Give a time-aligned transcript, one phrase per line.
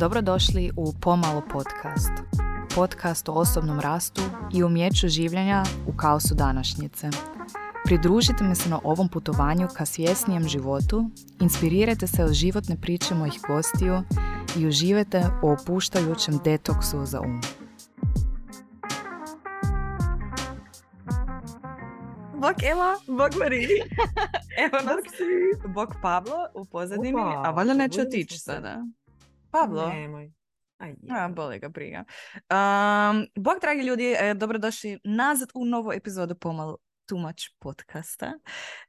[0.00, 2.12] Dobrodošli u Pomalo podcast.
[2.74, 4.22] Podcast o osobnom rastu
[4.54, 7.08] i umjeću življenja u kaosu današnjice.
[7.84, 11.10] Pridružite mi se na ovom putovanju ka svjesnijem životu,
[11.40, 14.02] inspirirajte se od životne priče mojih gostiju
[14.58, 17.40] i uživajte u opuštajućem detoksu za um.
[22.34, 23.68] Bok Ela, bok Mariji.
[24.64, 25.04] Evo nas,
[25.62, 28.84] Bok bok Pablo u pozadini, Opa, a valjda neće otići sada.
[29.50, 30.32] Pablo, Nemoj.
[30.78, 32.04] Aj, a, boli ga briga.
[32.34, 38.32] Um, bok, dragi ljudi, e, dobrodošli nazad u novu epizodu Pomalo Too Much podcasta.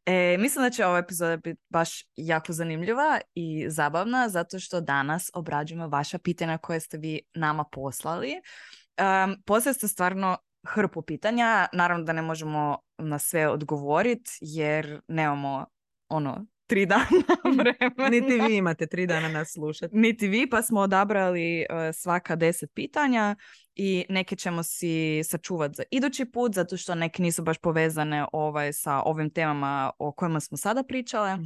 [0.05, 5.31] E, mislim da će ova epizoda biti baš jako zanimljiva i zabavna, zato što danas
[5.33, 8.33] obrađujemo vaša pitanja koje ste vi nama poslali.
[8.35, 15.65] Um, poslali ste stvarno hrpu pitanja, naravno da ne možemo na sve odgovoriti, jer nemamo
[16.09, 17.05] ono tri dana
[17.57, 18.09] vremena.
[18.09, 19.95] Niti vi imate tri dana nas slušati.
[19.97, 23.35] Niti vi, pa smo odabrali e, svaka deset pitanja
[23.75, 28.73] i neke ćemo si sačuvati za idući put, zato što neke nisu baš povezane ovaj,
[28.73, 31.37] sa ovim temama o kojima smo sada pričale.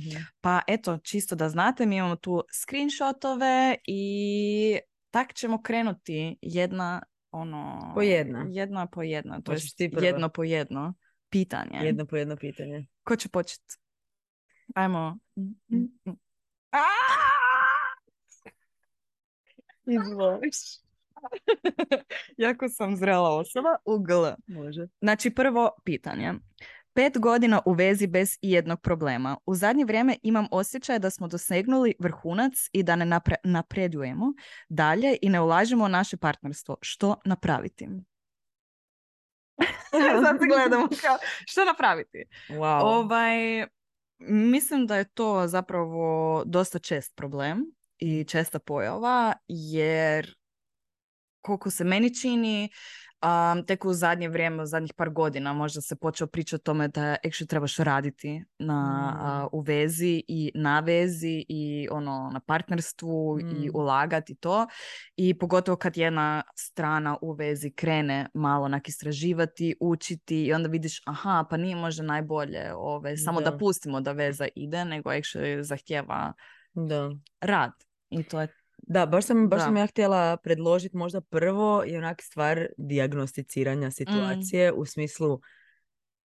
[0.42, 4.78] Pa eto, čisto da znate, mi imamo tu screenshotove i
[5.09, 7.92] tak ćemo krenuti jedna ono...
[7.96, 8.46] Po jedna.
[8.50, 9.52] Jedna po jedna, to
[9.92, 10.06] prva?
[10.06, 10.94] jedno po jedno
[11.30, 11.80] pitanje.
[11.81, 12.86] Jedno po jedno pitanje.
[13.03, 13.84] Ko će početi?
[14.74, 15.18] Ajmo.
[19.86, 20.56] Izvoliš.
[22.38, 23.76] jako sam zrela osoba.
[23.86, 24.14] U G.
[24.48, 24.88] Može.
[25.02, 26.34] Znači, prvo pitanje.
[26.94, 29.38] Pet godina u vezi bez ijednog problema.
[29.46, 34.34] U zadnje vrijeme imam osjećaj da smo dosegnuli vrhunac i da ne napre- napredujemo
[34.70, 36.78] dalje i ne ulažemo u naše partnerstvo.
[36.82, 37.88] Što napraviti?
[40.26, 42.24] Sad se gledamo kao, što napraviti?
[42.50, 42.80] Wow.
[42.82, 43.66] Ovaj,
[44.20, 47.66] mislim da je to zapravo dosta čest problem
[47.98, 50.36] i česta pojava, jer
[51.42, 52.70] koliko se meni čini,
[53.24, 56.88] um, tek u zadnje vrijeme, u zadnjih par godina možda se počeo pričati o tome
[56.88, 59.26] da actually trebaš raditi na, Mm.
[59.26, 63.72] a, u vezi i na vezi i ono na partnerstvu i Mm.
[63.74, 64.68] ulagati to.
[65.16, 71.02] I pogotovo kad jedna strana u vezi krene malo onak istraživati, učiti i onda vidiš
[71.06, 73.52] aha, pa nije možda najbolje ove, samo da.
[73.52, 73.58] Da.
[73.58, 76.34] pustimo da veza ide, nego actually zahtjeva
[76.74, 77.12] Da.
[77.42, 77.72] rad.
[78.09, 78.48] I to je
[78.88, 79.66] Da, baš sam, baš Da.
[79.66, 85.40] sam ja htjela predložiti možda prvo je onak stvar dijagnosticiranja situacije u smislu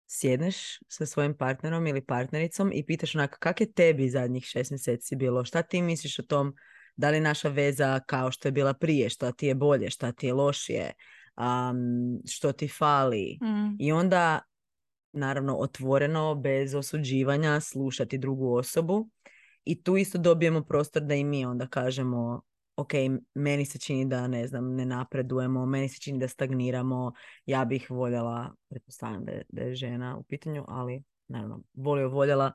[0.07, 0.57] sjedneš
[0.89, 5.45] sa svojim partnerom ili partnericom i pitaš onak kak je tebi zadnjih šest mjeseci bilo,
[5.45, 6.55] šta ti misliš o tom,
[6.97, 10.27] da li naša veza kao što je bila prije, šta ti je bolje, šta ti
[10.27, 10.93] je lošije,
[11.35, 11.77] am,
[12.27, 13.39] što ti fali.
[13.43, 13.77] Mm.
[13.79, 14.41] I onda,
[15.13, 19.11] naravno, otvoreno, bez osuđivanja, slušati drugu osobu.
[19.65, 22.43] I tu isto dobijemo prostor da i mi onda kažemo,
[22.77, 22.93] ok,
[23.35, 27.13] meni se čini da, ne znam, ne napredujemo, meni se čini da stagniramo,
[27.47, 32.53] ja bih voljela, pretpostavljam da je, da je žena u pitanju, ali, naravno, volio voljela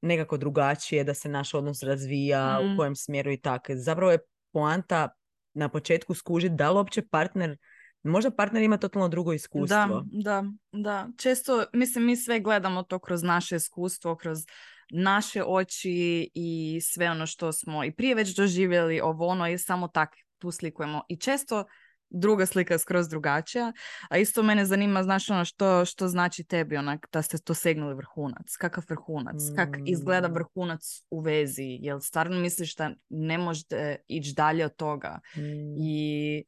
[0.00, 2.74] nekako drugačije, da se naš odnos razvija, Mm.
[2.74, 3.72] u kojem smjeru i tako.
[3.76, 4.18] Zapravo je
[4.52, 5.08] poanta
[5.54, 7.58] na početku skužiti da li uopće partner,
[8.02, 9.66] možda partner ima totalno drugo iskustvo.
[9.66, 11.08] Da, da, da.
[11.18, 14.38] Često, mislim, mi sve gledamo to kroz naše iskustvo, kroz
[14.96, 19.88] naše oči i sve ono što smo i prije već doživjeli, ovo ono i samo
[19.88, 21.02] tak tu slikujemo.
[21.08, 21.64] I često
[22.10, 23.72] druga slika je skroz drugačija,
[24.10, 27.94] a isto mene zanima, znaš ono što, što znači tebi onak da ste to segnuli
[27.94, 30.32] vrhunac, kakav vrhunac, kak izgleda Mm.
[30.32, 30.80] vrhunac
[31.10, 35.20] u vezi, jel stvarno misliš da ne možete ići dalje od toga?
[35.36, 35.40] Mm.
[35.78, 36.44] i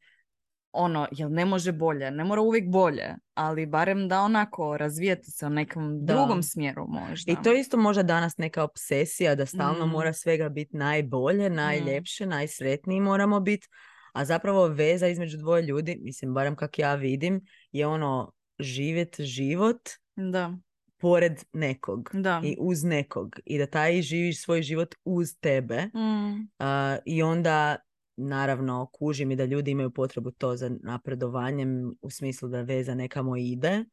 [0.76, 3.04] ono, jel ne može bolje, ne mora uvijek bolje,
[3.34, 6.14] ali barem da onako razvijete se u nekom Da.
[6.14, 7.32] drugom smjeru možda.
[7.32, 9.90] I to je isto možda danas neka obsesija da stalno Mm.
[9.90, 13.68] mora svega biti najbolje, najljepše, najsretniji moramo biti,
[14.12, 17.40] a zapravo veza između dvoje ljudi, mislim barem kak ja vidim,
[17.72, 19.80] je ono živjet život
[20.16, 20.52] Da,
[20.98, 22.40] pored nekog da.
[22.44, 27.76] i uz nekog i da taj živiš svoj život uz tebe Mm, a, i onda
[28.16, 33.36] naravno kužim i da ljudi imaju potrebu to za napredovanjem u smislu da veza nekamo
[33.36, 33.84] ide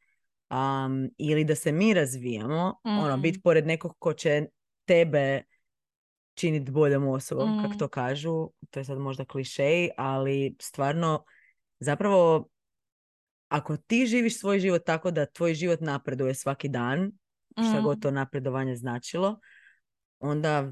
[0.48, 3.22] am, ili da se mi razvijamo, ono, Mm.
[3.22, 4.46] biti pored nekog ko će
[4.86, 5.44] tebe
[6.34, 7.62] činiti boljom osobom, Mm.
[7.62, 11.24] kako to kažu, to je sad možda klišej, ali stvarno
[11.80, 12.48] zapravo
[13.48, 17.12] ako ti živiš svoj život tako da tvoj život napreduje svaki dan,
[17.52, 19.40] šta mm, god to napredovanje značilo,
[20.20, 20.72] onda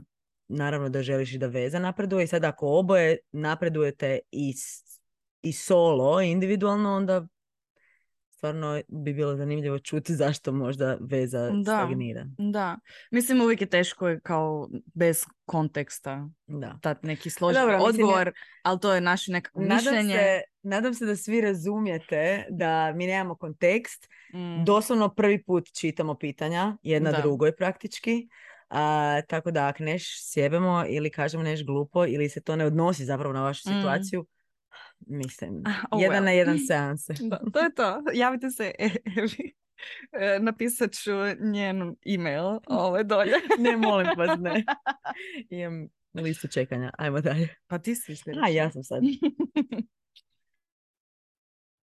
[0.52, 4.54] naravno da želiš i da veza napreduje i sad ako oboje napredujete i,
[5.42, 7.28] i solo, individualno, onda
[8.32, 11.64] stvarno bi bilo zanimljivo čuti zašto možda veza Da.
[11.64, 12.26] stagnira.
[12.38, 12.78] Da.
[13.12, 16.80] Mislim, uvijek je teško je kao bez konteksta Da.
[16.84, 18.32] dat neki složen Dobro, mislim, odgovor,
[18.64, 20.14] ali to je naše nekako Nadam mišljenje.
[20.14, 24.08] se, nadam se da svi razumijete da mi nemamo kontekst.
[24.34, 24.64] Mm.
[24.66, 27.22] Doslovno prvi put čitamo pitanja, jedna Da.
[27.22, 28.28] drugoj praktički.
[28.74, 33.06] A, tako da ako neš sjebemo ili kažemo neš glupo ili se to ne odnosi
[33.06, 33.74] zapravo na vašu Mm.
[33.74, 34.26] situaciju,
[35.00, 36.26] mislim, Oh jedan well.
[36.26, 37.14] na jedan seanse.
[37.20, 38.04] Da, to je to.
[38.14, 38.72] Javite se
[39.18, 39.54] Evi.
[40.12, 43.34] E, Napisat ću njen email ovaj dolje.
[43.60, 44.64] ne, molim vas, ne.
[45.50, 46.92] Imam listu čekanja.
[46.98, 47.56] Ajmo dalje.
[47.68, 49.04] Pa ti si A, ja sam sad.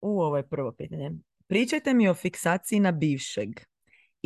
[0.02, 1.12] U, ovo je prvo pitanje.
[1.48, 3.50] Pričajte mi o fiksaciji na bivšeg.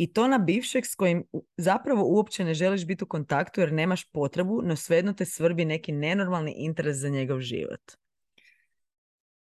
[0.00, 1.24] I to na bivšeg s kojim
[1.56, 5.92] zapravo uopće ne želiš biti u kontaktu jer nemaš potrebu, no svejedno te svrbi neki
[5.92, 7.80] nenormalni interes za njegov život.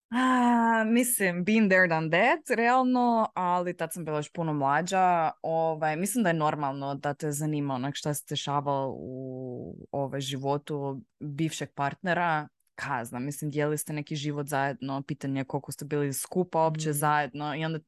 [0.09, 5.31] A, mislim, been there, done that, realno, ali tad sam bila još puno mlađa.
[5.41, 11.01] Ovaj, mislim da je normalno da te zanima onak šta se dešava u ovaj, životu
[11.19, 12.47] bivšeg partnera.
[12.75, 16.93] Kazna, mislim, dijeli ste neki život zajedno, pitanje je koliko ste bili skupa uopće Mm.
[16.93, 17.79] zajedno i onda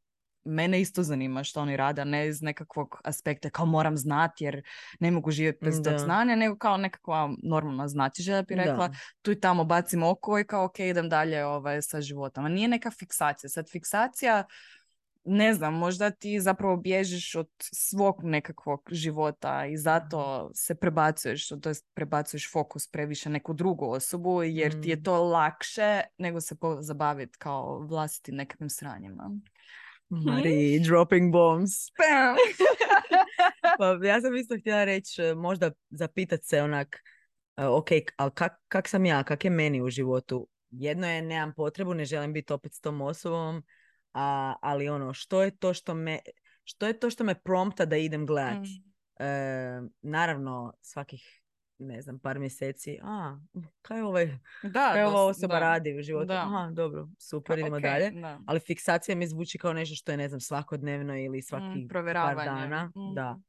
[0.46, 4.62] mene isto zanima što oni rade, a ne iz nekakvog aspekta kao moram znati jer
[5.00, 5.98] ne mogu živjeti bez tog Da.
[6.00, 8.94] znanja, nego kao nekakva normalna znatiželja bi rekla Da.
[9.22, 12.46] tu i tamo bacim oko i kao ok, idem dalje ovaj, sa životom.
[12.46, 13.50] A nije neka fiksacija.
[13.50, 14.44] Sad fiksacija,
[15.26, 21.70] ne znam, možda ti zapravo bježiš od svog nekakvog života i zato se prebacuješ, to
[21.70, 25.04] jest prebacuješ fokus previše neku drugu osobu jer ti je Mm.
[25.04, 29.32] to lakše nego se zabaviti kao vlastitim nekakvim sranjima.
[30.10, 31.72] Mari, dropping bombs.
[33.78, 37.04] Pa ja sam isto htjela reći, e, možda zapitat se onak,
[37.58, 40.48] e, ok, ali kak, kak sam ja, kak je meni u životu?
[40.70, 43.64] Jedno je, nemam potrebu, ne želim biti opet s tom osobom,
[44.14, 46.20] a, ali ono, što je to što me,
[46.64, 48.64] što je to što me prompta da idem gledat?
[48.64, 49.24] Mm.
[49.24, 51.43] E, naravno, svakih,
[51.78, 53.38] ne znam, par mjeseci, a,
[53.82, 54.26] kaj je ovaj,
[54.64, 55.60] Da, kaj ova osoba da.
[55.60, 56.26] radi u životu?
[56.26, 56.42] Da.
[56.42, 58.12] Aha, dobro, super, idemo Ok, dalje.
[58.12, 58.40] da.
[58.48, 61.88] Ali fiksacija mi zvuči kao nešto što je, ne znam, svakodnevno ili Mm, svaki par
[61.90, 62.46] provjeravanje.
[62.46, 62.86] dana.
[62.86, 63.14] Mm.
[63.16, 63.40] Da.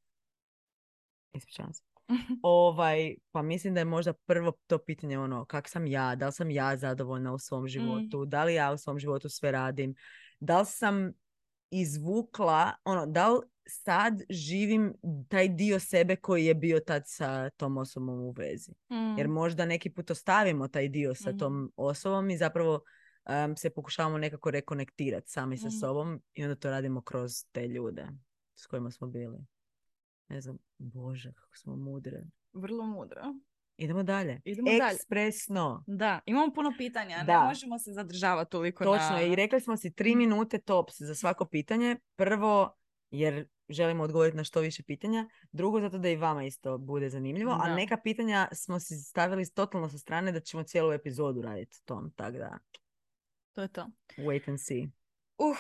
[1.33, 1.83] Ispričavam se.
[2.43, 6.33] Ovaj, pa mislim da je možda prvo to pitanje ono, kak sam ja, da li
[6.33, 7.39] sam ja zadovoljna u Mm.
[7.39, 9.95] svom životu, da li ja u svom životu sve radim,
[10.41, 11.13] da li sam
[11.71, 14.95] izvukla, ono, da li sad živim
[15.29, 18.73] taj dio sebe koji je bio tad sa tom osobom u vezi.
[19.19, 19.33] Jer Mm.
[19.33, 21.39] možda neki put ostavimo taj dio sa Mhm.
[21.39, 22.81] tom osobom i zapravo
[23.27, 25.77] em, se pokušavamo nekako rekonektirati sami sa Mhm.
[25.77, 28.07] sobom i onda to radimo kroz te ljude
[28.55, 29.39] s kojima smo bili.
[30.29, 32.23] Ne znam, bože, kako smo mudre.
[32.53, 33.23] Vrlo mudro.
[33.77, 34.41] Idemo dalje.
[34.45, 34.95] Idemo dalje.
[34.95, 35.85] Ekspresno.
[35.87, 37.41] Da, imamo puno pitanja, ne Da.
[37.41, 39.23] možemo se zadržavati toliko Točno na...
[39.23, 41.97] I rekli smo si tri minute tops za svako pitanje.
[42.17, 42.77] Prvo,
[43.11, 45.29] jer želimo odgovoriti na što više pitanja.
[45.53, 47.53] Drugo, zato da i vama isto bude zanimljivo.
[47.53, 47.75] A Da.
[47.75, 52.11] neka pitanja smo si stavili totalno sa strane da ćemo cijelu epizodu raditi tom.
[52.11, 52.59] Tako da,
[53.53, 53.87] To je to.
[54.17, 54.89] wait and see.
[55.39, 55.57] Uh,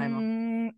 [0.00, 0.20] Ajmo.
[0.20, 0.70] mm,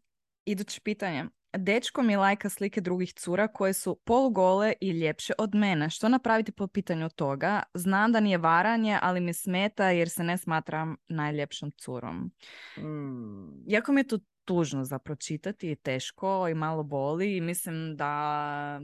[0.45, 1.25] iduće pitanje.
[1.57, 5.91] Dečko mi lajka slike drugih cura koje su polugole i ljepše od mene.
[5.91, 7.63] Što napraviti po pitanju toga?
[7.75, 12.31] Znam da nije varanje, ali mi smeta jer se ne smatram najljepšom curom.
[12.79, 13.63] Mm.
[13.67, 18.81] Jako mi je to tužno za pročitati i teško i malo boli i mislim da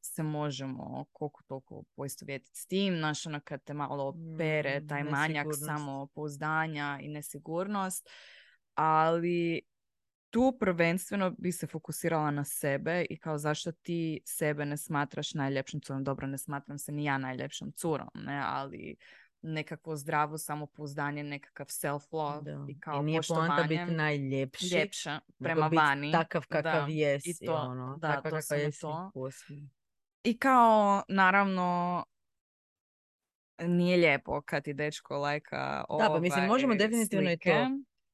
[0.00, 2.96] se možemo koliko toliko poistovjetiti s tim.
[2.96, 8.08] Znaš, ono kad te malo pere Mm, taj manjak samopouzdanja i nesigurnost.
[8.74, 9.60] Ali
[10.30, 15.80] tu prvenstveno bi se fokusirala na sebe i kao zašto ti sebe ne smatraš najljepšom
[15.80, 16.04] curom.
[16.04, 18.96] Dobro, ne smatram se ni ja najljepšom curom, ne, ali
[19.46, 22.66] nekakvo zdravo samopouzdanje, nekakav self-love Da.
[22.68, 24.74] i kao I nije poštovanje biti najljepši.
[24.74, 26.12] ljepše nego prema biti vani.
[26.12, 26.86] Takav kakav Da.
[26.88, 27.30] jesi.
[27.30, 29.10] I to, ono, da, takva kakva doslovno jesi, to.
[30.24, 32.04] I kao, naravno,
[33.58, 37.42] nije lijepo kad ti dečko lajka Da, pa mislim, možemo ovaj, definitivno i to.
[37.42, 37.66] slike.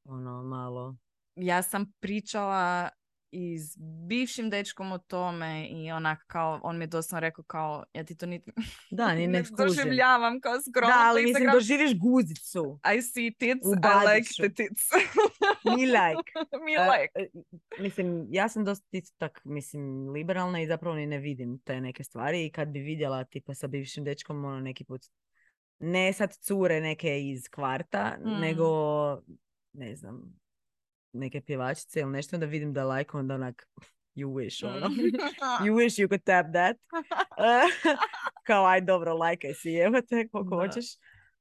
[0.05, 0.97] Ono, malo.
[1.37, 2.89] Ja sam pričala
[3.33, 3.77] i s
[4.09, 8.17] bivšim dečkom o tome i onak kao, on mi je doslovno rekao kao, ja ti
[8.17, 8.53] to niti
[8.91, 10.89] Da, ni ne doživljavam kao skroz.
[10.89, 12.81] Da, ali mislim, doživiš guzicu.
[12.97, 14.83] I see tits, I like the tits.
[15.77, 16.33] Me like.
[16.65, 17.13] Me like.
[17.15, 17.29] e,
[17.83, 18.87] mislim, ja sam dosta
[19.19, 23.25] tak, mislim, liberalna i zapravo ni ne vidim te neke stvari i kad bi vidjela
[23.25, 25.03] tipa sa bivšim dečkom, ono neki put,
[25.79, 28.41] ne sad cure neke iz kvarta, Mm.
[28.41, 28.67] nego,
[29.73, 30.42] ne znam,
[31.13, 33.69] neke pjevačice ili nešto, onda vidim da like, onda onak,
[34.17, 34.89] you wish, ono.
[34.89, 34.93] Mm.
[35.65, 36.77] you wish you could tap that.
[37.39, 37.63] E,
[38.47, 40.63] Kao, aj dobro, lajkaj si, evo te, koliko Da.
[40.63, 40.85] hoćeš.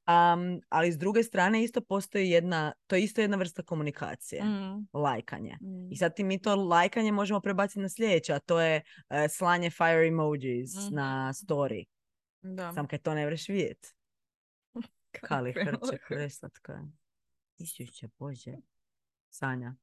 [0.04, 4.86] Am, ali s druge strane isto postoji jedna, to je isto jedna vrsta komunikacije, Mm,
[4.94, 5.56] lajkanje.
[5.60, 5.92] mm.
[5.92, 9.70] I sad ti mi to lajkanje možemo prebaciti na sljedeće, a to je e, slanje
[9.70, 10.94] fire emojis Mhm.
[10.94, 11.84] na story.
[12.42, 12.72] Da.
[12.72, 13.86] Sam kad to ne vreš vidjet.
[15.20, 15.86] Kali hrče, lako.
[16.08, 16.72] preslatka.
[16.72, 16.78] je.
[17.58, 18.52] Isuće, Bože.
[19.32, 19.74] Sanja.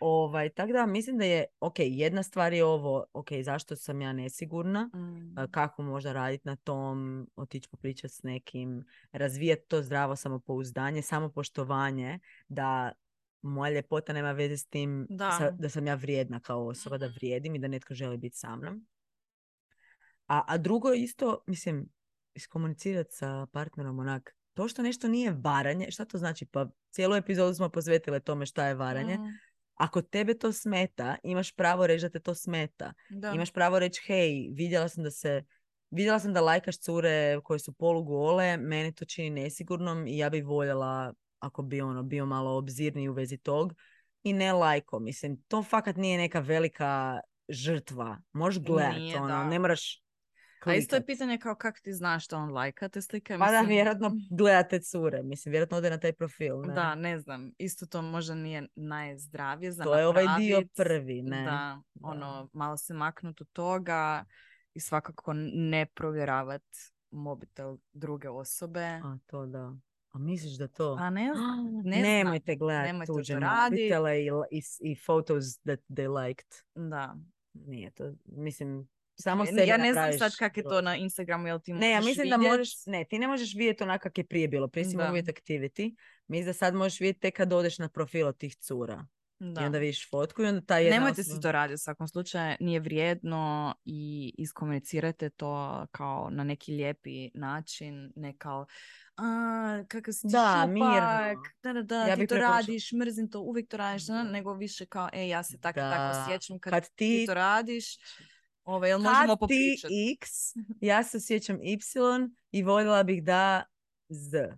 [0.00, 4.12] Ovaj, tako da mislim da je, ok, jedna stvar je ovo, ok, zašto sam ja
[4.12, 5.34] nesigurna, Mm.
[5.50, 12.92] kako možda raditi na tom, otići popričati s nekim, razvijati to zdravo samopouzdanje, samopoštovanje, da
[13.42, 15.30] moja ljepota nema veze s tim Da.
[15.30, 17.14] sa- da sam ja vrijedna kao osoba, da Mhm.
[17.14, 18.86] vrijedim i da netko želi biti sa mnom.
[20.26, 21.88] A, a drugo je isto, mislim,
[22.34, 26.46] iskomunicirati sa partnerom onak, to što nešto nije varanje, šta to znači?
[26.46, 29.14] Pa cijelu epizodu smo posvetile tome šta je varanje.
[29.18, 29.38] Mm,
[29.74, 32.92] Ako tebe to smeta, imaš pravo reći da te to smeta.
[33.10, 33.32] Da.
[33.32, 35.44] Imaš pravo reći, hej, vidjela sam da se
[35.90, 40.40] Vidjela sam da lajkaš cure koje su polugole, meni to čini nesigurnom i ja bi
[40.40, 43.74] voljela ako bi ono bio malo obzirniji u vezi tog
[44.22, 44.98] i ne lajko.
[44.98, 48.18] Mislim, to fakat nije neka velika žrtva.
[48.32, 49.44] Možeš gledat, Nije, ono, da.
[49.44, 50.02] ne moraš
[50.62, 51.06] A isto je klikat.
[51.06, 53.38] pitanje kao kako ti znaš da on lajka te slike.
[53.38, 55.22] Pa da, mislim- vjerojatno gledate cure.
[55.22, 56.60] Mislim, vjerojatno ode na taj profil.
[56.60, 56.74] Ne?
[56.74, 57.52] Da, ne znam.
[57.58, 60.72] Isto to možda nije najzdravije za to je ovaj dio napravit.
[60.76, 61.42] prvi, ne?
[61.42, 61.50] Da,
[61.94, 62.08] Da.
[62.08, 64.24] ono, malo se maknut od toga
[64.74, 66.62] i svakako ne provjeravat
[67.10, 68.84] mobitel druge osobe.
[68.84, 69.76] A to da.
[70.12, 70.96] A misliš da to?
[70.96, 72.02] Pa ne znam, ne.
[72.02, 76.48] Nemojte gledati tuđe mobitele i, i, i photos that they liked.
[76.74, 77.16] Da.
[77.52, 78.88] Nije to, mislim,
[79.20, 81.90] samo E, sebi ja ne znam sad kak je to na Instagramu, jel ti Ne,
[81.90, 82.52] ja mislim da vidjet?
[82.52, 84.68] možeš, ne, ti ne možeš vidjeti onak kak je prije bilo.
[84.68, 85.02] Prije si Da.
[85.02, 85.96] mogu vidjeti activity.
[86.26, 89.06] Mislim da sad možeš vidjeti tek kad odeš na profil od tih cura.
[89.38, 89.62] Da.
[89.62, 92.08] I onda vidiš fotku i onda ta jedna Nemojte osoba- si to raditi u svakom
[92.08, 95.50] slučaju, nije vrijedno i iskomunicirajte to
[95.90, 98.66] kao na neki lijepi način, ne kao
[99.16, 99.24] a,
[99.88, 103.68] kakav si ti Da, šupak, da, da, da, Ja ti to radiš, mrzim to, uvijek
[103.68, 106.22] to radiš, da, nego više kao, e, ja se tako i tako Da.
[106.22, 107.96] osjećam kad, Kad ti ti, to radiš,
[108.64, 110.16] Ove, jel možemo ti popričati?
[110.16, 110.30] x,
[110.80, 111.78] ja se osjećam y
[112.50, 113.64] i voljela bih da
[114.08, 114.48] z.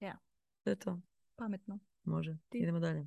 [0.00, 0.18] Ja.
[0.64, 1.00] To je to.
[1.36, 1.78] Pametno.
[2.04, 2.36] Može.
[2.48, 2.58] Ti.
[2.58, 3.06] Idemo dalje.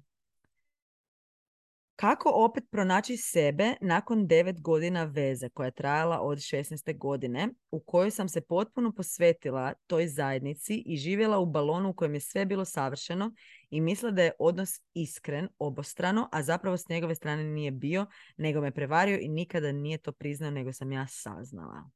[1.95, 6.97] Kako opet pronaći sebe nakon devet godina veze koja je trajala od 16.
[6.97, 12.13] godine u kojoj sam se potpuno posvetila toj zajednici i živjela u balonu u kojem
[12.13, 13.33] je sve bilo savršeno
[13.71, 18.05] i mislila da je odnos iskren, obostrano, a zapravo s njegove strane nije bio,
[18.37, 21.89] nego me prevario i nikada nije to priznao, nego sam ja saznala.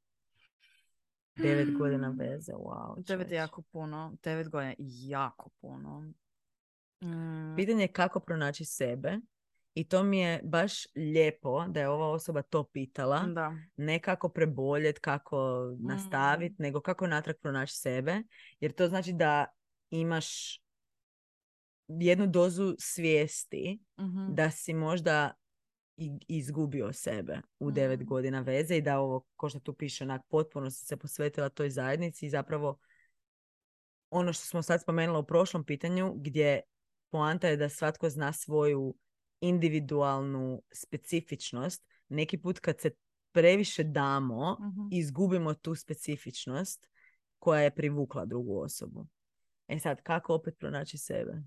[1.36, 3.06] Devet godina veze, wow.
[3.06, 4.16] Devet je jako puno.
[4.22, 4.76] Devet godina je
[5.08, 6.12] jako puno.
[7.04, 9.18] Mm, Pitanje je kako pronaći sebe
[9.74, 13.26] i to mi je baš lijepo da je ova osoba to pitala.
[13.26, 13.52] da.
[13.76, 15.38] Ne kako preboljet, kako
[15.78, 18.22] nastaviti, nego kako natrag pronaći sebe.
[18.60, 19.46] Jer to znači da
[19.90, 20.60] imaš
[21.88, 24.34] jednu dozu svijesti Mhm.
[24.34, 25.32] da si možda
[25.96, 28.08] i- izgubio sebe u devet Mhm.
[28.08, 31.70] godina veze i da ovo, ko što tu piše, onak, potpuno si se posvetila toj
[31.70, 32.78] zajednici i zapravo
[34.10, 36.60] ono što smo sad spomenula u prošlom pitanju, gdje
[37.10, 38.94] poanta je da svatko zna svoju
[39.40, 41.84] individualnu specifičnost.
[42.08, 42.90] Neki put kad se
[43.32, 44.88] previše damo, Mhm.
[44.92, 46.88] izgubimo tu specifičnost
[47.38, 49.06] koja je privukla drugu osobu.
[49.68, 51.42] E sad, kako opet pronaći sebe?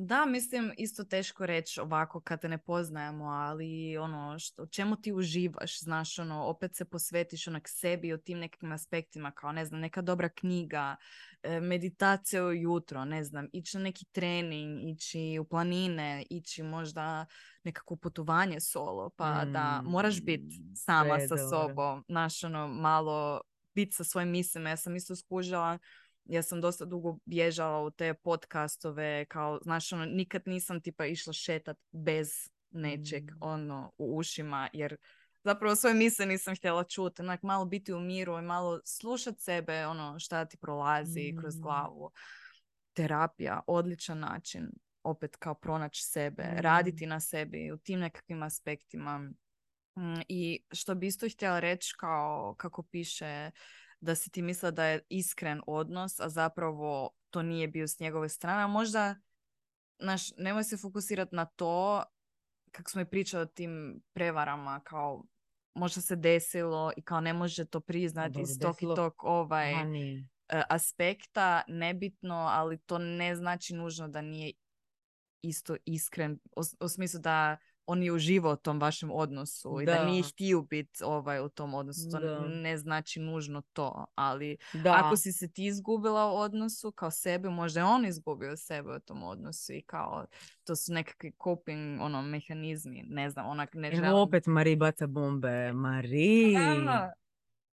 [0.00, 5.12] Da, mislim, isto teško reći ovako kad te ne poznajemo, ali ono, što, čemu ti
[5.12, 9.80] uživaš, znaš, ono, opet se posvetiš onak sebi o tim nekim aspektima, kao, ne znam,
[9.80, 10.96] neka dobra knjiga,
[11.42, 17.26] e, meditacija ujutro, ne znam, ići na neki trening, ići u planine, ići možda
[17.64, 23.40] nekako putovanje solo, pa da moraš biti Mm, sama sa sobom, znaš, ono, malo
[23.74, 24.70] biti sa svojim mislima.
[24.70, 25.78] Ja sam isto skužila
[26.28, 31.32] ja sam dosta dugo bježala u te podcastove, kao, znaš, ono, nikad nisam tipa išla
[31.32, 32.28] šetat bez
[32.70, 33.36] nečeg, Mm.
[33.40, 34.96] ono, u ušima, jer
[35.44, 39.86] zapravo svoje misle nisam htjela čuti, onak, malo biti u miru i malo slušat sebe,
[39.86, 41.62] ono, šta ti prolazi kroz Mm.
[41.62, 42.10] glavu.
[42.92, 44.68] Terapija, odličan način,
[45.02, 46.58] opet kao pronaći sebe, Mm.
[46.60, 49.18] raditi na sebi u tim nekakvim aspektima.
[49.98, 53.50] Mm, I što bi isto htjela reći kao kako piše
[54.00, 58.28] da si ti mislila da je iskren odnos, a zapravo to nije bio s njegove
[58.28, 58.62] strane.
[58.62, 59.16] A možda,
[59.98, 62.02] znaš, nemoj se fokusirati na to,
[62.70, 65.24] kako smo i pričali o tim prevarama, kao
[65.74, 70.62] možda se desilo i kao ne može to priznati iz tog i tog ovaj, e,
[70.68, 74.52] aspekta, nebitno, ali to ne znači nužno da nije
[75.42, 76.38] isto iskren,
[76.80, 77.56] u smislu da
[77.90, 80.04] on je uživao u tom vašem odnosu i da Da.
[80.04, 82.10] nije htio biti ovaj, u tom odnosu.
[82.10, 82.48] To Da.
[82.48, 85.00] ne znači nužno to, ali Da.
[85.04, 89.00] ako si se ti izgubila u odnosu kao sebe, možda je on izgubio sebe u
[89.00, 90.26] tom odnosu i kao
[90.64, 94.04] to su nekakvi coping ono, mehanizmi, ne znam, onak ne želim...
[94.04, 95.72] Evo opet Mari baca bombe.
[95.82, 96.54] Mari,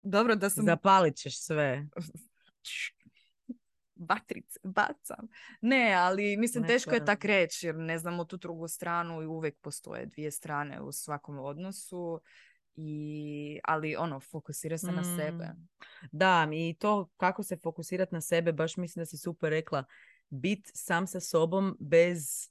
[0.01, 1.87] Dobro da sam zapalit ćeš sve.
[3.95, 5.27] batrice, bacam.
[5.61, 9.25] Ne, ali mislim Ne, teško je tak reći jer ne znamo tu drugu stranu i
[9.25, 12.21] uvijek postoje dvije strane u svakom odnosu.
[12.77, 15.45] I, ali ono, fokusira se na sebe.
[15.45, 15.67] Mm.
[16.11, 19.83] Da, i to kako se fokusirati na sebe, baš mislim da si super rekla,
[20.29, 22.49] bit sam sa sobom bez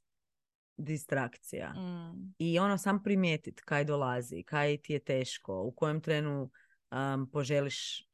[0.76, 1.72] distrakcija.
[1.72, 2.34] Mm.
[2.38, 6.50] I ono sam primijetit kaj dolazi, kaj ti je teško, u kojem trenu
[6.90, 8.13] um, poželiš mm,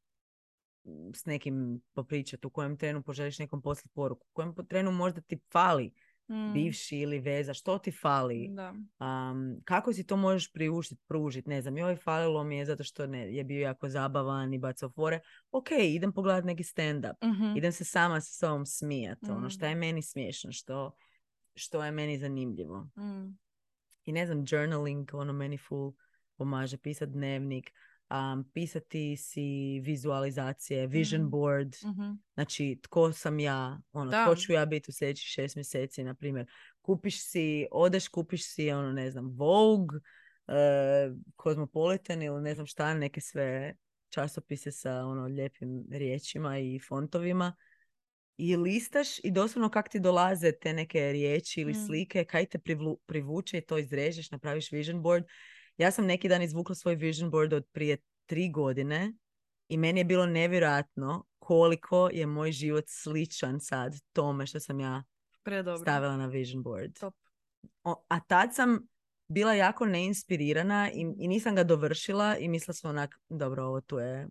[1.13, 5.39] s nekim popričati, u kojem trenu poželiš nekom poslati poruku, u kojem trenu možda ti
[5.51, 5.91] fali
[6.29, 6.53] Mm.
[6.53, 8.69] bivši ili veza, što ti fali, Da.
[8.71, 13.07] um, kako si to možeš priuštiti, pružiti, ne znam, joj falilo mi je zato što
[13.07, 15.19] ne, je bio jako zabavan i bacao fore,
[15.51, 17.57] ok, idem pogledat neki stand-up, Mhm.
[17.57, 19.79] idem se sama sa sobom smijat, ono, šta je Mm.
[19.79, 20.95] meni smiješno, što,
[21.55, 22.79] što je meni zanimljivo.
[22.97, 23.37] Mm.
[24.05, 25.93] I ne znam, journaling, ono meni full
[26.37, 27.71] pomaže, pisat dnevnik,
[28.11, 29.41] um, pisati si
[29.79, 31.29] vizualizacije, vision Mhm.
[31.29, 32.11] board, Mhm.
[32.33, 34.25] znači tko sam ja, ono, Da.
[34.25, 36.45] tko ću ja biti u sljedećih šest mjeseci, na primjer.
[36.81, 39.99] Kupiš si, odeš, kupiš si, ono, ne znam, Vogue,
[40.47, 43.75] uh, Cosmopolitan ili ne znam šta, neke sve
[44.09, 47.55] časopise sa ono lijepim riječima i fontovima
[48.37, 51.85] i listaš i doslovno kak ti dolaze te neke riječi ili Mm.
[51.87, 55.23] slike, kaj te privlu- privuče i to izrežeš, napraviš vision board.
[55.77, 59.13] Ja sam neki dan izvukla svoj vision board od prije tri godine
[59.67, 65.03] i meni je bilo nevjerojatno koliko je moj život sličan sad tome što sam ja
[65.43, 65.81] Predobro.
[65.81, 66.99] stavila na vision board.
[66.99, 67.15] Top.
[67.83, 68.79] O- a tad sam
[69.27, 73.97] bila jako neinspirirana i, i nisam ga dovršila i mislila sam onak, dobro, ovo tu
[73.99, 74.27] je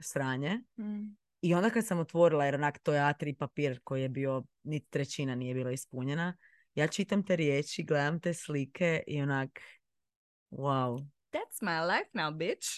[0.00, 0.60] sranje.
[0.78, 1.16] Mm.
[1.40, 4.90] I onda kad sam otvorila, jer onak to je A3 papir koji je bio, niti
[4.90, 6.36] trećina nije bila ispunjena,
[6.74, 9.60] ja čitam te riječi, gledam te slike i onak,
[10.54, 11.06] wow.
[11.32, 12.68] That's my life now, bitch.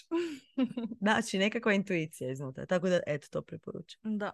[1.01, 2.65] Znači, nekakva intuicija iznutra.
[2.65, 4.17] Tako da, eto, to preporučujem.
[4.17, 4.31] da.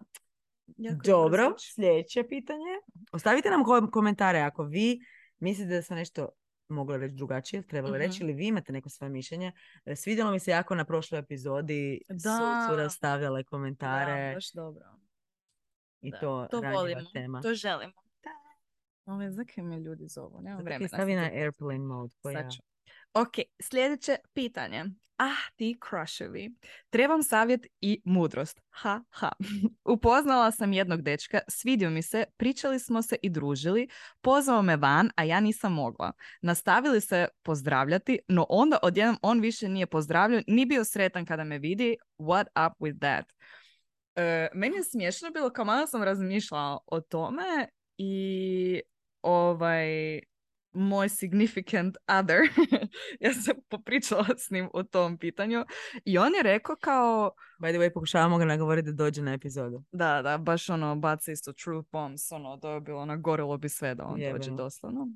[0.78, 2.72] Jako Dobro, sljedeće pitanje.
[3.12, 5.00] Ostavite nam ko- komentare ako vi
[5.40, 6.30] mislite da sam nešto
[6.70, 8.02] mogla reći drugačije, trebala Mhm.
[8.02, 9.52] reći ili vi imate neko svoje mišljenje.
[9.86, 12.18] E, Svidjelo mi se jako na prošloj epizodi Da.
[12.18, 14.84] su cure stavljale komentare Da, baš dobro.
[16.02, 17.42] i Da, to, to volimo, tema.
[17.42, 17.94] to želimo.
[19.06, 20.42] Ove, zakaj me ljudi zovu?
[20.42, 20.88] Nema Zato vremena.
[20.88, 22.14] stavi na airplane mode.
[22.26, 22.32] ja.
[22.34, 22.62] Sad ću.
[23.14, 24.86] Ok, sljedeće pitanje.
[25.18, 26.56] Ah, ti crushevi.
[26.90, 28.62] Trebam savjet i mudrost.
[28.70, 29.32] Ha, ha.
[29.94, 33.88] Upoznala sam jednog dečka, svidio mi se, pričali smo se i družili,
[34.22, 36.12] pozvao me van, a ja nisam mogla.
[36.42, 41.60] Nastavili se pozdravljati, no onda odjednom on više nije pozdravljao, ni bio sretan kada me
[41.60, 41.98] vidi.
[42.18, 43.34] What up with that?
[44.16, 48.82] E, meni je smiješno bilo, kao malo sam razmišljala o tome i
[49.22, 50.20] ovaj
[50.74, 52.38] moj significant other,
[53.26, 55.66] ja sam popričala s njim o tom pitanju
[56.06, 59.84] i on je rekao kao, By the way, pokušavamo ga nagovoriti da dođe na epizodu.
[59.92, 63.70] da, da, baš ono, baca isto truth bombs, ono, to je bilo, ono, gorilo bi
[63.70, 64.56] sve da on dođe Jebeno.
[64.56, 65.08] doslovno.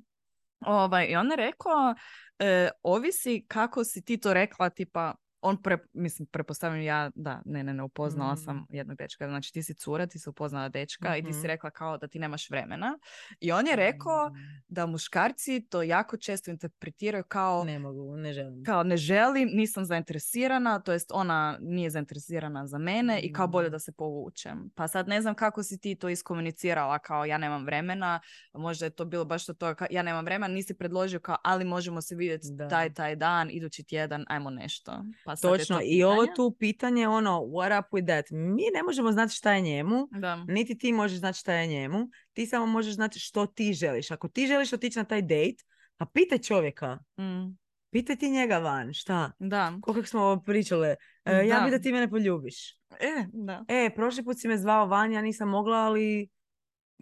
[0.60, 1.94] Ovaj, I on je rekao,
[2.38, 7.64] e, ovisi kako si ti to rekla, tipa, on, pre, mislim, prepostavljam ja, da, ne,
[7.64, 8.36] ne, ne, upoznala Mm.
[8.36, 11.46] sam jednog dečka, znači ti si cura, ti si upoznala dečka i ti si Mhm.
[11.46, 12.98] rekla kao da ti nemaš vremena.
[13.40, 14.30] I on je rekao
[14.68, 18.64] da muškarci to jako često interpretiraju kao Ne mogu, ne želim.
[18.64, 23.68] kao ne želim, nisam zainteresirana, to jest ona nije zainteresirana za mene i kao bolje
[23.68, 23.72] Mm.
[23.72, 24.70] da se povučem.
[24.74, 28.20] Pa sad ne znam kako si ti to iskomunicirala kao ja nemam vremena,
[28.54, 32.00] možda je to bilo baš to, to ja nemam vremena, nisi predložio kao ali možemo
[32.00, 32.68] se vidjeti Da.
[32.68, 35.04] taj taj dan, idući tjedan, ajmo nešto.
[35.28, 38.26] Pa sad je Točno, to i ovo tu pitanje, ono, what up with that?
[38.30, 40.44] Mi ne možemo znati šta je njemu, Da.
[40.48, 44.10] niti ti možeš znati šta je njemu, ti samo možeš znati što ti želiš.
[44.10, 45.64] Ako ti želiš otići na taj date,
[45.96, 47.56] pa pitaj čovjeka, Mm,
[47.90, 49.32] pitaj ti njega van, šta?
[49.38, 49.72] da.
[49.82, 52.72] Ko kako smo ovo pričale, e, ja bi da ti mene poljubiš.
[53.00, 53.64] E, da.
[53.68, 56.28] E, prošli put si me zvao van, ja nisam mogla, ali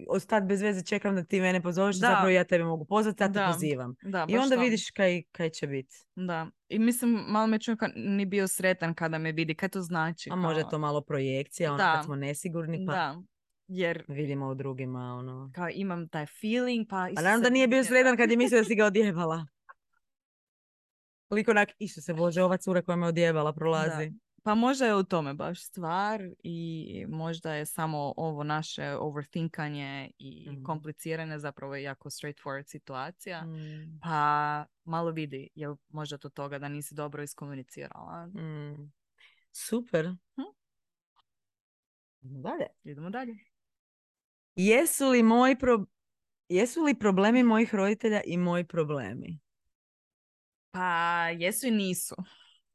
[0.09, 2.01] od tad bez veze čekam da ti mene pozoveš, Da.
[2.01, 3.51] zapravo ja tebe mogu pozvati, ja te Da.
[3.53, 3.95] pozivam.
[4.03, 4.63] Da, I onda to.
[4.63, 5.97] vidiš kaj, kaj će biti.
[6.17, 6.47] Da.
[6.69, 9.55] I mislim, malo me kao ni bio sretan kada me vidi.
[9.55, 10.31] Kaj to znači?
[10.33, 11.93] A možda Kao- to malo projekcija, ono Da.
[11.95, 13.23] kad smo nesigurni, pa Da.
[13.69, 15.51] Jer vidimo u drugima, ono...
[15.55, 17.09] kao imam taj feeling, pa...
[17.15, 19.47] Pa naravno da nije bio sretan kad je mislio da si ga odjebala.
[21.29, 24.13] Koliko onak, išto se bože, ova cura koja me odjebala prolazi.
[24.47, 30.51] Pa možda je u tome baš stvar i možda je samo ovo naše overthinkanje i
[30.51, 30.65] Mhm.
[30.65, 33.43] kompliciranje zapravo je jako straightforward situacija.
[33.45, 33.99] Mm.
[34.03, 38.27] Pa malo vidi, je možda to toga da nisi dobro iskomunicirala.
[38.27, 38.93] Mm.
[39.53, 40.05] Super.
[40.07, 40.43] Hm?
[42.23, 42.67] Idemo Dalje.
[42.85, 43.39] Idemo dalje.
[44.57, 45.85] Jesu li moji pro...
[46.49, 49.39] Jesu li problemi mojih roditelja i moji problemi?
[50.71, 52.15] Pa jesu i nisu.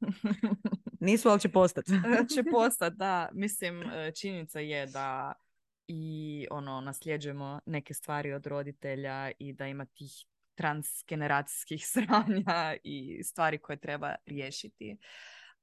[1.00, 1.92] Nisu, ali će postati.
[2.34, 3.28] će postati, da.
[3.32, 5.32] Mislim, e, činjenica je da
[5.86, 10.12] i ono, nasljeđujemo neke stvari od roditelja i da ima tih
[10.54, 14.98] transgeneracijskih sranja i stvari koje treba riješiti.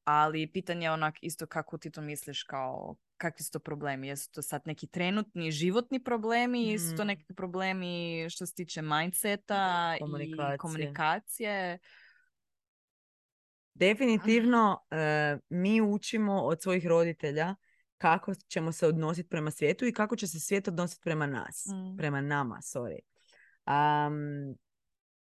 [0.03, 4.07] Ali pitanje je onak isto kako ti to misliš kao kakvi su to problemi?
[4.07, 6.67] Jesu to sad neki trenutni životni problemi?
[6.67, 7.07] Jesu to Mm.
[7.07, 10.55] neki problemi što se tiče mindseta Komunikacije.
[10.55, 11.79] i komunikacije?
[13.79, 17.55] Definitivno e, mi učimo od svojih roditelja
[17.97, 21.65] kako ćemo se odnositi prema svijetu i kako će se svijet odnositi prema nas.
[21.65, 21.97] Mm.
[21.97, 22.99] Prema nama, sorry.
[23.63, 24.13] Am,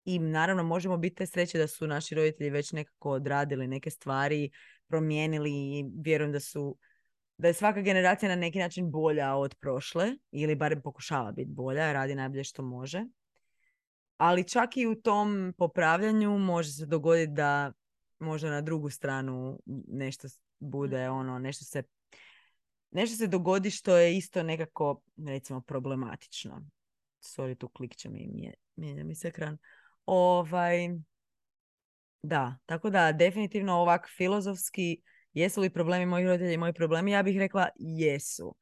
[0.05, 4.49] I naravno možemo biti te sreće da su naši roditelji već nekako odradili neke stvari,
[4.87, 6.77] promijenili i vjerujem da su
[7.37, 11.93] da je svaka generacija na neki način bolja od prošle ili barem pokušava biti bolja,
[11.93, 13.05] radi najbolje što može.
[14.17, 17.71] Ali čak i u tom popravljanju može se dogoditi da
[18.19, 21.83] možda na drugu stranu nešto s- bude ono, nešto se
[22.91, 26.61] nešto se dogodi što je isto nekako recimo problematično.
[27.21, 29.57] Sorry, tu klikće mi, mije- mijenja mi se ekran.
[30.05, 30.89] Ovaj,
[32.23, 35.01] da, tako da definitivno ovak filozofski
[35.33, 38.55] jesu li problemi mojih roditelja i moji problemi, ja bih rekla jesu.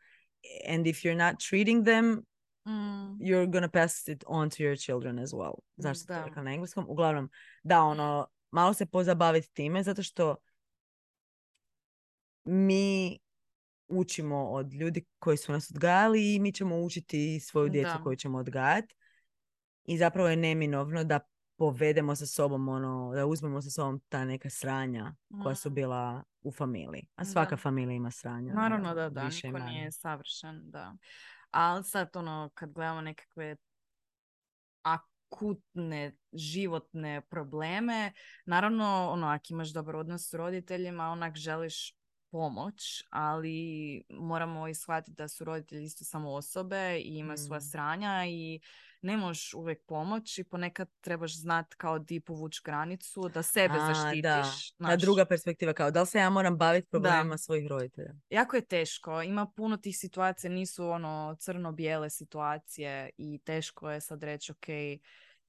[0.70, 2.26] And if you're not treating them,
[2.68, 3.18] Mm.
[3.20, 5.54] you're gonna pass it on to your children as well.
[5.78, 6.22] Zašto sam Da.
[6.22, 6.86] to rekla na engleskom?
[6.90, 7.30] Uglavnom,
[7.64, 10.36] da, ono, malo se pozabaviti time, zato što
[12.44, 13.20] mi
[13.88, 18.04] učimo od ljudi koji su nas odgajali i mi ćemo učiti svoju djecu Da.
[18.04, 18.96] koju ćemo odgajati.
[19.84, 21.20] I zapravo je neminovno da
[21.56, 25.74] povedemo sa sobom ono, da uzmemo sa sobom ta neka sranja koja su Mm.
[25.74, 27.08] bila u familiji.
[27.16, 27.58] A svaka Da.
[27.58, 28.54] familija ima sranja.
[28.54, 30.96] Naravno da, da, više niko nije savršen, da.
[31.52, 33.56] Ali sad, ono, kad gledamo nekakve
[35.36, 38.12] akutne životne probleme,
[38.46, 41.96] naravno, ono, ako imaš dobar odnos s roditeljima, onak želiš
[42.32, 47.70] pomoć, ali moramo i shvatiti da su roditelji isto samo osobe i imaju svoja Mm.
[47.72, 48.60] sranja i
[49.02, 54.22] ne možeš uvijek pomoći, ponekad trebaš znat kao di povući granicu, da sebe A, zaštitiš.
[54.22, 54.42] Da.
[54.42, 55.02] Ta znaš.
[55.02, 58.14] druga perspektiva kao da li se ja moram baviti problemima svojih roditelja.
[58.30, 59.22] jako je teško.
[59.22, 64.66] Ima puno tih situacija, nisu ono crno-bijele situacije i teško je sad reći, ok,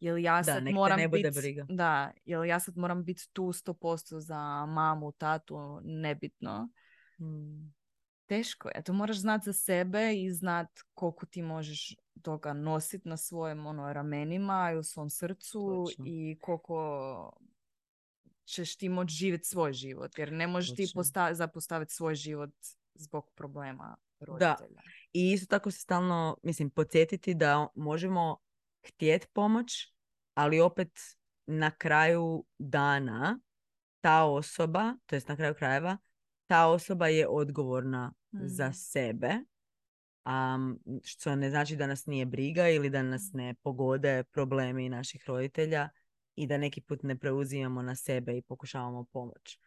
[0.01, 1.67] jel ja Da, sad nek te moram ne bude briga.
[1.69, 6.69] da, jel ja sad moram biti tu 100% za mamu, tatu, nebitno.
[7.21, 7.75] Mm.
[8.27, 8.83] Teško je.
[8.83, 13.93] To moraš znat za sebe i znat koliko ti možeš toga nositi na svojim ono,
[13.93, 16.05] ramenima i u svom srcu Točno.
[16.09, 17.33] i koliko
[18.45, 20.19] ćeš ti moći živjeti svoj život.
[20.19, 21.01] Jer ne možeš ti Točno.
[21.01, 22.51] posta- zapostaviti svoj život
[22.95, 24.81] zbog problema roditelja.
[25.13, 28.37] I isto tako se stalno, mislim, podsjetiti da možemo
[28.89, 29.95] htjet pomoć,
[30.35, 31.01] ali opet
[31.47, 33.39] na kraju dana
[34.01, 35.99] ta osoba, to jest na kraju krajeva,
[36.47, 38.73] ta osoba je odgovorna za Mm.
[38.73, 39.35] sebe,
[40.25, 45.25] am, što ne znači da nas nije briga ili da nas ne pogode problemi naših
[45.27, 45.89] roditelja
[46.37, 49.59] i da neki put ne preuzimamo na sebe i pokušavamo pomoć.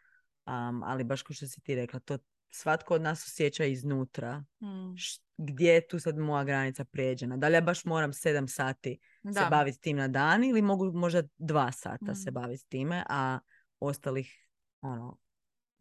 [0.45, 2.17] Am, ali baš kao što si ti rekla, to
[2.49, 4.95] svatko od nas osjeća iznutra Mm.
[5.37, 7.37] gdje je tu sad moja granica prijeđena.
[7.37, 9.47] Da li ja baš moram sedam sati se Da.
[9.49, 12.33] baviti tim na dan ili mogu možda dva sata se Mm.
[12.33, 13.39] baviti time, a
[13.79, 14.47] ostalih
[14.81, 15.17] ono,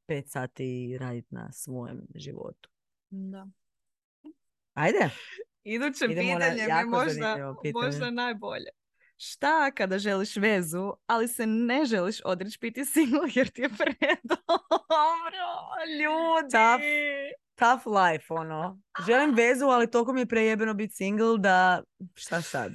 [0.06, 2.70] pet sati raditi na svojem životu.
[3.10, 3.46] Da.
[4.74, 5.10] Ajde.
[5.64, 8.68] Iduće Idemo na pitanje mi je možda, možda najbolje.
[9.16, 14.58] Šta kada želiš vezu, ali se ne želiš odreći biti single jer ti je predobro?
[16.00, 16.50] Ljudi!
[16.50, 16.84] Tough.
[17.54, 18.80] Tough life, ono.
[19.06, 21.82] Želim vezu, ali toliko mi je prejebeno biti single da
[22.14, 22.72] šta sad?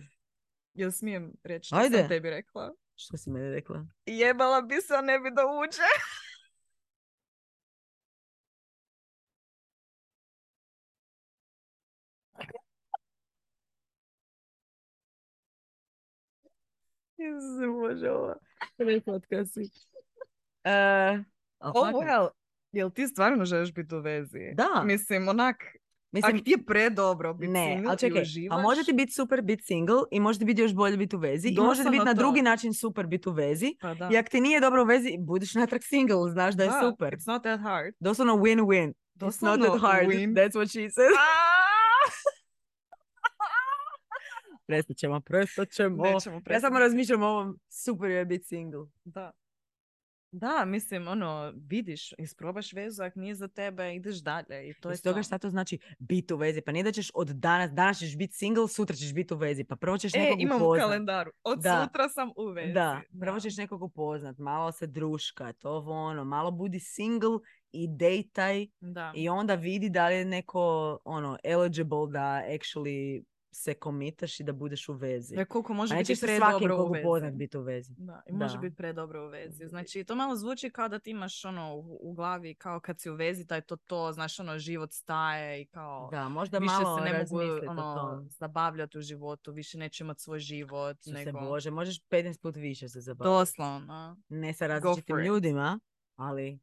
[0.73, 1.97] Jel smijem reći što Ajde.
[1.97, 2.73] sam tebi rekla?
[2.95, 3.85] Što si meni rekla?
[4.05, 5.81] Jebala bi se, a ne bi da uđe.
[17.17, 18.35] Isuse Bože, ovo.
[19.45, 19.71] Si.
[20.63, 21.23] E,
[21.59, 22.29] Oh, well.
[22.71, 24.39] Jel ti stvarno želiš biti u vezi?
[24.53, 24.83] Da.
[24.85, 25.55] Mislim, onak,
[26.13, 28.93] Mislim, Ak ti je predobro biti ne, single ali i čekaj, uživaš, a može ti
[28.93, 31.83] biti super biti single i može ti biti još bolje biti u vezi i može
[31.83, 32.17] ti biti na to.
[32.17, 33.75] drugi način super biti u vezi.
[33.81, 34.09] Pa da.
[34.11, 37.13] I ako ti nije dobro u vezi, budiš natrag single, znaš da je super.
[37.13, 37.93] It's not that hard.
[37.99, 38.93] Doslovno win-win.
[39.15, 40.07] It's not that hard.
[40.07, 40.33] win.
[40.33, 41.09] That's what she said.
[44.67, 46.03] Prestat ćemo, prestat ćemo.
[46.03, 46.61] Nećemo Ja prestati.
[46.61, 48.85] samo razmišljam o ovom, super je biti single.
[49.03, 49.31] Da.
[50.33, 54.93] Da, mislim, ono, vidiš, isprobaš vezu, ako nije za tebe, ideš dalje i to je
[54.93, 55.23] Iz toga to.
[55.23, 56.61] šta to znači biti u vezi?
[56.61, 59.63] Pa nije da ćeš od danas, danas ćeš biti single, sutra ćeš biti u vezi.
[59.63, 60.81] Pa prvo ćeš E, nekog imam u upoznat.
[60.81, 61.31] kalendaru.
[61.43, 61.83] Od Da.
[61.83, 62.73] sutra sam u vezi.
[62.73, 67.39] Da, prvo ćeš nekog upoznat, malo se druškat, ovo ono, malo budi single
[67.71, 69.11] i dejtaj Da.
[69.15, 70.63] i onda vidi da li je neko
[71.05, 72.19] ono eligible da
[72.49, 75.35] actually se komitaš i da budeš u vezi.
[75.35, 77.01] Jer koliko može biti se predobro u vezi.
[77.01, 77.93] upoznat biti u vezi.
[77.97, 78.59] Da, i može Da.
[78.59, 79.67] biti predobro u vezi.
[79.67, 83.09] Znači, to malo zvuči kao da ti imaš ono u, u glavi, kao kad si
[83.09, 86.97] u vezi, taj to to, znaš, ono, život staje i kao Da, možda više malo
[86.97, 87.39] se ne mogu
[87.69, 92.55] ono, zabavljati u životu, više neće imati svoj život, Suse nego Bože, možeš 15 put
[92.55, 93.31] više se zabaviti.
[93.31, 94.17] doslovno.
[94.29, 95.79] Ne sa različitim ljudima,
[96.15, 96.59] ali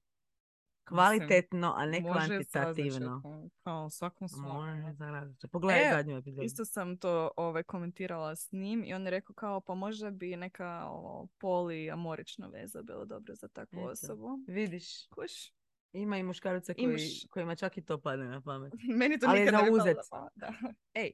[0.91, 3.23] kvalitetno, a ne Može kvantitativno.
[3.63, 4.93] Kao u svakom svom.
[4.93, 5.49] Za različito.
[5.49, 6.45] Pogledaj E, zadnju epizodu.
[6.45, 10.37] Isto sam to ovaj, komentirala s njim i on je rekao kao pa možda bi
[10.37, 13.91] neka ovo, poliamorična veza bila dobra za takvu Eto.
[13.91, 14.39] osobu.
[14.47, 15.53] Vidiš, Kuš?
[15.93, 18.73] ima i muškaraca koji, Imaš- kojima čak i to padne na pamet.
[18.99, 19.95] Meni to Ali nikad ne
[20.35, 20.53] Da.
[21.03, 21.13] Ej.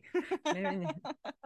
[0.54, 0.86] Ne.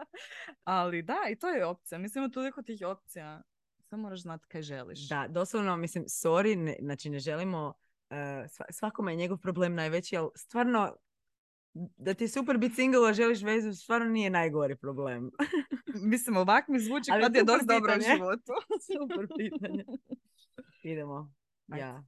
[0.63, 1.97] Ali da, i to je opcija.
[1.97, 3.41] Mislim, toliko tih opcija.
[3.89, 5.09] Samo moraš znati kaj želiš.
[5.09, 7.90] Da, doslovno, mislim, sorry, ne, znači ne želimo, uh,
[8.71, 10.95] svakome je njegov problem najveći, ali stvarno,
[11.73, 15.31] da ti je super biti single, a želiš vezu, stvarno nije najgori problem.
[16.11, 18.51] Mislim, ovak mi zvuči kad je dosta dobro u životu.
[18.91, 19.85] super pitanje.
[20.83, 21.33] Idemo.
[21.67, 22.03] Ja.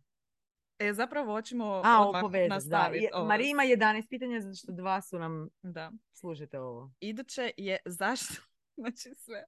[0.79, 3.03] E, zapravo hoćemo A, odmah nastaviti.
[3.03, 3.25] Je-.
[3.25, 5.91] Marija ima 11 pitanja, zato što dva su nam, Da.
[6.13, 8.33] slušajte ovo, Iduće je zašto,
[8.81, 9.43] znači sve.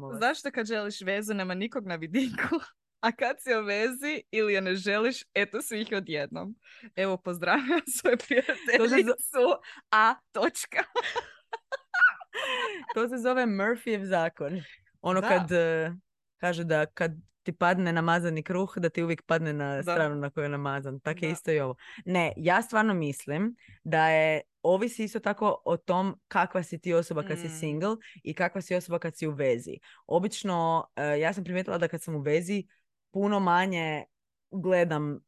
[0.00, 0.18] vas.
[0.20, 2.56] Zašto kad želiš vezu nema nikog na vidiku,
[3.04, 6.56] a kad si u vezi ili je ne želiš, eto svih odjednom.
[6.96, 9.48] Evo, pozdravljam svoju prijateljicu,
[9.90, 10.78] a točka.
[12.94, 14.60] To se zove Murphyjev zakon.
[15.00, 15.28] Ono Da.
[15.28, 15.92] kad e,
[16.38, 17.12] kaže da kad
[17.42, 19.82] ti padne namazani kruh, da ti uvijek padne na Da.
[19.82, 21.00] stranu na kojoj je namazan.
[21.00, 21.32] Tako je Da.
[21.32, 21.74] isto i ovo.
[22.04, 27.22] Ne, ja stvarno mislim da je, ovisi isto tako o tom kakva si ti osoba
[27.22, 27.50] kad si Mm.
[27.50, 29.74] single i kakva si osoba kad si u vezi.
[30.06, 32.66] Obično, e, ja sam primijetila da kad sam u vezi,
[33.14, 34.04] puno manje
[34.50, 35.20] gledam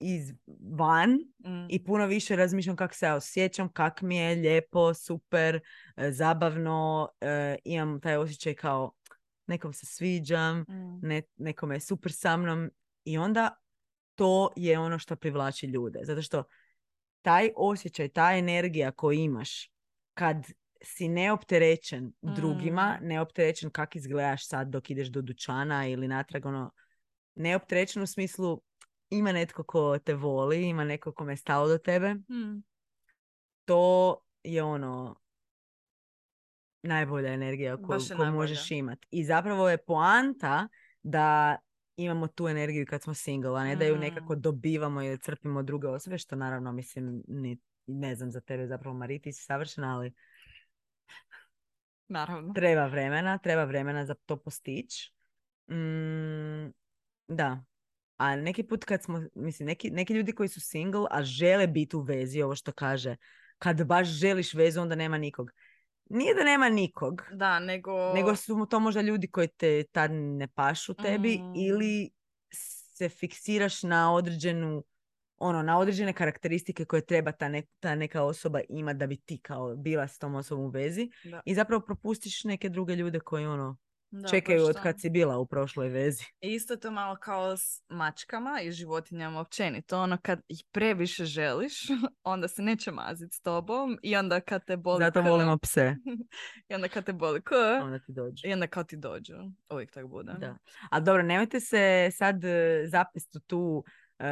[0.00, 0.32] iz
[0.78, 1.10] van
[1.44, 1.66] Mm.
[1.70, 5.60] i puno više razmišljam kako se ja osjećam, kak mi je lijepo, super,
[5.96, 8.92] e, zabavno, e, imam taj osjećaj kao
[9.46, 10.98] nekom se sviđam, Mm.
[11.02, 12.70] ne, nekome je super sa mnom
[13.04, 13.56] i onda
[14.14, 16.00] to je ono što privlači ljude.
[16.02, 16.44] Zato što
[17.22, 19.70] taj osjećaj, ta energija koju imaš
[20.14, 20.46] kad
[20.82, 23.06] si neopterećen drugima, Mm.
[23.06, 26.70] neopterećen kak izgledaš sad dok ideš do dućana ili natrag, ono,
[27.34, 28.60] neopterećen u smislu
[29.10, 32.62] ima netko ko te voli, ima neko kome je stalo do tebe, Mm.
[33.64, 35.20] to je ono
[36.82, 38.78] najbolja energija koju, koju možeš najbolja.
[38.78, 38.98] imat.
[39.10, 40.68] I zapravo je poanta
[41.02, 41.56] da
[41.96, 44.00] imamo tu energiju kad smo single, a ne da ju Mm.
[44.00, 48.96] nekako dobivamo ili crpimo druge osobe, što naravno mislim ni, ne znam za tebe zapravo
[48.96, 50.12] Mari, ti si savršena, ali
[52.08, 52.52] Naravno.
[52.54, 55.12] treba vremena, treba vremena za to postići.
[55.68, 56.72] Mm,
[57.28, 57.64] da.
[58.16, 61.96] A neki put kad smo, mislim, neki, neki ljudi koji su single, a žele biti
[61.96, 63.16] u vezi, ovo što kaže,
[63.58, 65.50] kad baš želiš vezu, onda nema nikog.
[66.10, 68.12] Nije da nema nikog, Da, nego...
[68.14, 71.52] nego su to možda ljudi koji te tad ne pašu tebi Mm.
[71.56, 72.10] ili
[72.96, 74.84] se fiksiraš na određenu
[75.36, 79.38] ono, na određene karakteristike koje treba ta, ne- ta neka osoba ima da bi ti
[79.38, 81.40] kao bila s tom osobom u vezi Da.
[81.44, 83.76] i zapravo propustiš neke druge ljude koji ono
[84.14, 86.24] Da, čekaju baš od kad si bila u prošloj vezi.
[86.40, 90.00] I Isto to malo kao s mačkama i životinjama općenito.
[90.00, 91.72] Ono kad ih previše želiš,
[92.24, 95.96] onda se neće maziti s tobom i onda kad te boli Zato volimo pse.
[96.68, 98.48] I onda kad te boli k, Onda ti dođu.
[98.48, 99.34] i onda kad ti dođu.
[99.70, 100.32] Uvijek tako bude.
[100.32, 100.56] Da.
[100.90, 103.84] Ali dobro, nemojte se sad e, zapest u tu
[104.18, 104.24] e,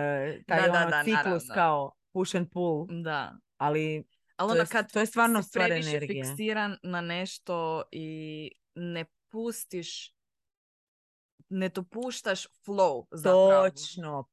[0.46, 1.16] taj Da, ono da, ciklus
[1.48, 1.54] naravno.
[1.54, 3.32] kao push and pull, Da.
[3.56, 4.04] ali
[4.36, 6.24] Ali to, ono je, kad to je stvarno si stvar previše energije.
[6.24, 10.14] fiksiran na nešto i ne pustiš
[11.48, 13.70] ne dopuštaš flow zapravo.
[13.70, 14.28] Točno,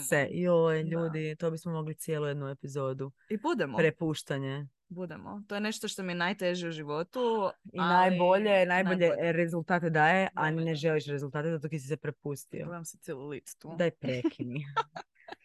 [0.00, 0.28] se.
[0.30, 0.88] Joj, Da.
[0.88, 3.12] ljudi, to bismo mogli cijelu jednu epizodu.
[3.28, 3.76] I budemo.
[3.76, 4.66] Prepuštanje.
[4.88, 5.42] Budemo.
[5.48, 7.50] To je nešto što mi je najteže u životu.
[7.72, 9.32] I ali najbolje, najbolje, najbolje.
[9.32, 12.66] rezultate daje, a ne želiš rezultate zato ti si se prepustio.
[12.66, 13.74] Gledam se cijelu lic tu.
[13.78, 14.64] Daj prekini.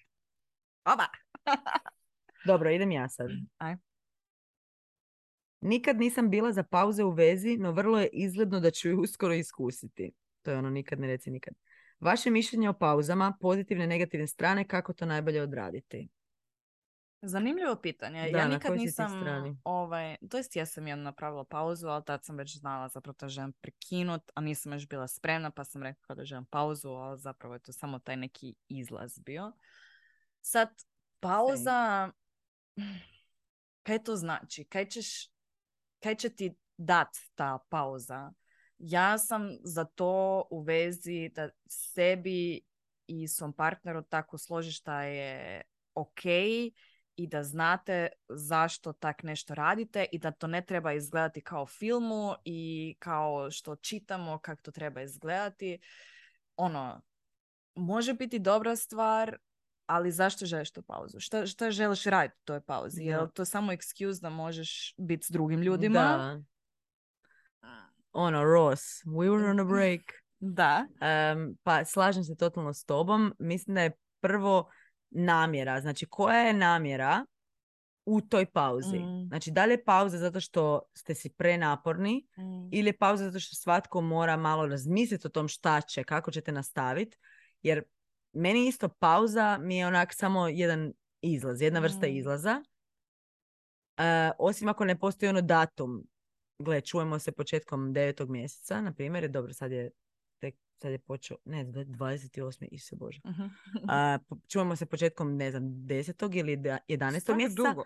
[0.93, 1.06] Oba!
[2.45, 3.28] Dobro, idem ja sad.
[3.58, 3.76] Aj.
[5.62, 9.34] Nikad nisam bila za pauze u vezi, no vrlo je izgledno da ću ju uskoro
[9.34, 10.12] iskusiti.
[10.41, 11.54] To je ono nikad ne reci nikad.
[12.00, 16.10] Vaše mišljenje o pauzama, pozitivne i negativne strane, kako to najbolje odraditi?
[17.22, 18.32] Zanimljivo pitanje.
[18.32, 19.12] Da, ja nikad nisam,
[19.63, 23.28] ovaj, to jest ja sam jednom napravila pauzu, ali tad sam već znala zapravo da
[23.28, 27.54] želim prekinut, a nisam još bila spremna, pa sam rekla da želim pauzu, ali zapravo
[27.54, 29.52] je to samo taj neki izlaz bio.
[30.41, 30.69] Sad,
[31.19, 32.12] pauza,
[33.86, 34.63] kaj to znači?
[34.63, 35.30] Kaj ćeš,
[35.99, 38.31] kaj će ti dat ta pauza?
[38.77, 42.62] Ja sam za to u vezi da sebi
[43.07, 45.62] i svom partneru tako složiš da je
[45.93, 46.25] ok
[47.15, 52.33] i da znate zašto tak nešto radite i da to ne treba izgledati kao filmu
[52.45, 55.79] i kao što čitamo kako to treba izgledati.
[56.55, 57.01] Ono,
[57.75, 59.38] može biti dobra stvar,
[59.89, 61.19] ali zašto želiš tu pauzu?
[61.19, 63.04] Šta, šta želiš raditi u toj pauzi?
[63.04, 63.21] Je Da.
[63.21, 65.99] li to samo excuse da možeš biti s drugim ljudima?
[65.99, 66.41] Da.
[68.12, 70.02] Ono, Ross, we were on a break.
[70.39, 70.88] Da.
[71.02, 73.34] Em, pa slažem se totalno s tobom.
[73.39, 74.69] Mislim da je prvo
[75.10, 75.82] namjera.
[75.82, 77.25] Znači, koja je namjera
[78.06, 78.99] u toj pauzi?
[78.99, 79.28] Mm.
[79.28, 82.69] Znači, da li je pauza zato što ste si prenaporni Mm.
[82.71, 86.52] ili je pauza zato što svatko mora malo razmisliti o tom šta će, kako ćete
[86.52, 87.17] nastaviti.
[87.62, 87.84] Jer
[88.33, 92.09] meni isto pauza mi je onak samo jedan izlaz, jedna vrsta Mm.
[92.09, 92.63] izlaza.
[93.97, 94.03] E,
[94.39, 96.07] osim ako ne postoji ono datum.
[96.59, 99.91] Gle, čujemo se početkom devetog mjeseca, na primjer, jer dobro, sad je
[100.39, 102.67] tek, sad je počeo, ne, 28.
[102.67, 103.19] Isuse Bože.
[103.25, 103.47] Mhm.
[103.87, 106.13] A, po- čujemo se početkom, ne znam, 10.
[106.33, 107.19] ili da- 11.
[107.21, 107.63] Stvarno mjeseca.
[107.63, 107.83] dugo.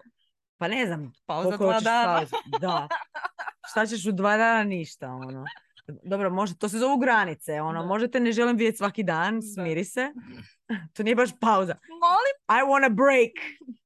[0.57, 2.17] Pa ne znam, Pauza dva dana.
[2.17, 2.35] pauzu.
[2.59, 2.87] Da.
[3.69, 4.63] Šta ćeš u dva dana?
[4.65, 5.45] Ništa, ono.
[5.87, 7.81] Dobro, može, to se zovu granice, ono.
[7.81, 7.87] Da.
[7.87, 9.41] Možete ne želim vidjeti svaki dan, Da.
[9.41, 10.09] smiri se.
[10.93, 11.75] To nije baš pauza.
[11.89, 13.31] Molim, I want a break.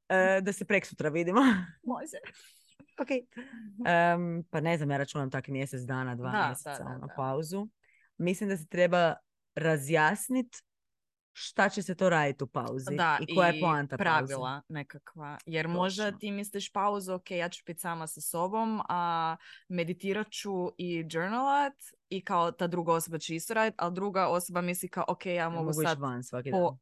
[0.09, 1.41] E, da se prek sutra vidimo.
[1.83, 2.17] može.
[3.01, 3.07] ok.
[3.87, 7.07] Em, pa ne znam, ja računam tak mjesec dana, dva Da, da, mjeseca, da, ono,
[7.07, 7.13] da.
[7.15, 7.67] pauzu.
[8.17, 9.15] Mislim da se treba
[9.55, 10.61] razjasniti
[11.39, 14.03] šta će se to raditi u pauzi Da, i koja je i poanta pauze.
[14.03, 15.37] pravila nekakva.
[15.45, 16.19] Jer možda Točno.
[16.19, 19.35] ti misliš pauzu, ok, ja ću biti sama sa sobom, a
[19.69, 21.73] meditirat ću i journalat
[22.09, 25.49] i kao ta druga osoba će isto raditi, ali druga osoba misli kao, ok, ja
[25.49, 26.77] mogu mogu sad van svaki po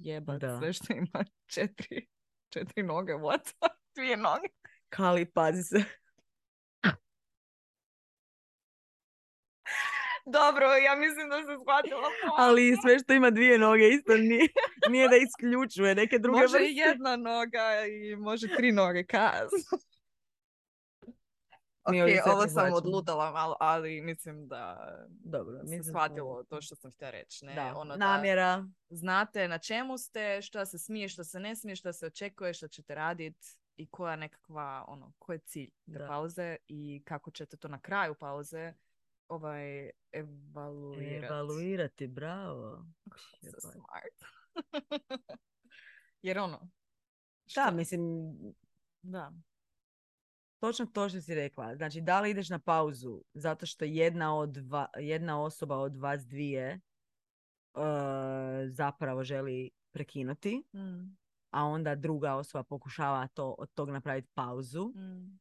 [0.00, 0.58] jebat Da.
[0.58, 2.06] sve što ima četiri,
[2.48, 3.52] četiri noge, what?
[3.96, 4.48] Dvije noge.
[4.88, 5.84] Kali, pazi se.
[10.26, 12.02] Dobro, ja mislim da se shvatila.
[12.36, 14.48] Ali sve što ima dvije noge isto nije,
[14.90, 16.72] nije da isključuje neke druge Može vrste.
[16.72, 19.50] jedna noga i može tri noge, kaz.
[21.86, 21.94] Ok,
[22.26, 22.76] ovo sam prihvaćamo.
[22.76, 27.10] odlutala malo, ali mislim da Dobro, se mislim da smo- shvatilo to što sam htjela
[27.10, 27.44] reći.
[27.44, 27.54] Ne?
[27.54, 28.64] Da, Ono da namjera.
[28.88, 32.68] znate na čemu ste, šta se smije, šta se ne smije, šta se očekuje, šta
[32.68, 36.06] ćete raditi i koja nekakva, ono, koji je cilj te Da.
[36.06, 38.72] pauze i kako ćete to na kraju pauze
[39.28, 41.26] ovaj, evaluirati.
[41.26, 42.86] Evaluirati, bravo.
[43.42, 44.20] So smart.
[46.22, 46.68] Jer ono, Da,
[47.46, 48.02] što- mislim,
[49.02, 49.32] da.
[50.58, 51.76] točno to što si rekla.
[51.76, 56.22] Znači, da li ideš na pauzu zato što jedna, od va- jedna osoba od vas
[56.22, 56.80] dvije e,
[58.68, 61.16] zapravo želi prekinuti, Mm,
[61.50, 64.84] a onda druga osoba pokušava to, od tog napraviti pauzu.
[64.88, 65.38] mm,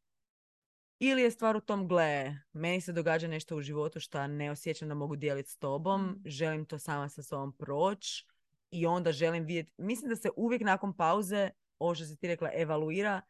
[0.99, 4.89] Ili je stvar u tom, gle, meni se događa nešto u životu što ne osjećam
[4.89, 6.21] da mogu dijeliti s tobom, Mm.
[6.25, 8.25] želim to sama sa sobom proći
[8.71, 12.49] i onda želim vidjeti, mislim da se uvijek nakon pauze, ovo što si ti rekla,
[12.53, 13.21] evaluira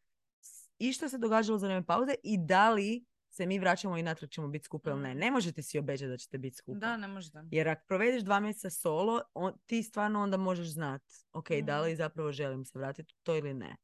[0.80, 4.30] i što se događalo za vrijeme pauze i da li se mi vraćamo i natrag
[4.30, 5.16] ćemo biti skupa ili ne.
[5.16, 5.18] Mm.
[5.18, 6.80] Ne možete si obećati da ćete biti skupa.
[6.80, 7.44] Da, ne možda.
[7.52, 11.84] Jer ako provedeš dva mjeseca solo, on, ti stvarno onda možeš znat, ok, da Mm.
[11.84, 13.78] li zapravo želim se vratiti to ili ne.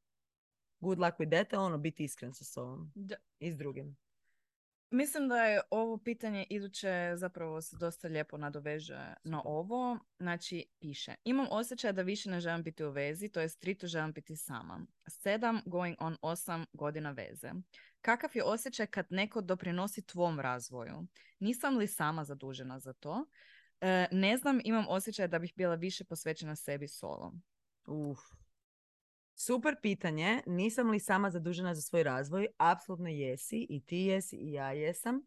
[0.80, 3.15] Good luck with that, ono, biti iskren sa sobom Da.
[3.39, 3.98] i s drugim.
[4.92, 10.00] Mislim da je ovo pitanje iduće zapravo se dosta lijepo nadoveže na ovo.
[10.20, 11.15] Znači, piše.
[11.24, 14.86] Imam osjećaj da više ne želim biti u vezi, to jest trito želim biti sama.
[15.08, 17.52] Sedam, going on osam godina veze.
[18.02, 21.08] Kakav je osjećaj kad neko doprinosi tvom razvoju?
[21.39, 23.26] Nisam li sama zadužena za to?
[23.82, 27.34] E, ne znam, imam osjećaj da bih bila više posvećena sebi solo.
[27.88, 28.20] Uf.
[29.41, 30.41] Super pitanje.
[30.45, 32.47] Nisam li sama zadužena za svoj razvoj?
[32.58, 33.67] Apsolutno jesi.
[33.69, 35.21] I ti jesi i ja jesam.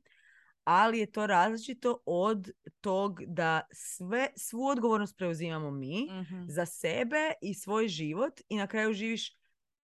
[0.64, 6.44] Ali je to različito od tog da sve, svu odgovornost preuzimamo mi Mhm.
[6.48, 9.36] za sebe i svoj život i na kraju živiš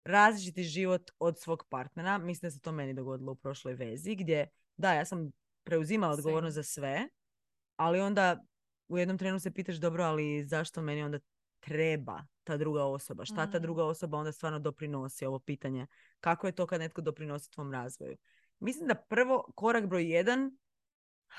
[0.04, 2.18] različiti život od svog partnera.
[2.18, 5.30] Mislim da se to meni dogodilo u prošloj vezi gdje, da, ja sam
[5.64, 7.08] preuzimala odgovornost za sve,
[7.76, 8.44] ali onda
[8.88, 11.18] u jednom trenu se pitaš dobro, ali zašto meni onda
[11.64, 13.62] treba ta druga osoba, šta ta Mm.
[13.62, 15.86] druga osoba onda stvarno doprinosi, ovo pitanje.
[16.20, 18.16] Kako je to kad netko doprinosi tvom razvoju?
[18.58, 20.56] Mislim da prvo, korak broj jedan,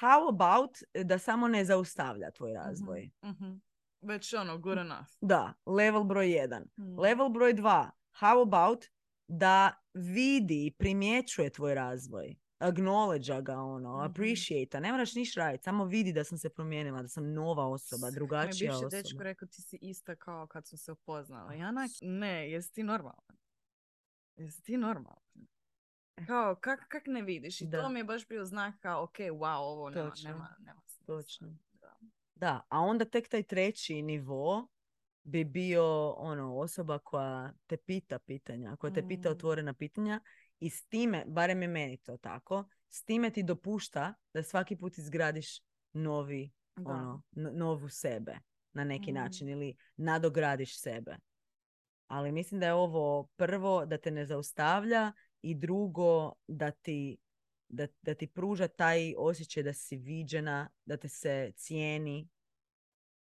[0.02, 3.10] how about da samo ne zaustavlja tvoj razvoj.
[3.26, 3.54] Mhm.
[4.02, 5.10] Već ono, good enough.
[5.22, 6.64] Da, level broj jedan.
[6.78, 7.00] Mm.
[7.00, 8.86] Level broj dva, how about
[9.28, 12.36] da vidi i primjećuje tvoj razvoj.
[12.60, 14.06] Acknowledge ga, ono, Mhm.
[14.06, 18.02] appreciate Ne moraš niš raditi, samo vidi da sam se promijenila, da sam nova osoba,
[18.02, 18.90] Moj drugačija osoba.
[18.90, 21.60] dečko rekao ti si ista kao kad su se upoznali.
[21.60, 23.38] Ja onak, ne, jesi ti normalan?
[24.36, 25.20] Jesi ti normalan?
[26.28, 27.62] Kao, kak, kak ne vidiš?
[27.62, 27.82] I Da.
[27.82, 30.30] to mi je baš bio znak kao, ok, wow, ovo nema, Točno.
[30.30, 30.82] nema, nema.
[31.06, 31.48] Točno.
[31.74, 31.96] Da.
[32.36, 34.68] Da, a onda tek taj treći nivo
[35.24, 39.32] bi bio ono osoba koja te pita pitanja, koja te pita Mm.
[39.32, 40.22] otvorena pitanja
[40.60, 44.98] i s time, barem je meni to tako, s time ti dopušta da svaki put
[44.98, 45.60] izgradiš
[45.94, 46.92] novi, Da.
[46.92, 48.40] ono, no- novu sebe
[48.74, 49.16] na neki Mm.
[49.16, 51.18] način ili nadogradiš sebe.
[52.08, 57.18] Ali mislim da je ovo prvo da te ne zaustavlja i drugo da ti,
[57.68, 62.30] da, da ti pruža taj osjećaj da si viđena, da te se cijeni,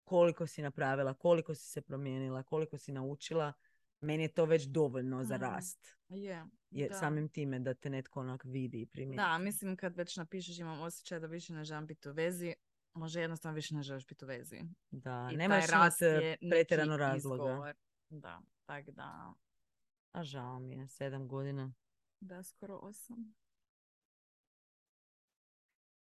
[0.03, 3.53] koliko si napravila, koliko si se promijenila, koliko si naučila.
[4.01, 5.41] Meni je to već dovoljno za Mm.
[5.41, 5.95] rast.
[6.09, 6.95] Je, Jer da.
[6.95, 9.17] samim time da te netko onak vidi i primijeti.
[9.17, 12.53] Da, mislim kad već napišeš imam osjećaj da više ne želim biti u vezi,
[12.93, 14.61] može jednostavno više ne želiš biti u vezi.
[14.91, 17.43] Da, I nemaš rast je neki pretjerano razloga.
[17.43, 17.75] izgovor.
[18.09, 19.33] Da, tak da,
[20.11, 21.73] A žao mi je, sedam godina.
[22.19, 23.33] da skoro osam.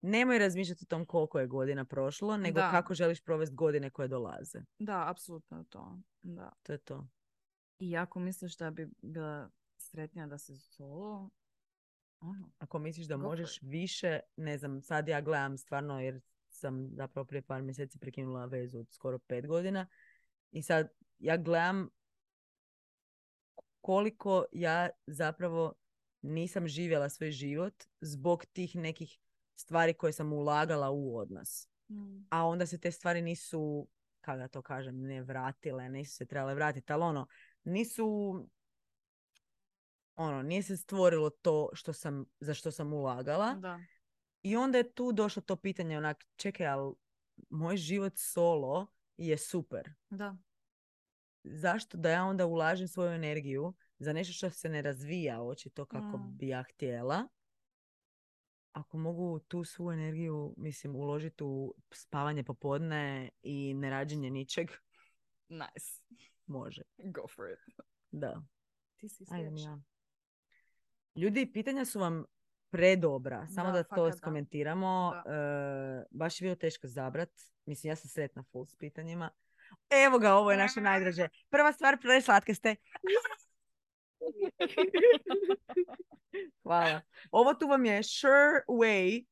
[0.01, 2.71] Nemoj razmišljati o tom koliko je godina prošlo, nego Da.
[2.71, 4.61] kako želiš provesti godine koje dolaze.
[4.79, 5.99] Da, apsolutno je to.
[6.21, 6.51] Da.
[6.63, 7.07] To je to.
[7.79, 11.29] I ako misliš da bi bila sretnija da se solo,
[12.19, 17.25] ono, Ako misliš da možeš više, ne znam, sad ja gledam stvarno jer sam zapravo
[17.25, 19.87] prije par mjeseci prekinula vezu od skoro pet godina
[20.51, 21.89] i sad ja gledam
[23.81, 25.73] koliko ja zapravo
[26.21, 29.19] nisam živjela svoj život zbog tih nekih
[29.55, 31.67] stvari koje sam ulagala u odnos.
[31.89, 33.87] mm, A onda se te stvari nisu,
[34.21, 37.27] kako da to kažem, ne vratile, nisu se trebale vratiti, ali ono,
[37.63, 38.35] nisu,
[40.15, 43.53] ono, nije se stvorilo to što sam, za što sam ulagala.
[43.53, 43.79] da.
[44.41, 46.93] I onda je tu došlo to pitanje onak, čekaj, ali
[47.49, 48.87] moj život solo
[49.17, 49.93] je super.
[50.09, 50.37] Da.
[51.43, 56.17] Zašto da ja onda ulažem svoju energiju za nešto što se ne razvija očito kako
[56.17, 56.37] Mm.
[56.37, 57.27] bi ja htjela?
[58.71, 64.69] Ako mogu tu svu energiju, mislim, uložiti u spavanje popodne i nerađenje ničeg,
[65.49, 66.01] Nice.
[66.49, 66.81] Može.
[66.97, 67.59] Go for it.
[68.11, 68.41] Da.
[68.97, 69.79] Ti si Ajde ja.
[71.15, 72.25] Ljudi, pitanja su vam
[72.69, 73.47] predobra.
[73.47, 75.11] Samo Da, da, to skomentiramo.
[75.25, 75.33] Da.
[75.33, 77.29] E, baš je bilo teško zabrat.
[77.65, 79.29] Mislim, ja sam sretna full s pitanjima.
[80.05, 81.27] Evo ga, ovo je naše najdraže.
[81.49, 82.75] Prva stvar, preslatke ste.
[86.63, 87.01] Hvala.
[87.31, 89.25] Ovo tu vam je sure way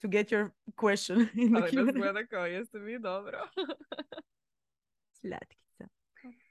[0.00, 1.92] to get your question in the Ali nas Q&A.
[1.92, 3.38] gleda kao, jeste vi dobro?
[5.20, 5.63] Slatkica.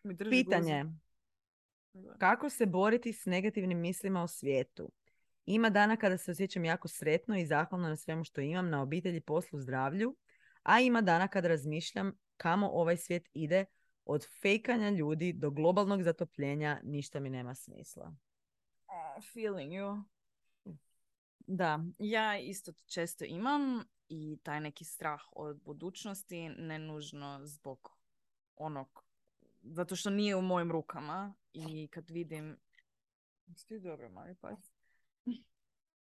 [0.04, 0.86] Mi drži Pitanje.
[2.18, 4.91] Kako se boriti s negativnim mislima o svijetu?
[5.45, 9.22] Ima dana kada se osjećam jako sretno i zahvalno na svemu što imam, na obitelji,
[9.22, 10.16] poslu, zdravlju,
[10.64, 13.66] a ima dana kada razmišljam kamo ovaj svijet ide
[14.06, 18.16] od fejkanja ljudi do globalnog zatopljenja, ništa mi nema smisla.
[19.34, 20.04] Feeling you.
[21.47, 27.97] Da, ja isto to često imam i taj neki strah od budućnosti, ne nužno zbog
[28.56, 29.03] onog,
[29.64, 32.57] zato što nije u mojim rukama i kad vidim,
[33.68, 34.74] ti dobro, mali pas?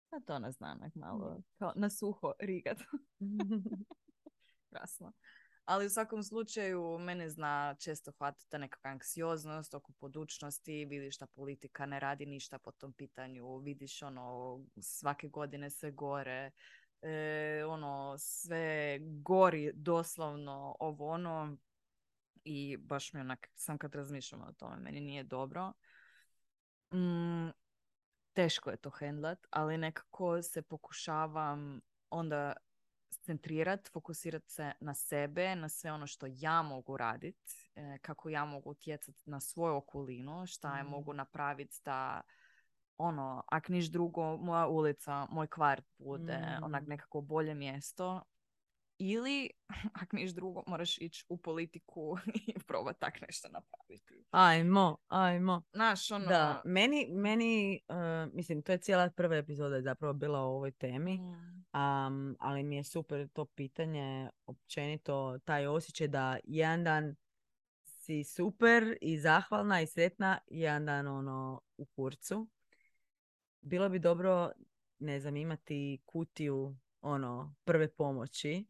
[0.10, 2.78] A to ne znam, nek malo, kao na suho rigat.
[4.70, 5.14] Krasno.
[5.66, 11.28] Ali u svakom slučaju mene zna često hvatiti ta nekakva anksioznost oko budućnosti, vidiš da
[11.28, 16.52] politika ne radi ništa po tom pitanju, vidiš ono svake godine sve gore,
[17.02, 21.58] e, ono sve gori doslovno ovo ono
[22.44, 25.74] i baš mi onak, sam kad razmišljam o tome, meni nije dobro.
[26.94, 27.50] Mm,
[28.34, 32.54] teško je to hendlat, ali nekako se pokušavam onda
[33.22, 37.72] centrirat, fokusirat se na sebe, na sve ono što ja mogu raditi,
[38.02, 40.88] kako ja mogu utjecati na svoju okolinu, šta je Mm.
[40.88, 42.22] mogu napraviti da
[42.98, 46.64] ono, ak niš drugo, moja ulica, moj kvart bude Mm.
[46.64, 48.24] onak nekako bolje mjesto.
[48.98, 49.50] Ili,
[50.02, 52.18] ak niš drugo, moraš ići u politiku
[52.48, 54.26] i probati tak nešto napraviti.
[54.32, 55.64] Ajmo, ajmo.
[55.74, 56.26] Znaš, ono...
[56.26, 60.72] Da, meni, meni uh, mislim, to je cijela prva epizoda je zapravo bila o ovoj
[60.72, 61.20] temi.
[61.74, 67.16] Um, ali mi je super to pitanje, općenito taj osjećaj da jedan dan
[68.04, 72.48] si super i zahvalna i sretna jedan dan ono u kurcu.
[73.62, 74.52] Bilo bi dobro,
[75.00, 78.66] ne znam, imati kutiju ono prve pomoći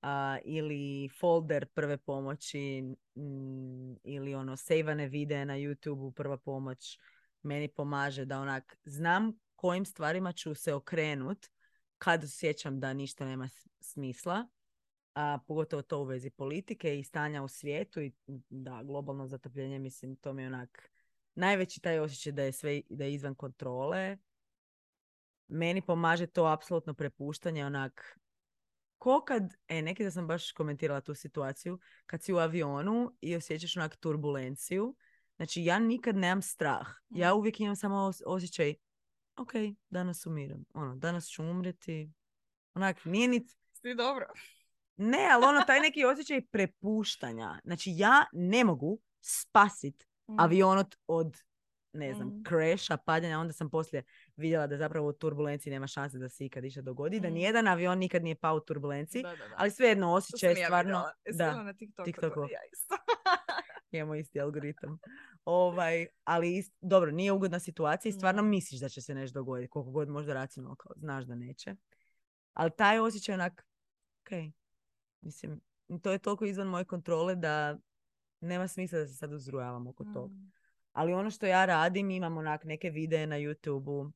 [0.00, 2.82] a, ili folder prve pomoći
[3.16, 6.98] mm, ili ono sejvane videe na youtube prva pomoć
[7.42, 11.46] meni pomaže da onak znam kojim stvarima ću se okrenut
[11.98, 13.48] kad osjećam da ništa nema
[13.80, 14.48] smisla
[15.14, 18.12] a pogotovo to u vezi politike i stanja u svijetu i
[18.48, 20.90] da globalno zatopljenje mislim to mi je onak
[21.34, 24.18] najveći taj osjećaj da je sve da je izvan kontrole
[25.52, 28.18] meni pomaže to apsolutno prepuštanje onak
[28.98, 33.36] ko kad, e, neki da sam baš komentirala tu situaciju, kad si u avionu i
[33.36, 34.96] osjećaš onak turbulenciju,
[35.36, 36.86] znači ja nikad nemam strah.
[37.10, 37.38] Ja Mhm.
[37.38, 38.74] uvijek imam samo os- osjećaj,
[39.36, 39.52] ok,
[39.90, 42.10] danas umiram, ono, danas ću umreti.
[42.74, 44.26] Onak, nije ni, Svi dobro.
[44.96, 47.60] ne, ali ono, taj neki osjećaj prepuštanja.
[47.64, 50.04] Znači, ja ne mogu spasit
[50.38, 51.38] avion od, od
[51.92, 52.42] ne znam, Mm.
[52.48, 54.02] crasha, padanja, onda sam poslije
[54.36, 57.32] vidjela da zapravo u turbulenciji nema šanse da se ikad išta dogodi, da Mm.
[57.32, 59.54] nijedan avion nikad nije pao u turbulenciji, Da, da, da.
[59.56, 60.88] ali svejedno osjećaj je ja stvarno...
[60.90, 61.12] vidjela.
[61.24, 62.04] Jesi Da, na TikToku.
[62.04, 62.34] TikToku.
[62.34, 62.94] To, ja isto.
[63.92, 64.98] imamo isti algoritam.
[65.44, 68.48] Ovaj, ali ist- dobro, nije ugodna situacija i stvarno Mm.
[68.48, 71.74] misliš da će se nešto dogoditi, koliko god možda racionalno kao znaš da neće.
[72.52, 73.66] Ali taj osjećaj onak,
[74.20, 74.30] ok,
[75.20, 75.60] mislim,
[76.02, 77.78] to je toliko izvan moje kontrole da
[78.40, 80.34] nema smisla da se sad uzrujavam oko toga.
[80.92, 84.00] Ali ono što ja radim, imam onak neke videe na YouTube-u.
[84.00, 84.12] Uh,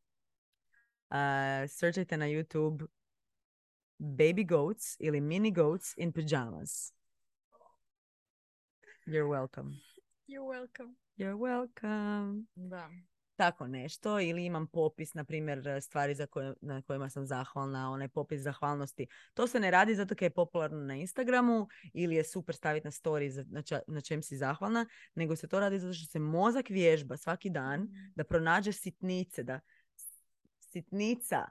[1.69, 2.87] searchajte na YouTube
[3.99, 6.93] baby goats ili mini goats in pajamas.
[9.07, 9.81] You're welcome.
[10.27, 10.97] You're welcome.
[11.17, 12.47] You're welcome.
[12.55, 12.91] Da.
[13.37, 14.21] Tako nešto.
[14.21, 19.07] Ili imam popis, na primjer, stvari za koje, na kojima sam zahvalna, onaj popis zahvalnosti.
[19.35, 22.91] To se ne radi zato jer je popularno na Instagramu ili je super staviti na
[22.91, 26.19] story za- na, ča- na čem si zahvalna, nego se to radi zato što se
[26.19, 28.13] mozak vježba svaki dan Mm.
[28.15, 29.61] da pronađe sitnice, da
[30.61, 31.47] sitnica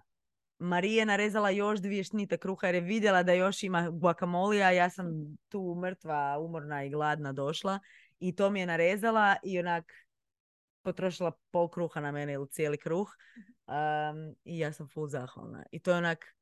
[0.59, 4.89] Marija je narezala još dvije šnite kruha jer je vidjela da još ima guacamolija, ja
[4.89, 5.05] sam
[5.49, 7.79] tu mrtva, umorna i gladna došla
[8.19, 9.93] i to mi je narezala i onak
[10.85, 13.09] potrošila pol kruha na mene ili cijeli kruh
[13.67, 15.65] um, i ja sam full zahvalna.
[15.71, 16.35] I to je onak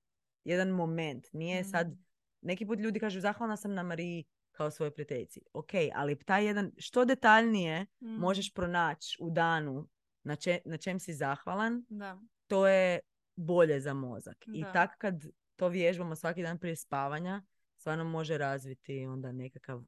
[0.44, 1.28] jedan moment.
[1.34, 2.04] Nije sad, Mm.
[2.41, 5.41] neki put ljudi kažu zahvalna sam na Mariji kao svojoj prijateljici.
[5.54, 8.08] Ok, ali taj jedan, što detaljnije Mm.
[8.10, 9.88] možeš pronaći u danu
[10.24, 12.20] na, če- na čem si zahvalan, Da.
[12.48, 13.00] to je
[13.36, 14.38] bolje za mozak.
[14.48, 14.72] I Da.
[14.72, 15.24] tako kad
[15.56, 17.41] to vježbamo svaki dan prije spavanja,
[17.76, 19.82] stvarno može razviti onda nekakav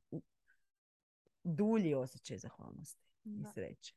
[1.44, 3.52] dulji osjećaj zahvalnosti i Da.
[3.52, 3.94] sreće.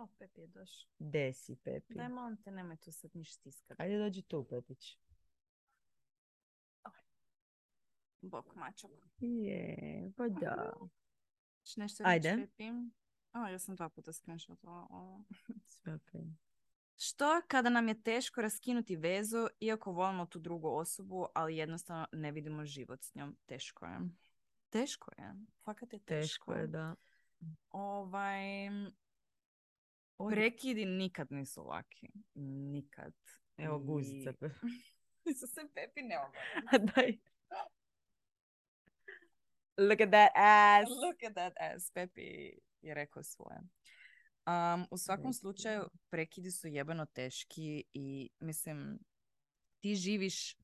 [0.00, 0.90] O, Pepi je došao.
[0.98, 1.94] Desi, Pepi.
[1.94, 3.82] Daj, molim te, nemoj tu sad niš stiskati.
[3.82, 4.98] Ajde dođi tu, Pepić.
[8.20, 8.90] Bok mačak.
[9.20, 10.72] Je, pa da.
[11.76, 12.30] Nešto Ajde.
[12.30, 12.70] reći, Pepi?
[13.32, 15.24] O, ja sam dva puta screenshotala ovo.
[15.66, 16.24] Sve okej.
[16.96, 22.32] Što kada nam je teško raskinuti vezu, iako volimo tu drugu osobu, ali jednostavno ne
[22.32, 23.36] vidimo život s njom?
[23.46, 23.98] Teško je.
[24.70, 25.34] Teško je.
[25.64, 26.22] Fakat je teško.
[26.22, 26.94] Teško je, da.
[27.70, 28.68] Ovaj,
[30.28, 32.08] prekidi nikad nisu laki.
[32.34, 33.14] Nikad.
[33.56, 34.32] Evo guzica.
[35.26, 36.16] Nisu se Pepi ne
[36.78, 37.18] Daj.
[39.78, 40.90] Look at that ass.
[40.90, 41.90] Look at that ass.
[41.90, 42.52] Pepi
[42.82, 43.58] je rekao svoje.
[44.46, 48.98] Um, u svakom slučaju, prekidi su jebeno teški i mislim,
[49.80, 50.56] ti živiš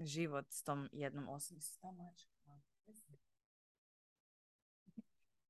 [0.00, 1.62] život s tom jednom osobom.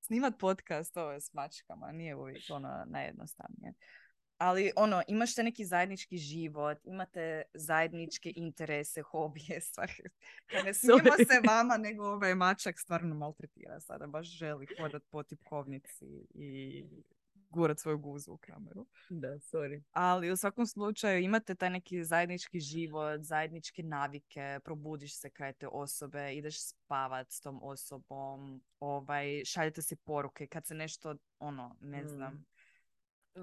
[0.09, 3.73] Snimat podcast, ovo je s mačkama, nije uvijek ono najjednostavnije.
[4.39, 9.93] Ali ono, imaš te neki zajednički život, imate zajedničke interese, hobije, stvari.
[10.65, 16.27] Ne smijemo se vama, nego ovaj mačak stvarno maltretira sada, baš želi hodat po tipkovnici
[16.35, 16.85] i
[17.51, 18.87] gurat svoju guzu u kameru.
[19.09, 19.83] Da, sorry.
[19.91, 25.69] Ali u svakom slučaju imate taj neki zajednički život, zajedničke navike, probudiš se kraj te
[25.69, 32.03] osobe, ideš spavat s tom osobom, ovaj, šaljete si poruke kad se nešto, ono, ne
[32.03, 32.09] Mm.
[32.09, 32.45] znam.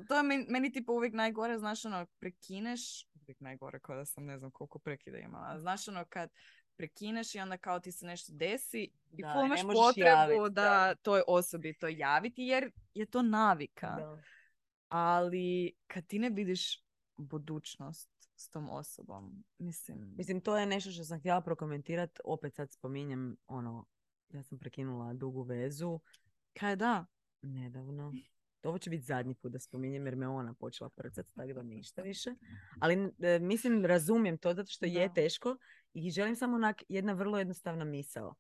[0.08, 2.82] To je meni, meni tipa uvijek najgore, znaš ono, prekineš,
[3.22, 6.30] uvijek najgore kao da sam ne znam koliko prekida imala, znaš ono kad
[6.78, 10.96] prekineš i onda kao ti se nešto desi i Da, imaš potrebu javit, da, da.
[10.96, 13.88] toj osobi to javiti jer je to navika.
[13.88, 14.22] Da.
[14.90, 16.84] Ali kad ti ne vidiš
[17.18, 20.14] budućnost s tom osobom, mislim...
[20.18, 22.22] Mislim, to je nešto što sam htjela prokomentirati.
[22.26, 23.86] Opet sad spominjem, ono,
[24.30, 26.00] ja sam prekinula dugu vezu
[26.54, 27.06] Kaj da?
[27.42, 28.14] nedavno.
[28.66, 32.02] Ovo će biti zadnji put da spominjem jer me ona počela prcati, tako da ništa
[32.12, 32.30] više.
[32.80, 35.14] Ali e, mislim, razumijem to zato što je Da.
[35.14, 35.58] teško
[35.94, 38.36] i želim samo onak jedna vrlo jednostavna misao.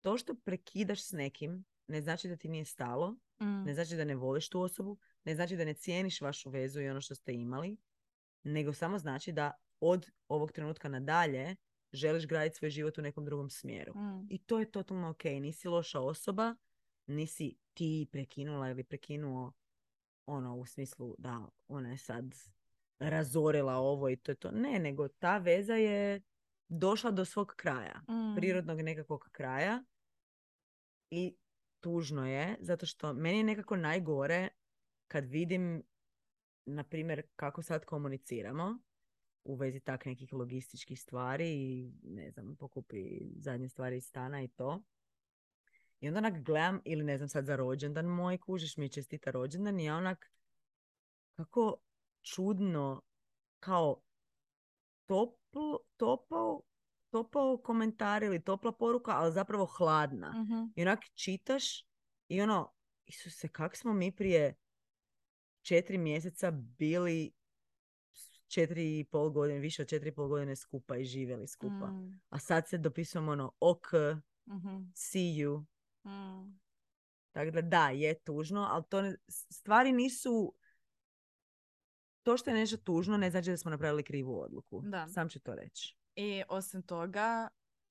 [0.00, 3.64] To što prekidaš s nekim ne znači da ti nije stalo, Mm.
[3.64, 6.88] ne znači da ne voliš tu osobu, ne znači da ne cijeniš vašu vezu i
[6.88, 7.76] ono što ste imali,
[8.42, 11.56] nego samo znači da od ovog trenutka nadalje
[11.92, 13.94] želiš graditi svoj život u nekom drugom smjeru.
[13.94, 14.26] Mm.
[14.30, 15.24] I to je totalno ok.
[15.24, 16.54] Nisi loša osoba,
[17.06, 19.52] nisi ti prekinula ili prekinuo
[20.30, 22.34] ono u smislu da ona je sad
[22.98, 24.50] razorila ovo i to je to.
[24.50, 26.22] Ne, nego ta veza je
[26.68, 28.00] došla do svog kraja.
[28.08, 28.36] Mm.
[28.36, 29.84] Prirodnog nekakvog kraja.
[31.10, 31.36] I
[31.80, 34.48] tužno je, zato što meni je nekako najgore
[35.08, 35.82] kad vidim,
[36.66, 38.78] na primjer, kako sad komuniciramo
[39.44, 44.48] u vezi tak nekih logističkih stvari i ne znam, pokupi zadnje stvari iz stana i
[44.48, 44.82] to.
[46.00, 49.80] I onda onak gledam, ili ne znam sad za rođendan moj, kužiš mi čestita rođendan
[49.80, 50.30] i ja onak
[51.36, 51.76] kako
[52.22, 53.02] čudno,
[53.60, 54.02] kao
[55.06, 56.62] toplo, topao,
[57.10, 60.32] topao komentar ili topla poruka, ali zapravo hladna.
[60.42, 60.64] Mhm.
[60.76, 61.64] I onak čitaš
[62.28, 62.72] i ono,
[63.06, 64.54] Isuse, kak smo mi prije
[65.62, 67.32] četiri mjeseca bili
[68.48, 71.86] četiri i pol godine, više od četiri i pol godine skupa i živjeli skupa.
[71.86, 72.20] Mm.
[72.28, 73.86] A sad se dopisujemo ono, ok,
[74.46, 74.82] Mhm.
[74.94, 75.64] see you.
[76.04, 76.60] Mm.
[77.32, 80.54] Tako da da, je tužno, ali to ne- stvari nisu...
[82.22, 84.82] To što je nešto tužno ne znači da smo napravili krivu odluku.
[84.84, 85.08] Da.
[85.08, 85.96] Sam ću to reći.
[86.14, 87.48] I osim toga,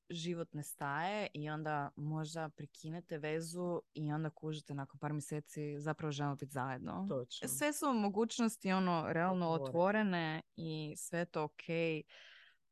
[0.10, 6.12] život ne staje i onda možda prekinete vezu i onda kužite nakon par mjeseci zapravo
[6.12, 7.06] želimo biti zajedno.
[7.10, 7.48] Točno.
[7.48, 9.70] Sve su mogućnosti ono realno Otvorene.
[9.70, 11.64] otvorene i sve to ok,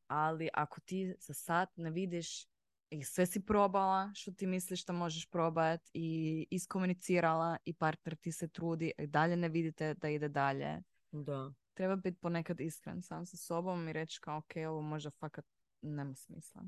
[0.08, 2.46] ali ako ti za sad ne vidiš
[2.90, 8.32] i sve si probala što ti misliš da možeš probati i iskomunicirala i partner ti
[8.32, 10.84] se trudi i dalje ne vidite da ide dalje.
[11.12, 11.54] Da.
[11.74, 15.46] Treba biti ponekad iskren sam sa sobom i reći kao ok, ovo možda fakat
[15.82, 16.62] nema smisla.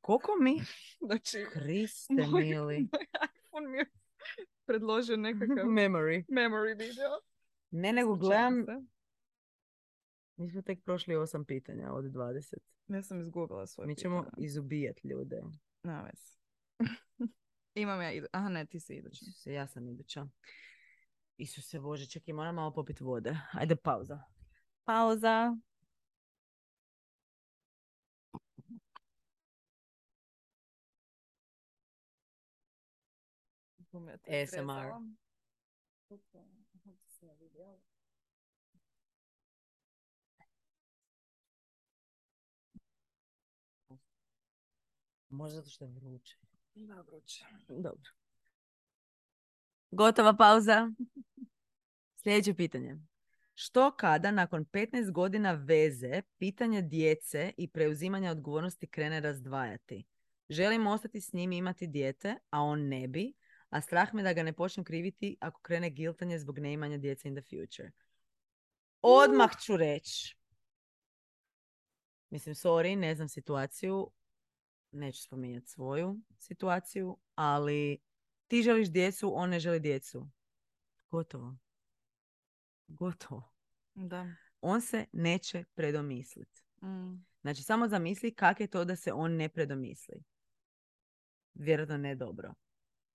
[0.00, 0.60] Koliko mi...
[1.06, 2.88] Znači, Kriste moj- mili.
[2.92, 3.90] moj iPhone mi je
[4.64, 6.24] predložio nekakav Memory.
[6.28, 7.10] memory video.
[7.70, 8.64] Ne, nego gledam...
[10.36, 12.54] Mi smo tek prošli osam pitanja od 20.
[12.92, 14.46] Ja sam izgubila svoje Mi ćemo pitanje.
[14.46, 15.42] izubijat ljude.
[15.82, 16.38] Nema veze.
[17.74, 18.26] Imam ja idu.
[18.32, 19.24] Aha, ne, ti si idući.
[19.24, 20.26] Isuse, ja sam iduća.
[21.36, 23.36] Isuse Bože, čekaj, moram malo popit vode.
[23.52, 24.22] Ajde, pauza.
[24.84, 25.56] Pauza.
[34.28, 34.92] ASMR.
[45.32, 46.36] Možda zato što je vruće.
[46.74, 47.44] Da, vruće.
[47.68, 48.10] Dobro.
[49.90, 50.90] Gotova pauza.
[52.22, 52.98] Sljedeće pitanje.
[53.54, 60.04] Što kada nakon 15 godina veze pitanje djece i preuzimanja odgovornosti krene razdvajati?
[60.48, 63.32] Želim ostati s njim i imati dijete, a on ne bi,
[63.68, 67.34] a strah me da ga ne počnem kriviti ako krene giltanje zbog neimanja djece in
[67.34, 67.90] the future.
[69.02, 70.36] Odmah ću reći.
[72.30, 74.10] Mislim, sorry, ne znam situaciju.
[74.92, 77.98] Neću spominjati svoju situaciju, ali
[78.48, 80.28] ti želiš djecu, on ne želi djecu.
[81.10, 81.56] Gotovo.
[82.88, 83.52] Gotovo.
[83.94, 84.26] Da.
[84.60, 86.62] On se neće predomisliti.
[86.82, 87.24] Mm.
[87.40, 90.22] Znači, samo zamisli kak je to da se on ne predomisli.
[91.54, 92.54] Vjerojatno ne dobro.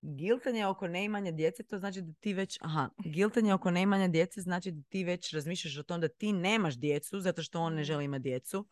[0.01, 4.71] Giltanje oko neimanja djece, to znači da ti već, aha, giltanje oko neimanja djece znači
[4.71, 7.83] da ti već razmišljaš o tom da ti nemaš djecu zato što on ne Mm.
[7.83, 8.67] želi imati djecu.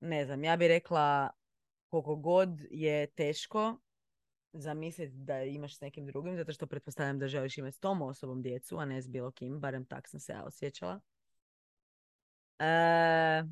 [0.00, 1.30] Ne znam, ja bih rekla
[1.90, 3.78] koliko god je teško
[4.52, 8.42] zamisliti da imaš s nekim drugim, zato što pretpostavljam da želiš imati s tom osobom
[8.42, 11.00] djecu, a ne s bilo kim, barem tak sam se ja osjećala.
[12.58, 13.44] E,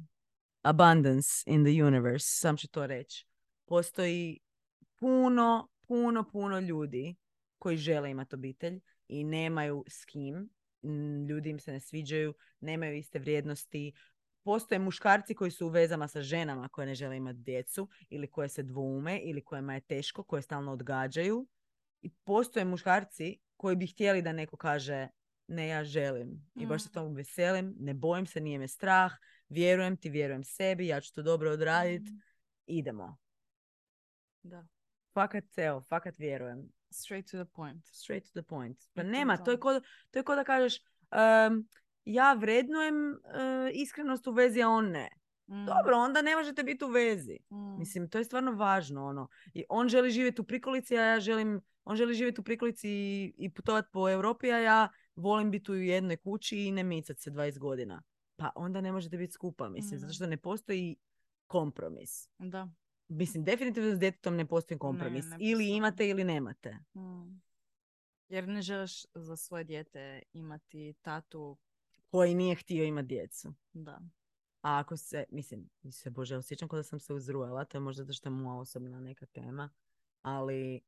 [0.62, 3.26] abundance in the universe, sam ću to reći.
[3.64, 4.40] Postoji
[4.96, 7.16] puno, puno, puno ljudi
[7.58, 10.48] koji žele imati obitelj i nemaju s kim.
[11.28, 13.92] Ljudi im se ne sviđaju, nemaju iste vrijednosti.
[14.48, 18.48] Postoje muškarci koji su u vezama sa ženama koje ne žele imati djecu ili koje
[18.48, 21.46] se dvoume ili kojima je teško, koje stalno odgađaju.
[22.02, 25.08] I postoje muškarci koji bi htjeli da neko kaže
[25.46, 26.50] ne, ja želim.
[26.54, 26.92] I baš se Mm.
[26.92, 29.12] tomu veselim, ne bojim se, nije me strah,
[29.48, 32.20] vjerujem ti, vjerujem sebi, ja ću to dobro odraditi, Mm.
[32.66, 33.18] idemo.
[34.42, 34.66] Da.
[35.14, 36.68] Fakat, evo, fakat vjerujem.
[36.90, 37.86] Straight to the point.
[37.86, 38.78] Straight to the point.
[38.94, 39.50] Pa nema, to.
[39.50, 39.80] je ko,
[40.10, 40.76] to je ko da kažeš
[41.10, 41.68] em,
[42.08, 43.16] ja vrednujem e,
[43.72, 45.08] iskrenost u vezi, a on ne.
[45.46, 45.66] Mm.
[45.66, 47.38] Dobro, onda ne možete biti u vezi.
[47.50, 47.78] Mm.
[47.78, 49.06] Mislim, to je stvarno važno.
[49.06, 49.28] Ono.
[49.54, 53.34] I on želi živjeti u prikolici, a ja želim, on želi živjeti u prikolici i,
[53.36, 57.30] i putovati po Europi, a ja volim biti u jednoj kući i ne micat se
[57.30, 58.02] 20 godina.
[58.36, 60.14] Pa onda ne možete biti skupa, mislim, zato Mm.
[60.14, 60.96] što ne postoji
[61.46, 62.28] kompromis.
[62.38, 62.68] Da.
[63.08, 65.24] mislim, definitivno s djetetom ne postoji kompromis.
[65.24, 65.76] ne ili postoji.
[65.76, 66.78] imate ili nemate.
[66.94, 67.40] Mm.
[68.28, 71.58] Jer ne želiš za svoje dijete imati tatu,
[72.10, 73.54] Koji nije htio imati djecu.
[73.72, 74.00] da.
[74.62, 78.02] A ako se, mislim, se bože, osjećam kao da sam se uzrujala, to je možda
[78.04, 79.70] zato što je moja osobna neka tema,
[80.22, 80.80] ali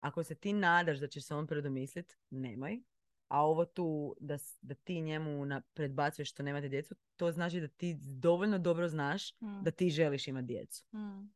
[0.00, 2.82] ako se ti nadaš da ćeš se on predomislit, nemoj.
[3.28, 7.68] A ovo tu, da, da ti njemu na, predbacuješ što nemate djecu, to znači da
[7.68, 9.62] ti dovoljno dobro znaš Mm.
[9.62, 10.84] da ti želiš imati djecu.
[10.92, 11.30] Mm.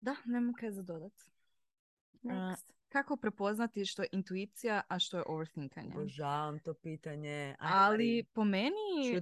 [0.00, 1.12] Da, nema kaj za dodat.
[2.22, 2.72] Next.
[2.88, 5.90] Kako prepoznati što je intuicija, a što je overthinkanje?
[5.96, 7.56] Obožavam to pitanje.
[7.58, 9.20] Ali po meni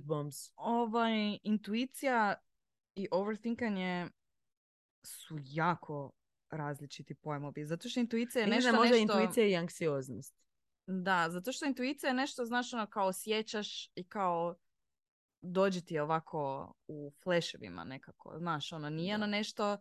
[0.57, 2.35] ovaj, intuicija
[2.95, 4.09] i overthinkanje
[5.03, 6.13] su jako
[6.51, 7.67] različiti pojmovi.
[7.67, 9.13] Zato što intuicija je nešto, da možda nešto...
[9.13, 10.35] intuicija i anksioznost.
[10.87, 14.55] Da, zato što intuicija je nešto, znaš, ono, kao osjećaš i kao
[15.41, 18.35] dođe ti ovako u fleševima nekako.
[18.39, 19.25] Znaš, ono, nije Da.
[19.25, 19.79] ono nešto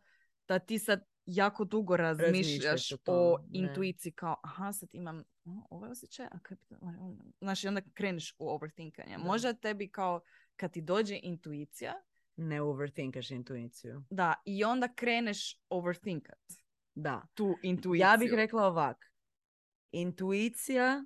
[0.47, 3.59] da ti sad jako dugo razmišljaš o ne.
[3.59, 6.39] intuiciji kao, aha, sad imam o, ovaj osjećaj, a
[7.41, 9.17] Znaš, i onda kreneš u overthinkanje.
[9.17, 9.23] Da.
[9.23, 10.21] Možda tebi kao,
[10.55, 11.93] kad ti dođe intuicija,
[12.37, 14.03] Ne overthinkaš intuiciju.
[14.09, 16.39] da, i onda kreneš overthinkat
[16.95, 17.27] Da.
[17.33, 18.01] tu intuiciju.
[18.01, 19.11] Ja bih rekla ovak.
[19.91, 21.05] Intuicija,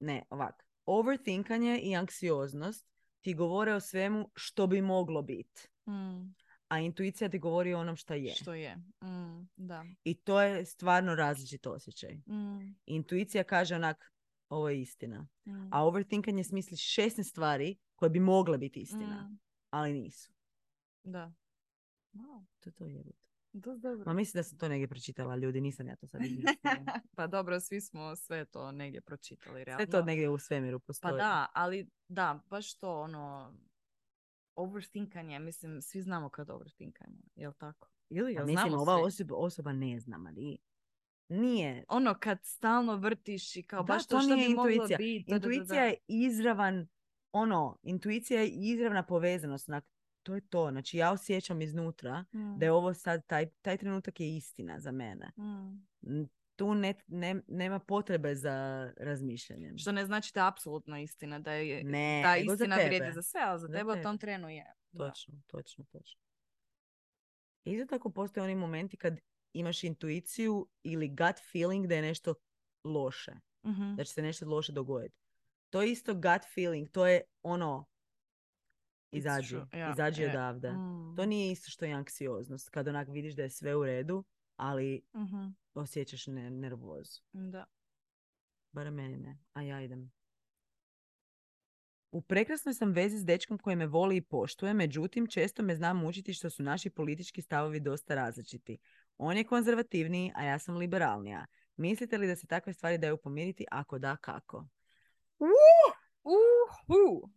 [0.00, 0.66] ne, ovak.
[0.84, 2.86] Overthinkanje i anksioznost
[3.20, 5.68] ti govore o svemu što bi moglo biti.
[5.88, 6.34] Mm,
[6.72, 8.34] A intuicija ti govori o onom šta je.
[8.34, 8.76] što je.
[9.02, 9.84] Mm, da.
[10.04, 12.14] I to je stvarno različit osjećaj.
[12.16, 14.12] Mm, Intuicija kaže onak,
[14.48, 15.28] ovo je istina.
[15.46, 15.68] mm.
[15.72, 19.38] A overthinkanje smisli 16 stvari koje bi mogle biti istina, Mm,
[19.70, 20.32] ali nisu.
[21.04, 21.32] da.
[22.12, 22.84] Wow, To je to
[23.52, 24.04] dosta dobro.
[24.06, 26.20] Ma mislim da sam to negdje pročitala, ljudi, nisam ja to sad
[27.16, 29.78] pa dobro, svi smo sve to negdje pročitali, realno.
[29.78, 31.14] Sve to negdje u svemiru Pa postoji.
[31.14, 33.54] da, ali da, baš to ono,
[34.56, 37.88] overthinkanje, mislim, svi znamo kad overthinkamo, jel tako?
[38.08, 40.58] Ili Pa jel mislim, znamo ova osoba, osoba ne zna, Mari.
[41.28, 41.84] Nije.
[41.88, 44.98] Ono, kad stalno vrtiš i kao Da, baš to to što bi moglo intuicija.
[44.98, 45.30] biti.
[45.30, 45.54] da, da, da, da.
[45.54, 46.88] Intuicija je izravan,
[47.32, 49.68] ono, intuicija je izravna povezanost.
[49.68, 49.84] Onak,
[50.22, 50.70] to je to.
[50.70, 54.92] Znači, ja osjećam iznutra Mm, da je ovo sad, taj, taj trenutak je istina za
[54.92, 55.30] mene.
[55.36, 56.24] mm.
[56.56, 58.54] Tu ne, ne- nema potrebe za
[58.96, 59.78] razmišljanjem.
[59.78, 62.86] Što ne znači da je apsolutno istina, da je Ne, ta za istina tebe.
[62.86, 64.64] vrijedi za sve, ali za, Za tebe u tom trenu je.
[64.92, 65.08] Da.
[65.08, 66.20] Točno, točno, točno.
[67.64, 69.18] Isto tako postoje oni momenti kad
[69.52, 72.34] imaš intuiciju ili gut feeling da je nešto
[72.84, 73.32] loše.
[73.66, 73.94] Mhm.
[73.96, 75.16] da će se nešto loše dogoditi.
[75.70, 77.86] To je isto gut feeling, to je ono,
[79.12, 80.28] izađi, ja, izađi je.
[80.30, 80.72] odavde.
[80.72, 81.16] Mm.
[81.16, 84.24] To nije isto što je anksioznost, kad onak vidiš da je sve u redu,
[84.56, 85.46] ali Mhm.
[85.74, 87.20] osjećaš ne, nervozu.
[87.32, 87.64] Da.
[88.72, 90.12] Barem meni ne, a ja idem.
[92.10, 95.92] U prekrasnoj sam vezi s dečkom koji me voli i poštuje, međutim često me zna
[95.92, 98.78] mučiti što su naši politički stavovi dosta različiti.
[99.18, 101.46] On je konzervativniji, a ja sam liberalnija.
[101.76, 103.64] Mislite li da se takve stvari daju pomiriti?
[103.70, 104.66] Ako da, kako?
[106.24, 107.30] Uhu.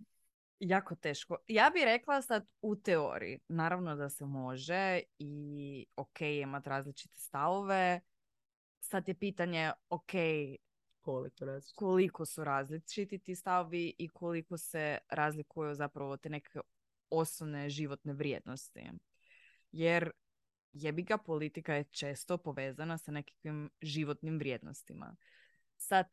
[0.60, 1.38] Jako teško.
[1.48, 3.40] Ja bih rekla sad u teoriji.
[3.48, 8.02] Naravno da se može i ok imati različite stavove.
[8.80, 10.12] Sad je pitanje ok
[11.06, 11.46] Koliko
[11.76, 16.60] koliko su različiti ti stavovi i koliko se razlikuju zapravo te neke
[17.10, 18.90] osnovne životne vrijednosti.
[19.72, 20.12] Jer
[20.74, 25.16] jebi ga politika je često povezana sa nekakvim životnim vrijednostima.
[25.78, 26.06] Sad,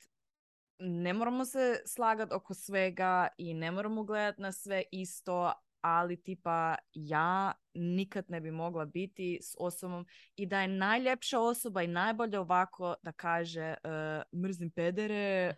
[0.79, 6.75] ne moramo se slagati oko svega i ne moramo gledati na sve isto, ali tipa
[6.95, 10.07] ja nikad ne bi mogla biti s osobom
[10.37, 13.77] i da je najljepša osoba i najbolje ovako da kaže e,
[14.37, 15.55] mrzim pedere, e,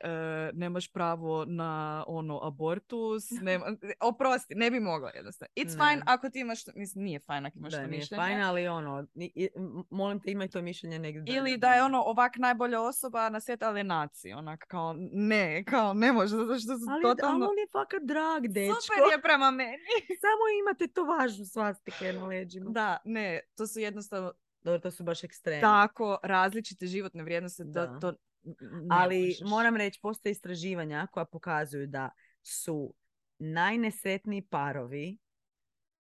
[0.54, 3.66] nemaš pravo na ono abortus, nema,
[4.00, 5.52] oprosti, ne bi mogla jednostavno.
[5.56, 5.84] It's Ne.
[5.84, 8.42] fine ako ti imaš, mislim nije fine ako imaš Da, to nije mišljenje.
[8.42, 9.48] ali ono, i-
[9.90, 11.24] molim te imaj to mišljenje negdje.
[11.28, 14.32] Ili da je ono ovak najbolja osoba na svijetu, ali naci.
[14.32, 17.34] Onak kao ne, kao ne može, zato što su Ali, totalno...
[17.36, 18.80] ali on je fakat drag, dečko.
[18.82, 19.78] Super je prema meni.
[20.24, 21.44] Samo imate to važnu
[22.12, 22.70] na leđima.
[22.70, 24.32] Da, ne, to su jednostavno
[24.62, 25.60] Dobro, to su baš ekstremni.
[25.60, 27.98] tako različite životne vrijednosti da, Da.
[28.00, 28.14] to
[28.60, 29.40] ne Ali možeš.
[29.42, 32.10] moram reći, postoje istraživanja koja pokazuju da
[32.42, 32.94] su
[33.38, 35.18] najnesretniji parovi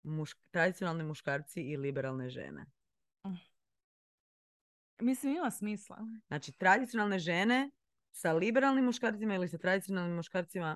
[0.03, 2.65] muš- tradicionalni muškarci i liberalne žene.
[4.99, 5.97] Mislim, ima smisla.
[6.27, 7.71] Znači, tradicionalne žene
[8.11, 10.75] sa liberalnim muškarcima ili sa tradicionalnim muškarcima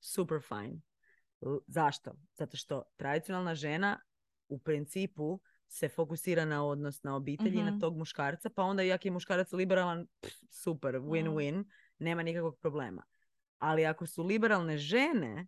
[0.00, 0.80] super fine.
[1.42, 2.12] L- Zašto?
[2.32, 4.00] Zato što tradicionalna žena
[4.48, 7.80] u principu se fokusira na odnos na obitelj i na Mhm.
[7.80, 11.64] tog muškarca, pa onda i ako je muškarac liberalan, pff, super, win-win,
[11.98, 13.02] nema nikakvog problema.
[13.58, 15.46] Ali ako su liberalne žene,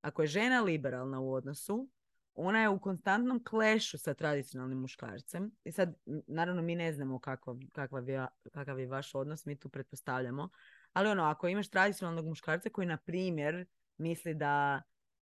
[0.00, 1.88] ako je žena liberalna u odnosu,
[2.34, 5.50] ona je u konstantnom klešu sa tradicionalnim muškarcem.
[5.64, 5.94] I sad,
[6.26, 10.48] naravno, mi ne znamo kakav, kakav, je, kakav je vaš odnos, mi tu pretpostavljamo.
[10.92, 13.66] Ali ono, ako imaš tradicionalnog muškarca koji, na primjer,
[13.96, 14.82] misli da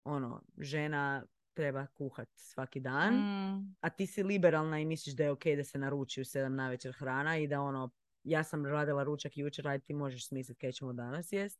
[0.03, 5.31] ono, žena treba kuhat svaki dan, Mm, a ti si liberalna i misliš da je
[5.31, 7.89] ok da se naruči u sedam navečer hrana i da ono,
[8.23, 11.59] ja sam radila ručak jučer, ajde ti možeš smisliti kaj ćemo danas jest.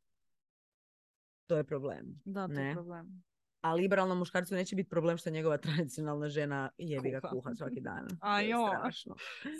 [1.46, 2.22] To je problem.
[2.26, 2.64] da, to Ne.
[2.64, 3.24] je problem.
[3.62, 7.56] A liberalnom muškarcu neće biti problem što njegova tradicionalna žena jebi ga Kuha.
[7.56, 8.08] svaki dan.
[8.22, 8.70] A joj.
[8.70, 9.16] strašno.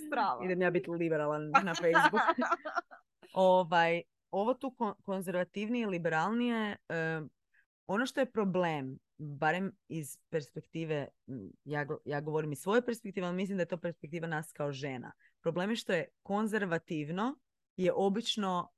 [0.08, 0.46] Strava.
[0.46, 2.22] Idem ja biti liberalan na Facebook.
[3.34, 7.22] ovaj, ovo tu kon- konzervativnije, liberalnije, e,
[7.88, 11.07] ono što je problem, barem iz perspektive,
[11.64, 15.11] ja, ja govorim iz svoje perspektive, ali mislim da je to perspektiva nas kao žena.
[15.41, 17.39] Problem je što je konzervativno,
[17.78, 18.72] je obično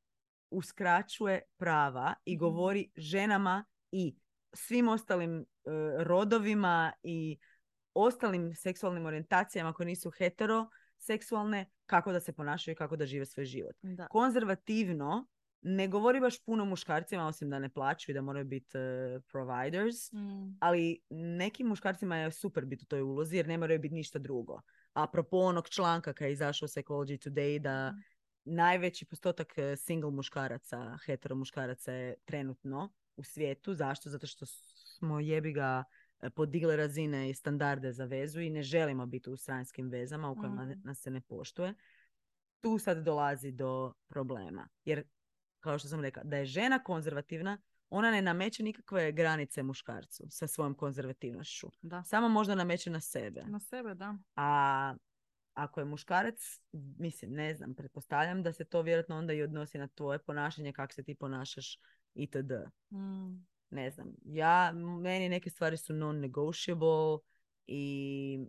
[0.49, 2.39] uskraćuje prava i Mhm.
[2.39, 4.15] govori ženama i
[4.53, 5.45] svim ostalim e,
[6.03, 7.37] rodovima i
[7.93, 13.45] ostalim seksualnim orijentacijama koje nisu heteroseksualne, kako da se ponašaju i kako da žive svoj
[13.45, 13.75] život.
[13.81, 14.07] Da.
[14.07, 15.27] Konzervativno
[15.67, 20.11] ne govori baš puno muškarcima, osim da ne plaću i da moraju biti e, providers,
[20.13, 24.19] Mm, ali nekim muškarcima je super biti u toj ulozi jer ne moraju biti ništa
[24.19, 24.61] drugo.
[24.93, 27.99] Apropo onog članka kad je izašao Psychology Today da Mhm.
[28.45, 33.73] najveći postotak e, single muškaraca, hetero muškaraca je trenutno u svijetu.
[33.73, 34.09] Zašto?
[34.09, 35.83] Zato što smo jebi ga
[36.21, 40.35] e, podigle razine i standarde za vezu i ne želimo biti u stranskim vezama u
[40.35, 40.79] kojima Mhm.
[40.83, 41.73] nas se ne poštuje.
[42.61, 44.67] Tu sad dolazi do problema.
[44.85, 45.03] Jer,
[45.65, 47.57] kao što sam rekla, da je žena konzervativna,
[47.89, 51.67] ona ne nameće nikakve granice muškarcu sa svojom konzervativnošću.
[51.81, 52.03] Da.
[52.03, 53.43] Samo možda nameće na sebe.
[53.47, 54.17] Na sebe, da.
[54.35, 54.95] A
[55.53, 56.61] ako je muškarac,
[56.97, 60.93] mislim, ne znam, pretpostavljam da se to vjerojatno onda i odnosi na tvoje ponašanje, kako
[60.93, 61.79] se ti ponašaš
[62.13, 62.51] itd.
[62.91, 67.19] Mm, Ne znam, ja, meni neke stvari su non-negotiable
[67.67, 68.39] i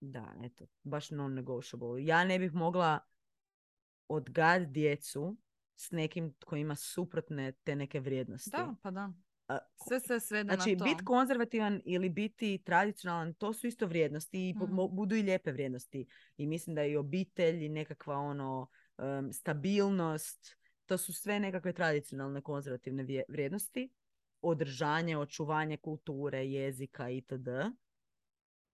[0.00, 2.06] da, eto, baš non-negotiable.
[2.06, 2.98] Ja ne bih mogla
[4.08, 5.36] odgajati djecu
[5.76, 8.50] s nekim tko ima suprotne te neke vrijednosti.
[8.50, 9.12] Da, pa da.
[9.88, 10.84] Sve se svede Znači, na to.
[10.84, 16.06] biti konzervativan ili biti tradicionalan, to su isto vrijednosti i mo- budu i lijepe vrijednosti.
[16.36, 18.68] I mislim da i obitelj i nekakva ono
[18.98, 20.56] em, stabilnost,
[20.86, 23.90] to su sve nekakve tradicionalne konzervativne vrijednosti.
[24.40, 27.48] Održanje, očuvanje kulture, jezika itd.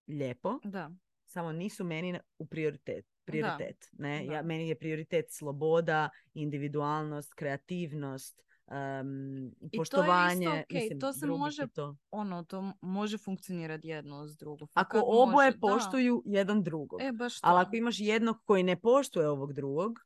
[0.08, 0.90] Lijepo, Da.
[1.24, 3.06] samo nisu meni u prioritet.
[3.24, 4.26] Prioritet ne?
[4.26, 10.48] Ja, meni je prioritet sloboda, individualnost, kreativnost, em, isto poštovanje.
[10.48, 11.96] okej, mislim, to se je može to.
[12.10, 14.68] ono, to može funkcionirati jedno s drugom.
[14.74, 15.60] Ako oboje može, da.
[15.60, 17.02] poštuju jedan drugog.
[17.02, 17.46] E, baš to.
[17.48, 19.98] Ali ako imaš jednog koji ne poštuje ovog drugog,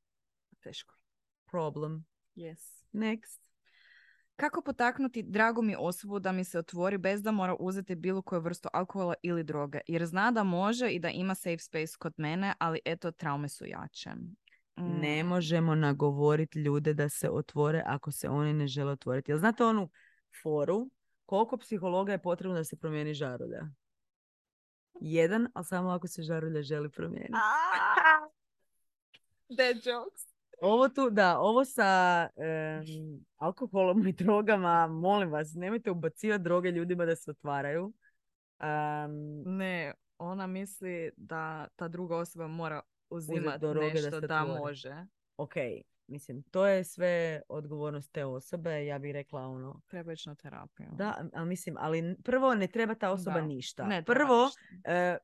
[0.60, 0.94] Teško.
[1.50, 2.06] problem.
[2.36, 2.84] Yes.
[2.92, 3.45] Next.
[4.36, 8.40] Kako potaknuti dragu mi osobu da mi se otvori bez da mora uzeti bilo koju
[8.40, 9.78] vrstu alkohola ili droge?
[9.86, 13.66] Jer zna da može i da ima safe space kod mene, ali eto, traume su
[13.66, 14.10] jače.
[14.10, 14.36] Mm,
[15.00, 19.30] Ne možemo nagovoriti ljude da se otvore ako se oni ne žele otvoriti.
[19.30, 19.90] Jel znate onu
[20.42, 20.90] foru?
[21.26, 23.62] Koliko psihologa je potrebno da se promijeni žarulja?
[25.00, 27.32] Jedan, ali samo ako se žarulja želi promijeniti.
[29.56, 30.35] Dead jokes.
[30.58, 31.84] Ovo tu, da, ovo sa
[32.36, 32.84] em,
[33.36, 37.92] alkoholom i drogama, molim vas, nemojte ubacivati droge ljudima da se otvaraju.
[38.60, 39.10] Em,
[39.56, 42.80] Ne, ona misli da ta druga osoba mora
[43.10, 45.06] uzimati droge da nešto se da, može.
[45.36, 45.52] ok,
[46.06, 50.88] mislim, to je sve odgovornost te osobe, ja bih rekla ono, Treba ići na terapiju.
[50.92, 53.46] da, ali mislim, ali prvo ne treba ta osoba Da.
[53.46, 53.84] ništa.
[53.84, 54.90] Ne prvo, ništa.
[54.92, 55.18] e,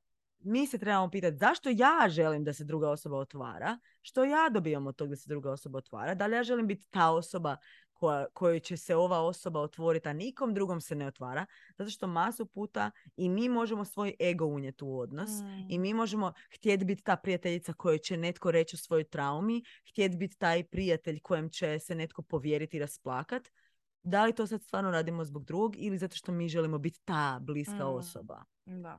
[0.45, 4.87] mi se trebamo pitati zašto ja želim da se druga osoba otvara, što ja dobijam
[4.87, 7.57] od toga da se druga osoba otvara, da li ja želim biti ta osoba
[7.93, 11.47] koja, kojoj će se ova osoba otvoriti, a nikom drugom se ne otvara,
[11.79, 15.31] zato što masu puta i mi možemo svoj ego unijeti u odnos
[15.69, 15.83] i Mm.
[15.83, 20.39] mi možemo htjeti biti ta prijateljica kojoj će netko reći o svojoj traumi, htjeti biti
[20.39, 23.49] taj prijatelj kojem će se netko povjeriti i rasplakat.
[24.03, 27.39] Da li to sad stvarno radimo zbog drugog ili zato što mi želimo biti ta
[27.41, 27.95] bliska Mm.
[27.95, 28.45] osoba?
[28.65, 28.99] Da.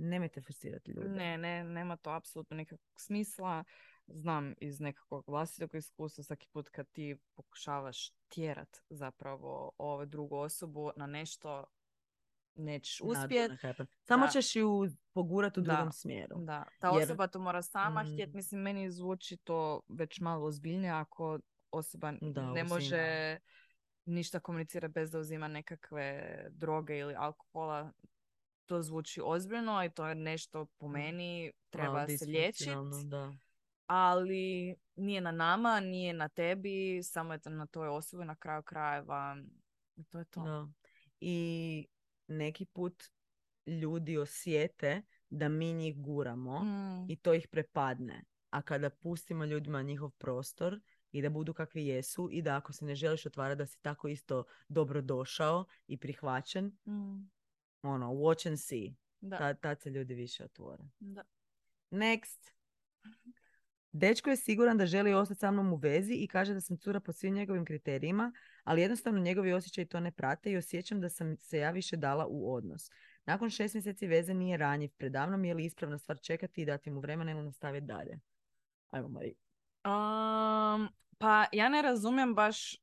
[0.00, 1.08] Nemojte forsirati ljude.
[1.08, 3.64] Ne, ne, nema to apsolutno nikakvog smisla.
[4.06, 10.90] Znam iz nekakvog vlastitog iskustva svaki put kad ti pokušavaš tjerat zapravo ovu drugu osobu
[10.96, 11.64] na nešto
[12.54, 13.50] nećeš uspjet.
[13.98, 14.30] Samo Da.
[14.30, 15.72] ćeš ju pogurati u Da.
[15.72, 16.36] drugom smjeru.
[16.38, 18.06] Da, ta Jer- osoba to mora sama Mm.
[18.06, 18.34] htjet.
[18.34, 21.38] Mislim, meni zvuči to već malo ozbiljnije ako
[21.70, 23.38] osoba Da, ne može
[24.04, 27.92] ništa komunicirati bez da uzima nekakve droge ili alkohola.
[28.68, 32.70] To zvuči ozbiljno i to je nešto po meni treba se liječiti.
[33.86, 38.62] ali nije na nama, nije na tebi, samo je to na toj osobi na kraju
[38.62, 39.36] krajeva.
[39.96, 40.42] I to je to.
[40.42, 40.68] Da.
[41.20, 41.86] I
[42.26, 43.04] neki put
[43.66, 47.10] ljudi osjete da mi njih guramo Mm.
[47.10, 48.24] i to ih prepadne.
[48.50, 50.80] A kada pustimo ljudima njihov prostor
[51.12, 54.08] i da budu kakvi jesu i da ako se ne želiš otvarati da si tako
[54.08, 57.30] isto dobro došao i prihvaćen, Mm.
[57.82, 58.94] Ono, watch and see.
[59.20, 59.38] Da.
[59.38, 60.84] Tad, tad se ljudi više otvore.
[60.98, 61.22] da.
[61.90, 62.52] Next.
[63.92, 67.00] Dečko je siguran da želi ostati sa mnom u vezi i kaže da sam cura
[67.00, 68.32] po svim njegovim kriterijima,
[68.64, 72.26] ali jednostavno njegovi osjećaji to ne prate i osjećam da sam se ja više dala
[72.26, 72.90] u odnos.
[73.24, 77.00] Nakon šest mjeseci veze nije ranjiv predavnom, je li ispravna stvar čekati i dati mu
[77.00, 78.18] vremena ili nastaviti dalje?
[78.90, 79.34] Ajmo, Mari.
[79.84, 82.76] Um, pa ja ne razumijem baš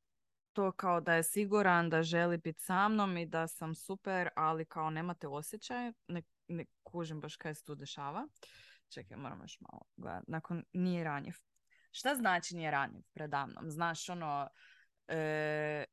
[0.56, 4.66] to kao da je siguran da želi biti sa mnom i da sam super, ali
[4.66, 5.92] kao nemate osjećaj.
[6.08, 8.28] Ne, ne kužim baš kaj se tu dešava.
[8.90, 10.32] Čekaj, moram još malo gledati.
[10.32, 11.34] Nakon nije ranjiv.
[11.92, 13.72] Šta znači nije ranjiv predamnom?
[13.72, 14.48] Znaš, ono,
[15.08, 15.84] e,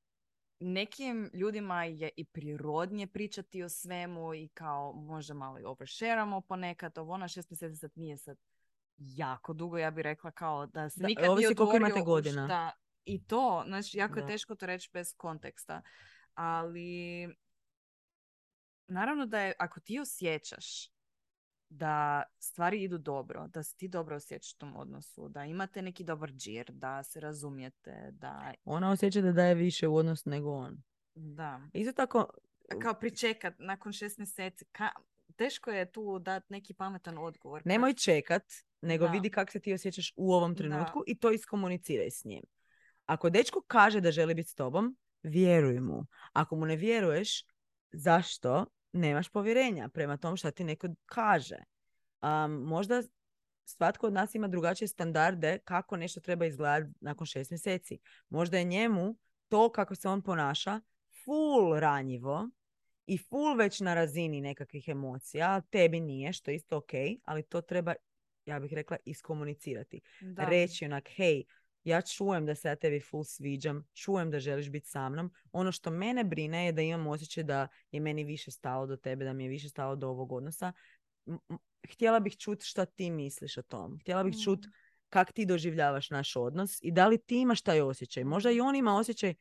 [0.61, 6.99] nekim ljudima je i prirodnije pričati o svemu i kao možda malo i overshareamo ponekad.
[6.99, 8.37] Ovo na šest mjeseci sad nije sad
[8.97, 12.47] jako dugo, ja bih rekla kao da se Da, nikad nije ovisi koliko imate godina.
[12.47, 14.29] šta- I to, znači jako je Da.
[14.29, 15.83] teško to reći bez konteksta.
[16.35, 17.29] Ali
[18.89, 20.93] naravno da je, ako ti osjećaš
[21.69, 26.05] da stvari idu dobro, da se ti dobro osjećaš u tom odnosu, da imate neki
[26.05, 28.53] dobar džir, da se razumijete, da...
[28.65, 30.83] Ona osjeća da daje više u odnosu nego on.
[31.15, 31.61] da.
[31.73, 32.27] Isto tako,
[32.83, 35.01] Kao pričekat nakon šest mjeseci, ka-
[35.37, 37.63] teško je tu dati neki pametan odgovor.
[37.65, 38.43] nemoj čekat,
[38.81, 39.11] nego Da.
[39.13, 40.59] vidi kako se ti osjećaš u ovom Da.
[40.59, 42.43] trenutku i to iskomuniciraj s njim.
[43.07, 46.07] Ako dečko kaže da želi biti s tobom, vjeruj mu.
[46.33, 47.45] Ako mu ne vjeruješ,
[47.93, 51.57] zašto nemaš povjerenja prema tom što ti neko kaže?
[52.23, 53.03] Um, možda
[53.65, 57.99] svatko od nas ima drugačije standarde kako nešto treba izgledati nakon šest mjeseci.
[58.29, 59.17] Možda je njemu
[59.49, 60.81] to kako se on ponaša
[61.25, 62.49] full ranjivo
[63.07, 66.93] i full već na razini nekakvih emocija, tebi nije, što je isto ok,
[67.25, 67.95] ali to treba,
[68.45, 70.01] ja bih rekla, iskomunicirati.
[70.21, 70.45] Da.
[70.45, 71.45] Reći onak, hej,
[71.85, 75.33] ja čujem da se ja tebi full sviđam, čujem da želiš biti sa mnom.
[75.53, 79.25] Ono što mene brine je da imam osjećaj da je meni više stalo do tebe,
[79.25, 80.73] da mi je više stalo do ovog odnosa.
[81.93, 83.99] Htjela bih čuti šta ti misliš o tom.
[84.01, 84.73] Htjela bih čuti Mm.
[85.09, 88.25] kak ti doživljavaš naš odnos i da li ti imaš taj osjećaj.
[88.25, 89.35] Možda i on ima osjećaj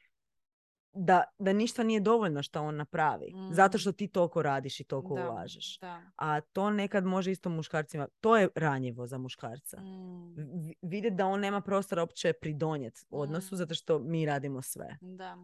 [0.93, 3.33] da, da ništa nije dovoljno što on napravi.
[3.51, 3.79] Zato Mm.
[3.79, 5.77] što ti toliko radiš i toliko Da, ulažeš.
[5.79, 6.01] Da.
[6.15, 8.07] A to nekad može isto muškarcima.
[8.19, 9.81] To je ranjivo za muškarca.
[9.81, 13.57] Mm, V- Vidjeti da on nema prostora uopće pridonijeti odnosu Mm.
[13.57, 14.97] zato što mi radimo sve.
[15.01, 15.37] da.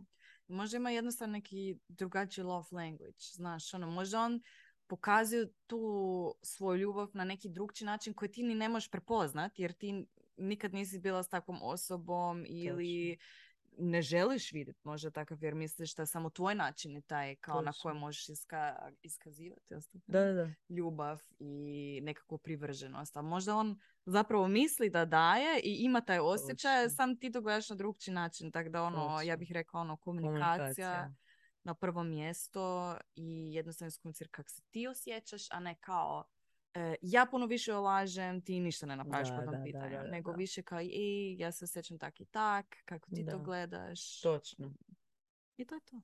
[0.49, 4.41] Možda ima jednostavno neki drugačiji love language, znaš, ono, možda on
[4.87, 5.79] pokazuje tu
[6.41, 10.05] svoju ljubav na neki drugčiji način koji ti ni ne možeš prepoznat, jer ti
[10.37, 13.17] nikad nisi bila s takvom osobom ili
[13.78, 17.71] ne želiš vidjeti možda takav jer misliš da samo tvoj način je taj kao na
[17.71, 17.82] Točno.
[17.82, 19.75] kojem možeš iska, iskazivati
[20.07, 23.17] Da, da, ljubav i nekakvu privrženost.
[23.17, 26.95] A možda on zapravo misli da daje i ima taj osjećaj, Točno.
[26.95, 28.51] sam ti to gledaš na drugčiji način.
[28.51, 29.38] Tako da ono, ja Točno.
[29.38, 31.13] bih rekla ono, komunikacija, Komunikacija.
[31.63, 36.23] na prvo mjesto i jednostavno iskomunicirati kako se ti osjećaš, a ne kao
[37.01, 39.95] ja puno više olažem, ti ništa ne napraviš Da, po tom pitanju.
[39.97, 40.38] da, da, nego da.
[40.38, 43.43] više kao i ja se osjećam tak i tak, kako ti to Da.
[43.43, 44.21] gledaš.
[44.21, 44.73] Točno.
[45.57, 46.01] I to je to.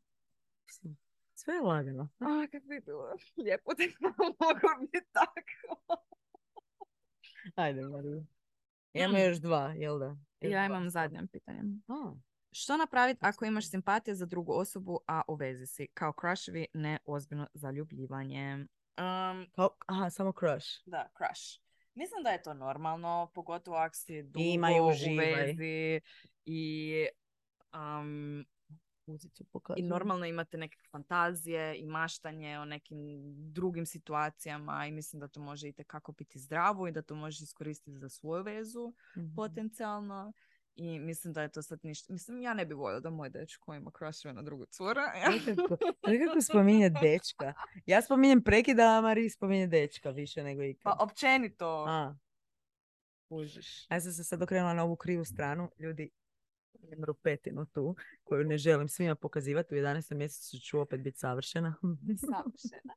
[1.35, 2.09] Sve je lagano.
[2.19, 3.13] A, kako bi bilo
[3.43, 5.97] lijepo da mogu biti tako.
[7.55, 8.23] Ajde, Marija.
[8.93, 10.05] Imamo još dva, jel da?
[10.41, 11.61] Još Ja dva imam zadnje pitanje.
[11.87, 12.13] A,
[12.51, 15.87] Što napraviti ako imaš simpatije za drugu osobu, a u vezi si?
[15.93, 18.65] Kao crushevi, ne ozbiljno zaljubljivanje.
[18.97, 20.67] Um, kao, aha, samo crush.
[20.85, 21.59] da, crush.
[21.95, 24.87] Mislim da je to normalno, pogotovo ako si dugo Ima i u
[25.17, 26.01] vezi
[26.45, 27.07] i,
[27.73, 28.45] um,
[29.75, 32.97] i normalno imate neke fantazije i maštanje o nekim
[33.53, 35.73] drugim situacijama i mislim da to može i
[36.11, 39.35] biti zdravo i da to možeš iskoristiti za svoju vezu Mhm.
[39.35, 40.33] potencijalno.
[40.75, 42.13] I mislim da je to sad ništa.
[42.13, 44.99] Mislim, ja ne bi voljela da moj dečko ima crushove na drugu curu.
[45.47, 47.53] Nekako, nekako spominje dečka.
[47.85, 50.83] Ja spominjem prekida, a Mari spominje dečka više nego ikad.
[50.83, 52.15] pa općenito A,
[53.29, 53.87] kužiš.
[53.89, 55.69] ja sam se sad okrenula na ovu krivu stranu.
[55.79, 56.09] Ljudi,
[56.73, 59.75] imam rupetinu tu, koju ne želim svima pokazivati.
[59.75, 60.15] U 11.
[60.15, 61.75] mjesecu ću opet biti savršena.
[62.19, 62.93] Savršena.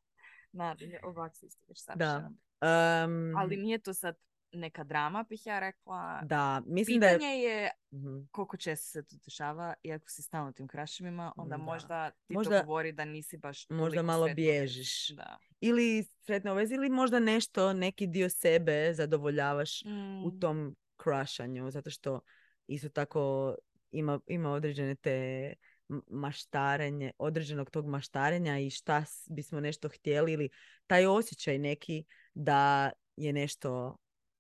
[0.53, 1.95] Nadalje, ovak isto već Da.
[1.95, 2.33] savršena.
[2.61, 4.17] Em, Ali nije to sad
[4.53, 6.21] neka drama, bih ja rekla.
[6.25, 7.13] da, mislim da je...
[7.13, 8.19] Pitanje je Mhm.
[8.31, 11.63] koliko često se to dešava i ako si stalno u tim kraševima, onda Da.
[11.63, 14.35] možda ti Možda- to govori da nisi baš možda malo u vezi.
[14.35, 15.09] bježiš.
[15.09, 15.39] Da.
[15.61, 19.83] Ili sretna u vezi, ili možda nešto, neki dio sebe zadovoljavaš
[20.25, 20.41] u Mm.
[20.41, 22.21] tom crushanju, zato što
[22.67, 23.55] isto tako
[23.91, 25.53] ima, ima određene te
[26.11, 30.49] maštarenje, određenog tog maštarenja i šta bismo nešto htjeli ili
[30.87, 33.97] taj osjećaj neki da je nešto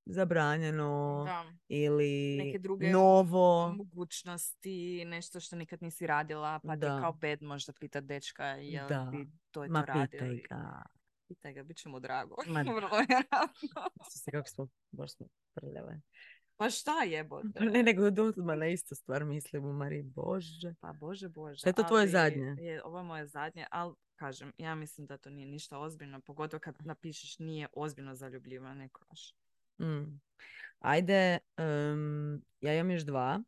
[0.06, 1.44] zabranjeno Da.
[1.68, 3.74] ili Neke druge novo.
[3.76, 7.00] mogućnosti, nešto što nikad nisi radila, pa ti Da.
[7.00, 9.08] kao bed možda pita dečka jel Da.
[9.12, 10.10] bi to i Ma to radio.
[10.10, 10.82] pitaj ga.
[11.28, 12.36] Pitaj ga, bit će mu drago.
[12.46, 12.60] Ma.
[12.76, 13.90] Vrlo vjerojatno.
[14.08, 16.00] Isuse, kako smo, baš smo prljave.
[16.56, 17.48] Pa šta jebote?
[17.58, 20.74] Pa ne, nego odmah na istu stvar mislim u Mari, bože.
[20.80, 21.56] Pa bože, bože.
[21.58, 22.56] Šta je to tvoje ali zadnje?
[22.58, 26.60] Je, ovo je moje zadnje, ali kažem, ja mislim da to nije ništa ozbiljno, pogotovo
[26.60, 29.45] kad napišeš nije ozbiljno zaljubljivo, ne crush.
[29.78, 30.20] Mm.
[30.78, 33.42] Ajde, em, ja imam još dva.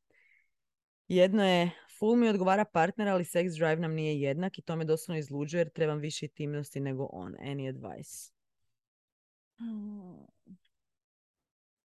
[1.09, 4.85] Jedno je, full mi odgovara partner, ali sex drive nam nije jednak i to me
[4.85, 7.35] doslovno izluđuje jer trebam više intimnosti nego on.
[7.35, 8.33] Any advice?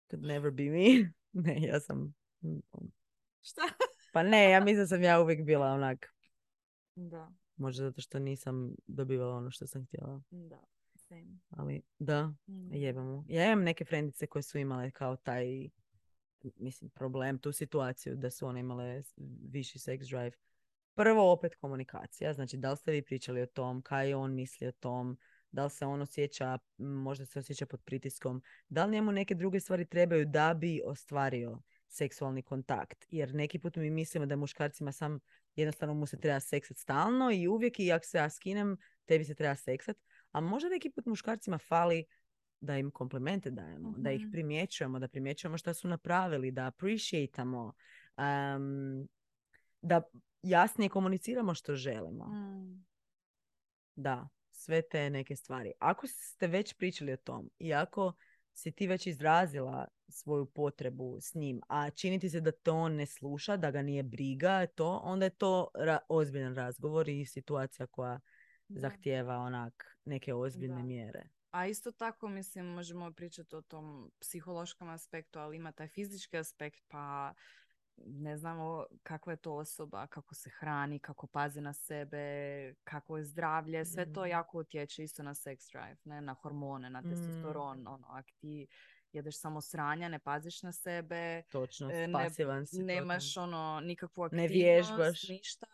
[0.10, 1.12] Could never be me.
[1.44, 2.14] ne, ja sam...
[3.42, 3.62] Šta?
[4.14, 6.14] Pa ne, ja mislim da sam ja uvijek bila onak,
[6.96, 10.22] Da, možda zato što nisam dobivala ono što sam htjela.
[10.30, 10.60] da,
[11.10, 11.40] same.
[11.50, 12.74] Ali da, Mm.
[12.74, 13.26] jebamo.
[13.28, 15.70] Ja imam neke frendice koje su imale kao taj,
[16.56, 19.02] mislim, problem, tu situaciju da su one imale
[19.52, 20.32] viši sex drive.
[20.94, 24.72] Prvo opet komunikacija, znači da li ste vi pričali o tom, kaj on misli o
[24.72, 25.18] tom,
[25.52, 29.60] da li se on osjeća, možda se osjeća pod pritiskom, da li njemu neke druge
[29.60, 33.06] stvari trebaju da bi ostvario seksualni kontakt.
[33.10, 35.20] Jer neki put mi mislimo da muškarcima sam
[35.56, 39.36] jednostavno mu se treba seksat stalno i uvijek i ako se ja skinem, tebi se
[39.36, 39.98] treba seksat.
[40.32, 42.06] A možda neki put muškarcima fali
[42.62, 44.32] da im komplimente dajemo, da ih Mhm.
[44.32, 47.74] primjećujemo, da primjećujemo šta su napravili, da appreciatamo,
[48.18, 49.08] um,
[49.82, 50.02] da
[50.42, 52.26] jasnije komuniciramo što želimo.
[52.26, 52.86] Mm.
[53.96, 55.72] Da, sve te neke stvari.
[55.80, 58.14] Ako ste već pričali o tom i ako
[58.54, 62.96] si ti već izrazila svoju potrebu s njim, a čini ti se da to on
[62.96, 67.88] ne sluša, da ga nije briga, to, onda je to ra- ozbiljan razgovor i situacija
[67.88, 68.20] koja.
[68.72, 69.74] Zahtijeva onak
[70.06, 70.84] neke ozbiljne Da.
[70.84, 71.24] mjere.
[71.52, 76.80] A isto tako, mislim, možemo pričati o tom psihološkom aspektu, ali ima taj fizički aspekt,
[76.88, 77.34] pa
[77.98, 82.20] ne znamo kakva je to osoba, kako se hrani, kako pazi na sebe,
[82.84, 84.28] kako je zdravlje, sve to Mm.
[84.28, 87.10] jako utječe isto na sex drive, ne, na hormone, na Mm.
[87.10, 88.68] testosteron, ono, ako ti
[89.12, 92.08] jedeš samo sranja, ne paziš na sebe, Točno, E, ne-
[92.66, 92.78] si.
[92.78, 95.24] nemaš ono nikakvu Ne aktivnost, vježbaš.
[95.24, 95.66] ništa,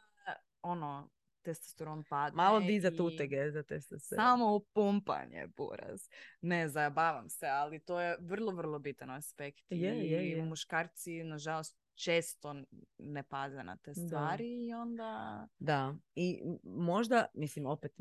[0.61, 1.09] ono,
[1.45, 2.35] testosteron padne.
[2.35, 4.23] Malo dizat i- utege za testosteron.
[4.23, 6.01] samo pumpanje, buraz.
[6.41, 9.63] Ne, zajebavam se, ali to je vrlo, vrlo bitan aspekt.
[9.69, 10.43] Je, I je, je.
[10.43, 12.55] muškarci, nažalost, često
[12.97, 14.07] ne paze na te Da.
[14.07, 15.47] stvari i onda...
[15.59, 17.91] Da, i možda, mislim, opet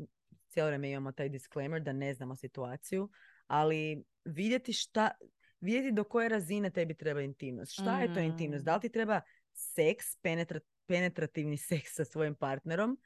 [0.47, 3.09] cijelo vrijeme imamo taj disclaimer da ne znamo situaciju,
[3.47, 5.11] ali vidjeti šta,
[5.59, 7.71] vidjeti do koje razine tebi treba intimnost.
[7.71, 8.61] Šta je to intimnost?
[8.61, 8.65] Mm.
[8.65, 9.21] Da li ti treba
[9.53, 12.97] seks, penetra- penetrativni seks sa svojim partnerom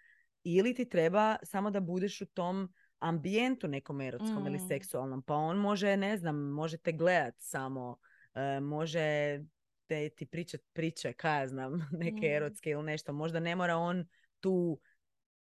[0.43, 4.67] ili ti treba samo da budeš u tom ambijentu nekom erotskom ili Mm.
[4.67, 5.21] seksualnom.
[5.21, 7.97] Pa on može, ne znam, možete gledat samo,
[8.33, 9.39] e, može
[9.87, 11.73] te, ti pričat priče, kaj ja znam,
[12.03, 12.33] neke Mm.
[12.33, 13.13] erotske ili nešto.
[13.13, 14.05] Možda ne mora on
[14.39, 14.79] tu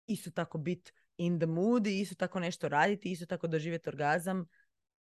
[0.07, 4.47] isto tako bit in the mood i isto tako nešto raditi, isto tako doživjeti orgazam.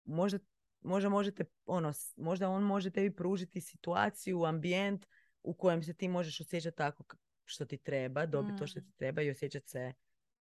[0.03, 0.39] Možda,
[0.81, 5.05] možda možete, ono, možda on može tebi pružiti situaciju, ambijent
[5.43, 7.03] u kojem se ti možeš osjećati tako
[7.45, 8.83] što ti treba, dobiti to što Mm.
[8.83, 9.93] ti treba i osjećati se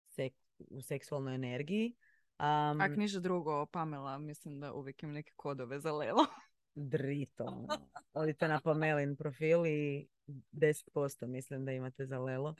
[0.08, 1.94] sek- u seksualnoj energiji.
[2.38, 6.26] Um, Ak ništa drugo, Pamela, mislim da uvijek im neke kodove za lelo.
[6.74, 7.44] drito.
[7.44, 7.68] ono.
[8.14, 10.08] Odite na Pamelin profil i
[10.52, 12.54] 10% mislim da imate za lelo.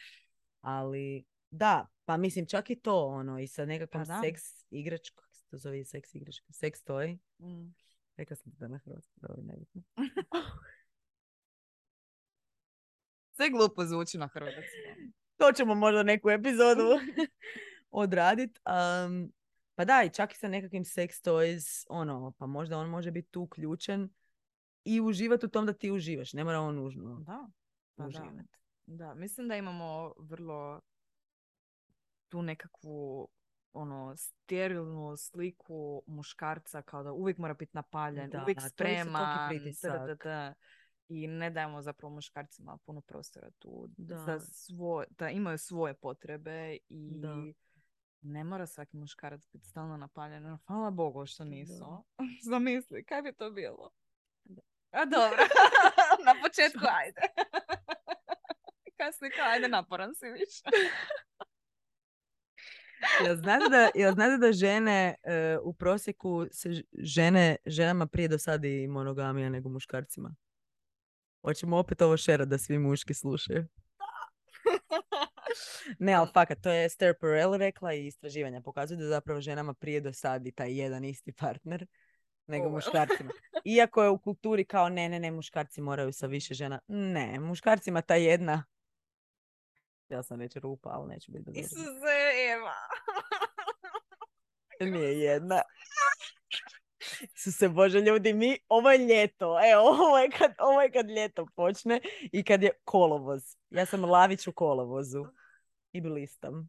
[0.61, 4.20] Ali da, pa mislim čak i to ono i sa nekakvom Pa da.
[4.20, 7.18] seks igračkom, kako se to zove seks igračka, seks toy.
[7.41, 7.74] Mm.
[8.16, 9.82] Rekla sam to na hrvatskom, dobro, nebitno.
[13.37, 15.12] Sve glupo zvuči na hrvatskom.
[15.37, 16.82] To ćemo možda neku epizodu
[17.91, 18.59] odradit.
[18.66, 19.32] Um,
[19.74, 23.31] pa da, i čak i sa nekakvim sex toys, ono, pa možda on može biti
[23.31, 24.09] tu uključen
[24.85, 26.32] i uživati u tom da ti uživaš.
[26.32, 27.48] Ne mora on nužno Da,
[27.94, 28.09] pa da.
[28.09, 28.59] uživati.
[28.86, 30.81] Da, mislim da imamo vrlo
[32.28, 33.28] tu nekakvu
[33.73, 38.77] ono sterilnu sliku muškarca kao da uvijek mora biti napaljen, Da, uvijek to je isto
[38.77, 40.55] spreman, da, da, da.
[41.09, 44.16] I ne dajemo zapravo muškarcima puno prostora tu Da.
[44.18, 47.36] za svo, da imaju svoje potrebe i Da.
[48.20, 50.47] ne mora svaki muškarac biti stalno napaljen.
[50.47, 52.05] Ono, Hvala Bogu što nisu.
[52.51, 53.90] Zamisli, kaj bi to bilo?
[54.90, 55.36] A dobro,
[56.26, 57.20] na početku ajde.
[58.97, 60.62] Kasnije kao, ajde naporan si više.
[63.24, 68.86] Jel znate da, jel znate da žene e, u prosjeku se žene ženama prije dosadi
[68.89, 70.35] monogamija nego muškarcima?
[71.45, 73.66] Hoćemo opet ovo šerat da svi muški slušaju.
[75.99, 80.01] ne, ali fakat, to je Esther Perel rekla i istraživanja pokazuju da zapravo ženama prije
[80.01, 81.87] dosadi taj jedan isti partner
[82.47, 82.75] nego Oh, well.
[82.75, 83.31] muškarcima.
[83.65, 86.81] Iako je u kulturi kao ne, ne, ne, muškarci moraju sa više žena.
[86.89, 88.65] Ne, muškarcima ta jedna
[90.09, 91.66] ja sam reći rupa, ali neću biti obzira.
[91.66, 92.15] Isuse,
[92.53, 92.75] Eva.
[94.81, 95.61] Nije jedna.
[97.43, 101.10] Su se Bože ljudi, mi, ovo je ljeto, e, ovo je, kad, ovo je kad
[101.10, 102.01] ljeto počne
[102.32, 103.56] i kad je kolovoz.
[103.70, 105.24] Ja sam lavić u kolovozu
[105.93, 106.68] i blistam.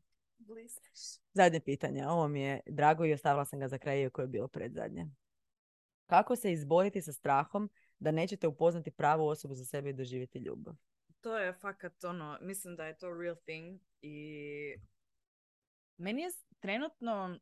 [1.33, 4.47] Zadnje pitanje, ovo mi je drago i ostavila sam ga za kraj iako je bilo
[4.47, 5.07] predzadnje.
[6.05, 10.75] Kako se izboriti sa strahom da nećete upoznati pravu osobu za sebe i doživjeti ljubav?
[11.21, 14.75] To je fakat ono, mislim da je to real thing i
[15.97, 16.29] meni je
[16.59, 17.39] trenutno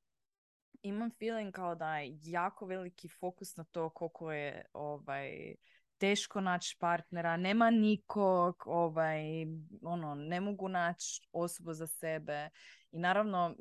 [0.81, 5.55] imam feeling kao da je jako veliki fokus na to koliko je ovaj
[5.97, 9.21] teško naći partnera, nema nikog, ovaj,
[9.81, 12.49] ono, ne mogu naći osobu za sebe.
[12.91, 13.55] I naravno,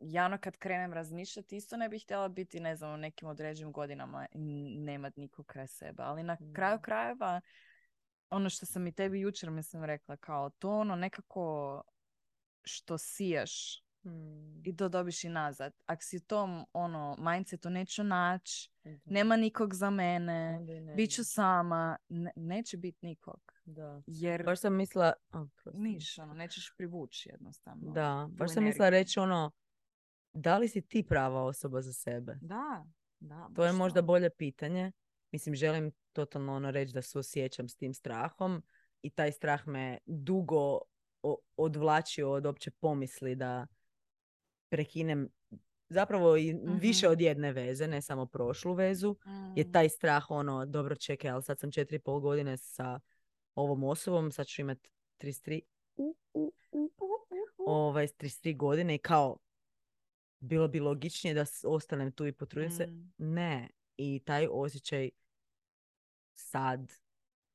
[0.00, 3.72] ja ono kad krenem razmišljati, isto ne bih htjela biti, ne znam, u nekim određenim
[3.72, 6.02] godinama i nemat nikog kraj sebe.
[6.02, 7.40] Ali na kraju krajeva,
[8.30, 11.82] ono što sam i tebi jučer mislim rekla, kao to ono nekako
[12.64, 12.98] što
[14.08, 15.72] siješ i to dobiš i nazad.
[15.86, 18.70] Ako si tom ono, mindsetu neću naći,
[19.04, 23.40] nema nikog za mene, ne bit ću sama, ne- neće biti nikog.
[23.64, 24.02] Da.
[24.06, 25.12] Jer Baš sam mislila...
[25.32, 25.80] oprosti.
[25.80, 27.92] niš, ono, nećeš privući jednostavno.
[27.92, 29.00] Da, baš sam mislila energiju.
[29.00, 29.50] reći ono,
[30.32, 32.38] da li si ti prava osoba za sebe?
[32.40, 32.84] Da,
[33.20, 33.50] da.
[33.54, 34.92] To je baš možda bolje pitanje.
[35.30, 38.62] Mislim, želim totalno ono reći da suosjećam s tim strahom
[39.02, 40.78] i taj strah me dugo
[41.56, 43.66] odvlačio od opće pomisli da
[44.68, 45.28] prekinem
[45.88, 47.12] zapravo i više Mhm.
[47.12, 49.16] od jedne veze, ne samo prošlu vezu,
[49.56, 49.72] je Mm.
[49.72, 53.00] taj strah ono, dobro čekaj, ali sad sam četiri i pol godine sa
[53.54, 54.78] ovom osobom, sad ću imat
[55.18, 55.60] 33,
[55.96, 56.90] u, u, u,
[57.58, 59.38] ovaj, 33 godine i kao
[60.40, 62.86] bilo bi logičnije da ostanem tu i potrudim se.
[62.86, 63.12] Mm.
[63.18, 63.68] Ne.
[63.96, 65.10] I taj osjećaj
[66.34, 66.92] sad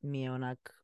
[0.02, 0.84] mi je onak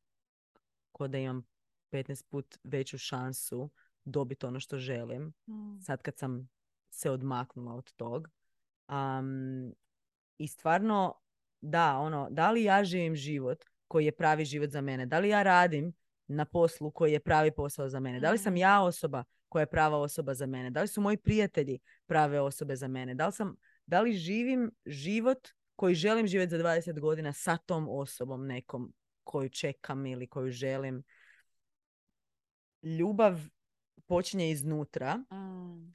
[0.91, 1.43] ko da imam
[1.91, 3.69] 15 put veću šansu
[4.10, 5.34] dobiti ono što želim.
[5.48, 5.80] Mm.
[5.81, 6.49] Sad kad sam
[6.90, 8.30] se odmaknula od tog.
[8.88, 9.72] Am,
[10.38, 11.14] I stvarno,
[11.61, 15.06] da, ono, da li ja živim život koji je pravi život za mene?
[15.06, 15.94] Da li ja radim
[16.27, 18.19] na poslu koji je pravi posao za mene?
[18.19, 18.57] Da li sam Mhm.
[18.57, 20.69] ja osoba koja je prava osoba za mene?
[20.69, 23.15] Da li su moji prijatelji prave osobe za mene?
[23.15, 23.56] Da li, sam,
[23.86, 29.49] da li živim život koji želim živjeti za 20 godina sa tom osobom nekom koju
[29.49, 31.03] čekam ili koju želim?
[32.84, 33.40] Ljubav
[34.10, 35.94] počinje iznutra Mm.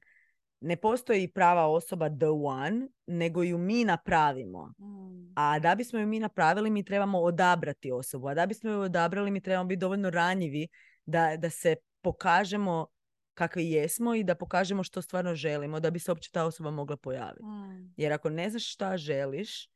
[0.61, 4.73] ne postoji prava osoba the one, nego ju mi napravimo.
[4.78, 5.32] Mm.
[5.36, 8.28] A da bismo ju mi napravili, mi trebamo odabrati osobu.
[8.28, 10.69] A da bismo ju odabrali, mi trebamo biti dovoljno ranjivi
[11.07, 12.86] da, da se pokažemo
[13.35, 16.97] kakvi jesmo i da pokažemo što stvarno želimo, da bi se uopće ta osoba mogla
[16.97, 17.45] pojaviti.
[17.45, 17.95] Mm.
[17.97, 19.69] Jer ako ne znaš šta želiš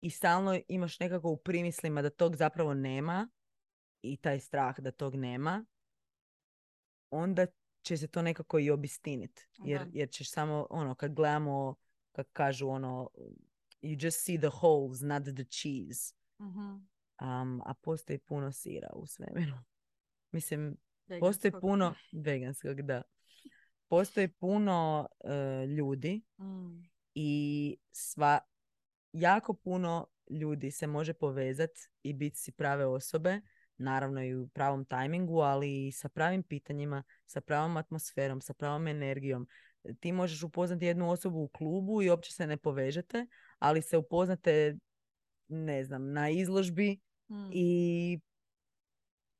[0.00, 3.28] i stalno imaš nekako u primislima da tog zapravo nema
[4.02, 5.64] i taj strah da tog nema,
[7.10, 7.46] onda
[7.84, 9.46] će se to nekako i obistiniti.
[9.64, 11.74] Jer, jer ćeš samo, ono, kad gledamo,
[12.12, 13.10] kad kažu ono,
[13.82, 16.14] you just see the holes, not the cheese.
[16.40, 16.60] Mhm.
[17.20, 19.54] Um, a postoji puno sira u svemiru.
[20.30, 20.76] Mislim,
[21.20, 21.60] postoji Veganskog.
[21.60, 23.02] puno veganskog, da.
[23.88, 26.82] Postoji puno e, ljudi Mm.
[27.14, 28.38] i sva,
[29.12, 33.40] jako puno ljudi se može povezati i biti si prave osobe,
[33.76, 38.86] naravno i u pravom tajmingu, ali i sa pravim pitanjima, sa pravom atmosferom, sa pravom
[38.88, 39.46] energijom.
[40.00, 43.26] Ti možeš upoznati jednu osobu u klubu i uopće se ne povežete,
[43.58, 44.76] ali se upoznate,
[45.48, 47.50] ne znam, na izložbi Mm.
[47.52, 48.18] i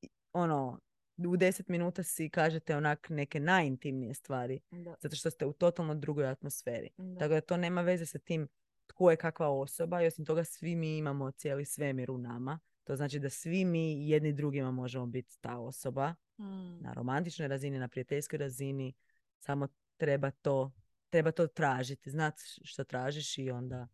[0.02, 0.80] i ono,
[1.28, 4.96] u deset minuta si kažete onak neke najintimnije stvari, Da.
[5.00, 6.90] zato što ste u totalno drugoj atmosferi.
[6.96, 7.18] Da.
[7.18, 8.48] Tako da to nema veze sa tim
[8.86, 12.58] tko je kakva osoba i osim toga svi mi imamo cijeli svemir u nama.
[12.84, 16.82] To znači da svi mi jedni drugima možemo biti ta osoba Mm.
[16.82, 18.94] na romantičnoj razini, na prijateljskoj razini.
[19.38, 20.72] Samo treba to,
[21.10, 22.10] treba to tražiti.
[22.10, 23.88] Znati što tražiš i onda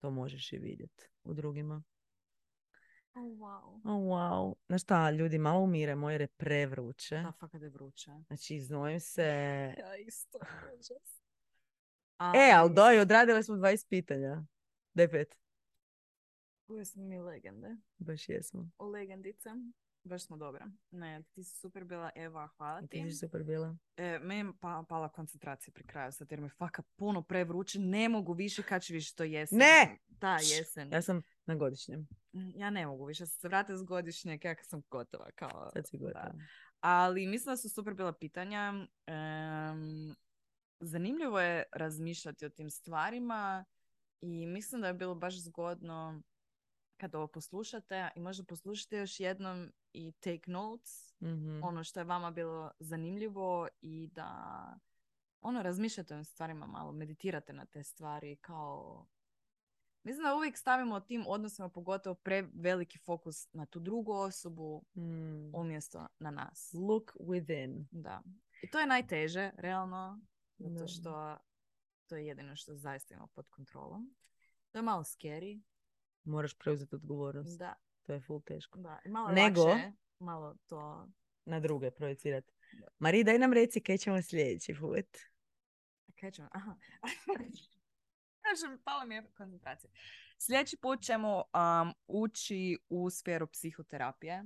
[0.00, 1.82] to možeš i vidjeti u drugima.
[3.14, 3.74] Oh, wow.
[3.84, 4.54] Oh, wow.
[4.66, 7.16] Znaš šta, ljudi, malo umiremo jer je prevruće.
[7.16, 8.10] Da, fakat je vruće.
[8.26, 9.22] Znači, iznojim se.
[9.78, 10.38] Ja isto.
[10.78, 11.22] užas.
[12.18, 14.42] E, ali doj, odradili smo 20 pitanja.
[14.94, 15.36] Daj pet.
[16.66, 17.76] Koje smo mi legende.
[17.98, 18.70] Baš jesmo.
[18.78, 19.50] O legendice.
[20.04, 20.70] Baš smo dobra.
[20.90, 23.10] Ne, ti si super bila, Eva, hvala Ti ti.
[23.10, 23.76] si super bila.
[23.96, 27.78] E, meni je pa, pala koncentracija pri kraju sad jer mi je fakat puno prevruće.
[27.78, 29.58] Ne mogu više kad će više to jesen.
[29.58, 29.98] Ne!
[30.08, 30.92] Da, jesen.
[30.92, 32.08] Ja sam na godišnjem.
[32.32, 33.26] Ja ne mogu više.
[33.26, 35.30] Sad se vratiti s godišnjeg, ja sam gotova.
[35.34, 36.04] Kao, Sad si da.
[36.06, 36.34] gotova.
[36.80, 38.72] Ali mislim da su super bila pitanja.
[39.06, 40.14] Em,
[40.80, 43.64] zanimljivo je razmišljati o tim stvarima
[44.20, 46.22] i mislim da je bilo baš zgodno
[46.96, 51.62] kad ovo poslušate i možda poslušate još jednom i take notes, Mhm.
[51.62, 54.78] ono što je vama bilo zanimljivo i da
[55.40, 59.06] ono razmišljate o stvarima malo, meditirate na te stvari kao
[60.02, 65.54] Mislim da uvijek stavimo tim odnosima pogotovo preveliki fokus na tu drugu osobu Mm.
[65.54, 66.74] umjesto na nas.
[66.74, 67.84] Look within.
[67.90, 68.22] Da.
[68.62, 70.20] I to je najteže, realno,
[70.58, 71.36] zato što
[72.06, 74.14] to je jedino što zaista ima pod kontrolom.
[74.70, 75.62] To je malo scary.
[76.26, 77.58] Moraš preuzeti odgovornost.
[77.58, 78.78] Da, To je full teško.
[78.78, 78.98] da.
[79.04, 81.08] I malo Nego- lakše, malo to...
[81.44, 82.52] Na druge projecirati.
[82.98, 85.06] Mari, daj nam reci kaj ćemo sljedeći put.
[86.20, 86.48] Kaj ćemo?
[86.52, 86.76] Aha.
[88.42, 89.90] Kažem, pala mi je koncentracija.
[90.38, 94.44] Sljedeći put ćemo um, ući u sferu psihoterapije.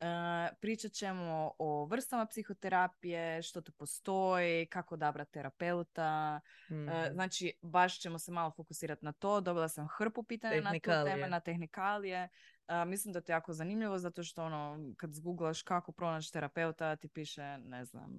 [0.00, 6.40] Uh, pričat ćemo o vrstama psihoterapije, što tu postoji, kako odabrati terapeuta.
[6.70, 9.40] E, znači, baš ćemo se malo fokusirati na to.
[9.40, 12.28] Dobila sam hrpu pitanja na tu temu, na tehnikalije.
[12.68, 16.96] E, mislim da je to jako zanimljivo zato što ono, kad zgooglaš kako pronaći terapeuta,
[16.96, 18.10] ti piše, ne znam,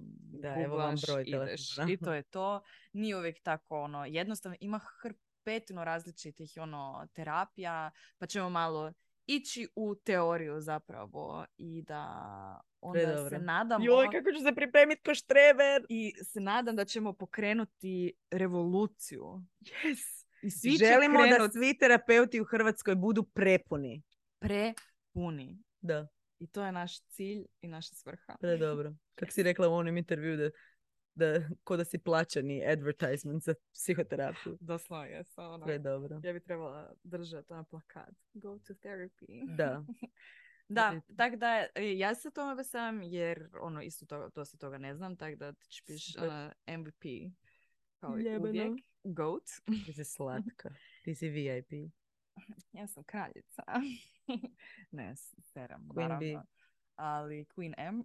[0.42, 2.62] Da, evo vam broj ideš i to je to.
[2.92, 8.92] Nije uvijek tako ono, jednostavno, ima hrpetinu različitih ono, terapija, pa ćemo malo
[9.30, 12.04] ići u teoriju zapravo i da
[12.80, 13.38] onda se Predobro.
[13.38, 15.82] nadamo Joj, kako ću se pripremiti ko štreber.
[15.88, 19.42] i se nadam da ćemo pokrenuti revoluciju.
[19.60, 20.24] Yes.
[20.42, 24.02] I svi će Želimo da krenut svi terapeuti u Hrvatskoj budu prepuni.
[24.38, 25.58] prepuni.
[25.80, 26.08] Da,
[26.38, 28.36] I to je naš cilj i naša svrha.
[28.40, 28.94] predobro.
[29.14, 30.50] Kako si rekla u onom intervju da,
[31.20, 34.58] da ko da si plaćani advertisement za psihoterapiju.
[34.60, 35.66] Doslovno je, ono.
[35.66, 36.20] Predobro.
[36.22, 38.14] Ja bi trebala držati na plakat.
[38.34, 39.56] Go to therapy.
[39.56, 39.84] Da.
[40.72, 44.94] Da, tako da e, ja se tome veselam jer ono isto to, dosta toga ne
[44.94, 46.28] znam, tako da ti piš Super.
[46.28, 47.32] ono, MVP
[48.00, 48.48] kao i Jebeno.
[48.48, 48.72] uvijek.
[49.04, 49.42] Goat.
[49.86, 50.70] Ti si slatka.
[51.04, 51.70] Ti si VIP.
[52.72, 53.62] Ja sam kraljica.
[54.90, 56.46] ne, seram, Queen naravno.
[56.96, 58.04] Ali Queen M.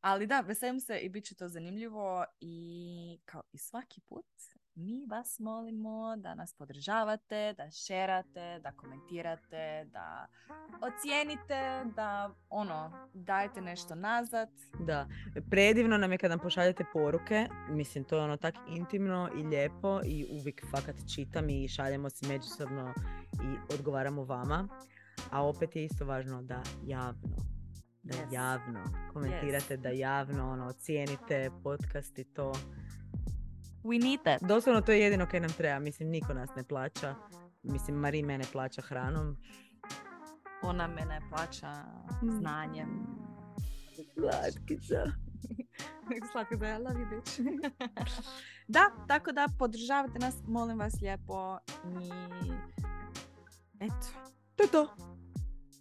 [0.00, 4.26] Ali da, veselim se i bit će to zanimljivo i kao i svaki put
[4.78, 10.26] mi vas molimo da nas podržavate, da šerate, da komentirate, da
[10.80, 14.48] ocijenite, da ono, dajete nešto nazad.
[14.80, 15.08] Da,
[15.50, 20.00] predivno nam je kad nam pošaljete poruke, mislim to je ono tak intimno i lijepo
[20.04, 22.94] i uvijek fakat čitam i šaljemo si međusobno
[23.32, 24.68] i odgovaramo vama,
[25.30, 27.57] a opet je isto važno da javno,
[28.08, 28.32] da Yes.
[28.32, 28.80] javno
[29.12, 32.52] komentirate, da javno ono, ocijenite podcast i to.
[33.84, 34.42] We need that.
[34.42, 37.14] Doslovno to je jedino kaj nam treba, mislim niko nas ne plaća,
[37.62, 39.36] mislim Mari mene plaća hranom.
[40.62, 41.72] Ona mene plaća
[42.22, 42.30] Mm.
[42.30, 43.06] znanjem.
[44.14, 45.04] Slatkica.
[46.32, 47.40] Slatko da I love you, bitch.
[48.68, 51.58] da, tako da podržavate nas, molim vas lijepo.
[51.84, 52.10] I
[53.80, 54.06] eto,
[54.56, 54.94] To je to.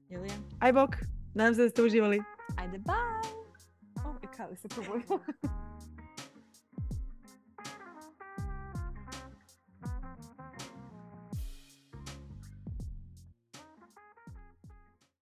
[0.10, 0.32] jel je?
[0.60, 0.96] Aj bok,
[1.38, 2.22] nadam se da ste uživali.
[2.58, 2.96] Ajde, bye!
[4.06, 5.20] O, i se.